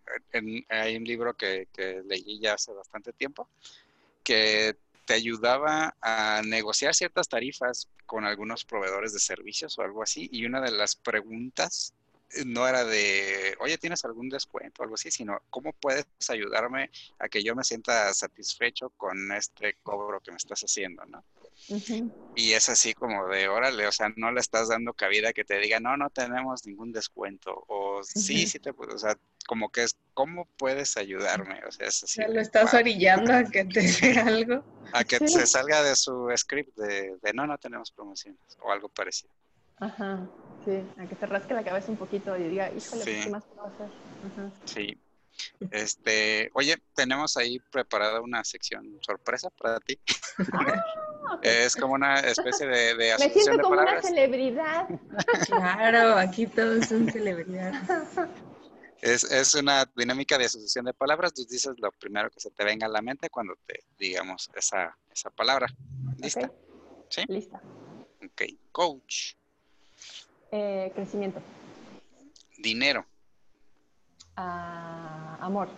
hay 0.70 0.96
un 0.96 1.04
libro 1.04 1.36
que, 1.36 1.68
leí 2.06 2.40
ya 2.40 2.54
hace 2.54 2.72
bastante 2.72 3.12
tiempo, 3.12 3.50
que 4.24 4.78
te 5.06 5.16
ayudaba 5.16 5.96
a 6.02 6.44
negociar 6.46 6.94
ciertas 6.94 7.28
tarifas 7.28 7.90
con 8.06 8.26
algunos 8.26 8.64
proveedores 8.64 9.14
de 9.14 9.20
servicios 9.20 9.80
o 9.80 9.82
algo 9.82 10.04
así, 10.04 10.30
y 10.32 10.46
una 10.46 10.62
de 10.62 10.70
las 10.70 10.96
preguntas 10.96 11.96
no 12.46 12.68
era 12.68 12.86
de, 12.86 13.56
oye, 13.60 13.80
¿tienes 13.80 14.06
algún 14.06 14.30
descuento 14.30 14.82
o 14.82 14.84
algo 14.84 14.96
así? 14.96 15.10
Sino, 15.10 15.42
¿cómo 15.50 15.74
puedes 15.74 16.06
ayudarme 16.30 16.92
a 17.18 17.30
que 17.30 17.42
yo 17.42 17.56
me 17.56 17.64
sienta 17.64 18.14
satisfecho 18.14 18.92
con 18.98 19.32
este 19.32 19.78
cobro 19.82 20.20
que 20.20 20.30
me 20.30 20.38
estás 20.38 20.62
haciendo, 20.62 21.04
no? 21.06 21.24
Y 22.36 22.54
es 22.54 22.70
así 22.70 22.94
como 22.94 23.28
de, 23.28 23.50
órale, 23.50 23.88
o 23.88 23.92
sea, 23.92 24.14
no 24.16 24.32
le 24.32 24.40
estás 24.40 24.70
dando 24.70 24.94
cabida 24.94 25.34
que 25.34 25.44
te 25.44 25.58
diga, 25.58 25.80
no, 25.80 25.98
no 25.98 26.10
tenemos 26.10 26.66
ningún 26.66 26.92
descuento, 26.92 27.66
o 27.68 28.04
sí, 28.04 28.46
sí 28.46 28.60
te 28.60 28.74
puedo, 28.74 28.96
o 28.96 29.00
sea, 29.00 29.18
como 29.48 29.70
que 29.70 29.84
es, 29.84 29.98
¿cómo 30.14 30.48
puedes 30.58 30.98
ayudarme? 30.98 31.62
O 31.68 31.72
sea, 31.72 31.88
es 31.88 32.04
así. 32.04 32.22
lo 32.22 32.40
estás 32.40 32.74
orillando 32.74 33.34
a 33.34 33.44
que 33.44 33.66
te 33.66 33.82
diga 34.02 34.28
algo. 34.28 34.64
A 34.94 35.04
que 35.04 35.18
se 35.28 35.48
salga 35.48 35.84
de 35.84 35.96
su 35.96 36.32
script 36.38 36.78
de, 36.78 37.18
de, 37.22 37.34
no, 37.34 37.48
no 37.48 37.58
tenemos 37.58 37.92
promociones, 37.92 38.40
o 38.62 38.72
algo 38.72 38.88
parecido. 38.88 39.34
Ajá, 39.78 40.28
sí, 40.64 40.84
a 40.98 41.08
que 41.08 41.16
te 41.16 41.26
rasque 41.26 41.54
la 41.54 41.64
cabeza 41.64 41.92
un 41.92 41.98
poquito 41.98 42.38
y 42.38 42.44
diga, 42.44 42.68
híjole, 42.68 43.04
pues, 43.04 43.26
¿qué 43.26 43.30
más 43.30 43.46
puedo 43.46 43.68
hacer? 43.68 43.90
Ajá. 44.26 44.52
Sí, 44.66 44.98
este, 45.72 46.50
oye, 46.54 46.78
tenemos 46.96 47.38
ahí 47.38 47.60
preparada 47.72 48.22
una 48.22 48.44
sección 48.44 48.98
sorpresa 49.02 49.50
para 49.52 49.80
ti. 49.80 50.00
Ah, 50.54 51.40
es 51.44 51.76
como 51.76 51.94
una 51.94 52.20
especie 52.20 52.68
de, 52.68 52.96
de 52.96 53.16
Me 53.20 53.30
siento 53.30 53.62
como 53.62 53.82
una 53.82 54.02
celebridad. 54.02 54.88
Claro, 55.46 56.18
aquí 56.18 56.48
todos 56.48 56.86
son 56.88 57.10
celebridades. 57.12 57.80
Es, 59.02 59.24
es, 59.24 59.54
una 59.54 59.86
dinámica 59.96 60.38
de 60.38 60.46
asociación 60.46 60.86
de 60.86 60.94
palabras. 60.94 61.34
Tú 61.34 61.46
dices 61.46 61.74
lo 61.78 61.92
primero 61.92 62.30
que 62.32 62.40
se 62.40 62.50
te 62.52 62.64
venga 62.64 62.88
a 62.88 62.90
la 62.90 63.02
mente 63.02 63.30
cuando 63.30 63.56
te 63.66 63.84
digamos 63.98 64.50
esa, 64.56 64.98
esa 65.12 65.30
palabra. 65.30 65.68
¿Lista? 66.18 66.52
¿Sí? 67.10 67.24
Lista. 67.28 67.62
Ok. 68.26 68.44
Coach. 68.72 69.36
Eh, 70.52 70.92
crecimiento. 70.96 71.42
Dinero 72.58 73.06
a 74.38 75.38
amor. 75.42 75.70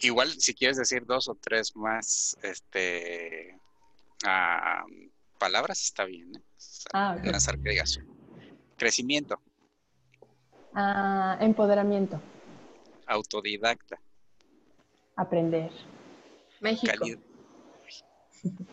igual 0.00 0.30
si 0.40 0.54
quieres 0.54 0.76
decir 0.76 1.04
dos 1.06 1.28
o 1.28 1.34
tres 1.34 1.76
más 1.76 2.36
este 2.42 3.58
ah, 4.24 4.84
palabras 5.38 5.82
está 5.82 6.04
bien 6.04 6.36
¿eh? 6.36 6.42
ah, 6.94 7.16
crecimiento. 8.76 9.40
Ah, 10.74 11.36
empoderamiento. 11.40 12.20
Autodidacta. 13.06 14.00
Aprender. 15.16 15.70
México. 16.60 17.06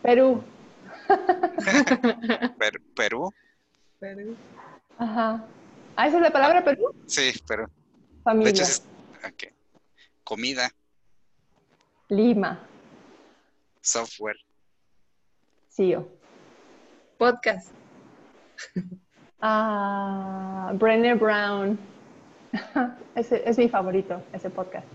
Perú. 0.02 0.44
Perú. 2.96 3.34
Perú. 4.00 4.36
Ajá. 4.98 5.46
¿Ah, 5.96 6.08
esa 6.08 6.18
es 6.18 6.24
la 6.24 6.32
palabra 6.32 6.64
Perú? 6.64 6.96
Sí, 7.06 7.34
Perú. 7.46 7.68
Familia. 8.30 8.52
Hecho, 8.52 9.48
Comida. 10.24 10.70
Lima. 12.10 12.60
Software. 13.82 14.38
CEO. 15.68 16.08
Podcast. 17.18 17.72
Ah, 19.42 20.72
Brenner 20.76 21.16
Brown. 21.16 21.80
ese 23.16 23.42
es 23.50 23.58
mi 23.58 23.68
favorito, 23.68 24.22
ese 24.32 24.52
podcast. 24.52 24.86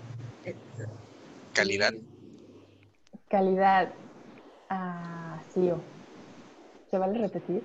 Calidad. 1.55 1.95
Calidad. 3.28 3.93
Ah, 4.68 5.43
CEO. 5.53 5.80
¿Se 6.89 6.99
vale 6.99 7.18
repetir? 7.18 7.64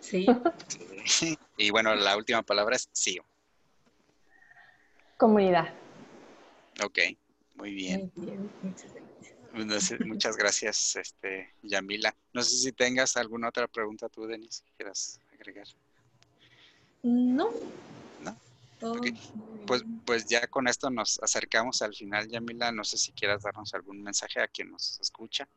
Sí. 0.00 0.26
sí. 1.06 1.38
Y 1.56 1.70
bueno, 1.70 1.94
la 1.94 2.14
última 2.14 2.42
palabra 2.42 2.76
es 2.76 2.90
CEO. 2.92 3.24
Comunidad. 5.18 5.68
Ok, 6.84 6.98
muy 7.56 7.74
bien. 7.74 8.12
Muchas 10.06 10.36
gracias. 10.36 10.94
este, 10.94 11.52
Yamila. 11.62 12.14
No 12.32 12.42
sé 12.42 12.56
si 12.56 12.72
tengas 12.72 13.16
alguna 13.16 13.48
otra 13.48 13.66
pregunta 13.66 14.08
tú, 14.08 14.26
Denis, 14.26 14.62
que 14.64 14.70
quieras 14.76 15.20
agregar. 15.34 15.66
No. 17.02 17.50
¿No? 18.22 18.36
Pues, 19.66 19.84
pues 20.04 20.26
ya 20.26 20.46
con 20.46 20.68
esto 20.68 20.88
nos 20.88 21.20
acercamos 21.20 21.82
al 21.82 21.94
final, 21.94 22.28
Yamila. 22.28 22.70
No 22.70 22.84
sé 22.84 22.96
si 22.96 23.10
quieras 23.10 23.42
darnos 23.42 23.74
algún 23.74 24.00
mensaje 24.00 24.40
a 24.40 24.46
quien 24.46 24.70
nos 24.70 25.00
escucha. 25.00 25.48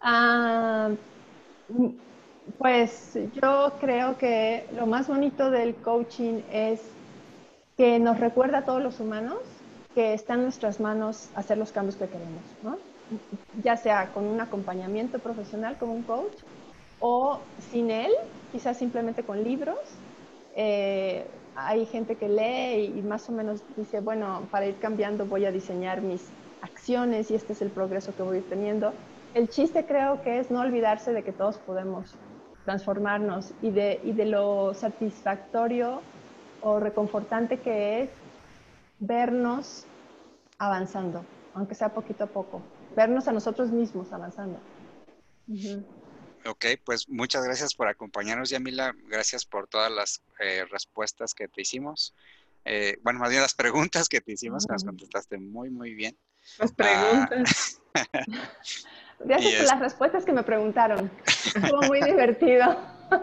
Ah, 0.00 0.90
pues 2.58 3.18
yo 3.34 3.76
creo 3.80 4.16
que 4.16 4.66
lo 4.74 4.86
más 4.86 5.08
bonito 5.08 5.50
del 5.50 5.74
coaching 5.76 6.40
es 6.50 6.80
que 7.80 7.98
nos 7.98 8.20
recuerda 8.20 8.58
a 8.58 8.64
todos 8.66 8.82
los 8.82 9.00
humanos 9.00 9.38
que 9.94 10.12
está 10.12 10.34
en 10.34 10.42
nuestras 10.42 10.80
manos 10.80 11.30
hacer 11.34 11.56
los 11.56 11.72
cambios 11.72 11.96
que 11.96 12.08
queremos, 12.08 12.42
ya 13.62 13.74
sea 13.78 14.12
con 14.12 14.26
un 14.26 14.38
acompañamiento 14.38 15.18
profesional 15.18 15.78
como 15.78 15.94
un 15.94 16.02
coach 16.02 16.36
o 16.98 17.40
sin 17.70 17.90
él, 17.90 18.12
quizás 18.52 18.76
simplemente 18.76 19.22
con 19.22 19.42
libros. 19.42 19.78
Eh, 20.54 21.24
hay 21.56 21.86
gente 21.86 22.16
que 22.16 22.28
lee 22.28 22.92
y 22.98 23.00
más 23.00 23.30
o 23.30 23.32
menos 23.32 23.62
dice, 23.78 24.00
bueno, 24.00 24.42
para 24.50 24.66
ir 24.66 24.76
cambiando 24.78 25.24
voy 25.24 25.46
a 25.46 25.50
diseñar 25.50 26.02
mis 26.02 26.28
acciones 26.60 27.30
y 27.30 27.34
este 27.34 27.54
es 27.54 27.62
el 27.62 27.70
progreso 27.70 28.14
que 28.14 28.22
voy 28.22 28.42
teniendo. 28.42 28.92
El 29.32 29.48
chiste 29.48 29.86
creo 29.86 30.20
que 30.20 30.38
es 30.38 30.50
no 30.50 30.60
olvidarse 30.60 31.14
de 31.14 31.22
que 31.22 31.32
todos 31.32 31.56
podemos 31.56 32.14
transformarnos 32.66 33.54
y 33.62 33.70
de, 33.70 34.02
y 34.04 34.12
de 34.12 34.26
lo 34.26 34.74
satisfactorio 34.74 36.02
o 36.62 36.80
reconfortante 36.80 37.58
que 37.60 38.02
es 38.02 38.10
vernos 38.98 39.84
avanzando, 40.58 41.24
aunque 41.54 41.74
sea 41.74 41.92
poquito 41.92 42.24
a 42.24 42.26
poco, 42.26 42.62
vernos 42.94 43.28
a 43.28 43.32
nosotros 43.32 43.70
mismos 43.70 44.12
avanzando. 44.12 44.58
Ok, 46.46 46.66
pues 46.84 47.08
muchas 47.08 47.44
gracias 47.44 47.74
por 47.74 47.88
acompañarnos, 47.88 48.50
Yamila. 48.50 48.94
Gracias 49.08 49.44
por 49.44 49.66
todas 49.66 49.90
las 49.90 50.22
eh, 50.38 50.64
respuestas 50.70 51.34
que 51.34 51.48
te 51.48 51.62
hicimos. 51.62 52.14
Eh, 52.64 52.98
bueno, 53.02 53.18
más 53.18 53.30
bien 53.30 53.42
las 53.42 53.54
preguntas 53.54 54.08
que 54.08 54.20
te 54.20 54.32
hicimos, 54.32 54.66
que 54.66 54.72
nos 54.72 54.84
contestaste 54.84 55.38
muy, 55.38 55.70
muy 55.70 55.94
bien. 55.94 56.16
Las 56.58 56.72
preguntas. 56.72 57.80
Ah, 57.94 58.04
Gracias 59.24 59.54
por 59.54 59.66
las 59.66 59.80
respuestas 59.80 60.24
que 60.24 60.32
me 60.32 60.42
preguntaron. 60.42 61.10
Estuvo 61.26 61.82
muy 61.82 62.00
divertido. 62.04 62.76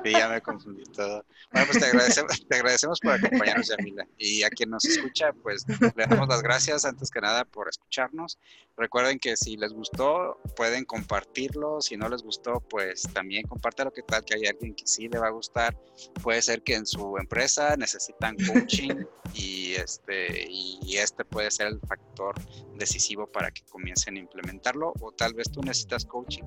Sí, 0.03 0.11
ya 0.11 0.29
me 0.29 0.41
confundí 0.41 0.83
todo. 0.83 1.25
Bueno, 1.51 1.67
pues 1.67 1.79
te 1.79 1.85
agradecemos, 1.85 2.47
te 2.47 2.55
agradecemos 2.55 2.99
por 2.99 3.13
acompañarnos, 3.13 3.67
Yamila. 3.69 4.07
Y 4.17 4.43
a 4.43 4.49
quien 4.49 4.69
nos 4.69 4.85
escucha, 4.85 5.33
pues 5.33 5.65
le 5.67 6.05
damos 6.05 6.27
las 6.27 6.41
gracias 6.41 6.85
antes 6.85 7.09
que 7.09 7.21
nada 7.21 7.45
por 7.45 7.69
escucharnos. 7.69 8.37
Recuerden 8.75 9.17
que 9.17 9.35
si 9.35 9.57
les 9.57 9.73
gustó, 9.73 10.39
pueden 10.55 10.85
compartirlo. 10.85 11.81
Si 11.81 11.97
no 11.97 12.09
les 12.09 12.21
gustó, 12.21 12.59
pues 12.69 13.03
también 13.13 13.47
compártelo 13.47 13.91
que 13.91 14.03
tal 14.03 14.23
que 14.23 14.35
hay 14.35 14.45
alguien 14.45 14.75
que 14.75 14.85
sí 14.85 15.07
le 15.07 15.19
va 15.19 15.27
a 15.27 15.31
gustar. 15.31 15.75
Puede 16.21 16.41
ser 16.41 16.61
que 16.61 16.75
en 16.75 16.85
su 16.85 17.17
empresa 17.17 17.75
necesitan 17.75 18.35
coaching 18.35 19.05
y 19.33 19.73
este, 19.73 20.47
y 20.49 20.97
este 20.97 21.25
puede 21.25 21.49
ser 21.51 21.67
el 21.67 21.79
factor 21.79 22.35
decisivo 22.75 23.27
para 23.27 23.51
que 23.51 23.63
comiencen 23.63 24.17
a 24.17 24.19
implementarlo. 24.19 24.93
O 25.01 25.11
tal 25.11 25.33
vez 25.33 25.51
tú 25.51 25.61
necesitas 25.61 26.05
coaching 26.05 26.43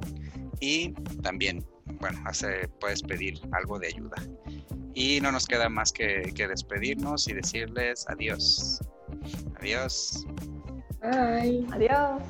y 0.60 0.92
también 1.22 1.66
bueno, 2.00 2.20
hace, 2.24 2.68
puedes 2.80 3.02
pedir 3.02 3.40
algo 3.52 3.78
de 3.78 3.88
ayuda. 3.88 4.16
Y 4.94 5.20
no 5.20 5.32
nos 5.32 5.46
queda 5.46 5.68
más 5.68 5.92
que, 5.92 6.32
que 6.34 6.48
despedirnos 6.48 7.28
y 7.28 7.34
decirles 7.34 8.06
adiós. 8.08 8.80
Adiós. 9.60 10.26
Bye. 11.00 11.66
Adiós. 11.72 12.22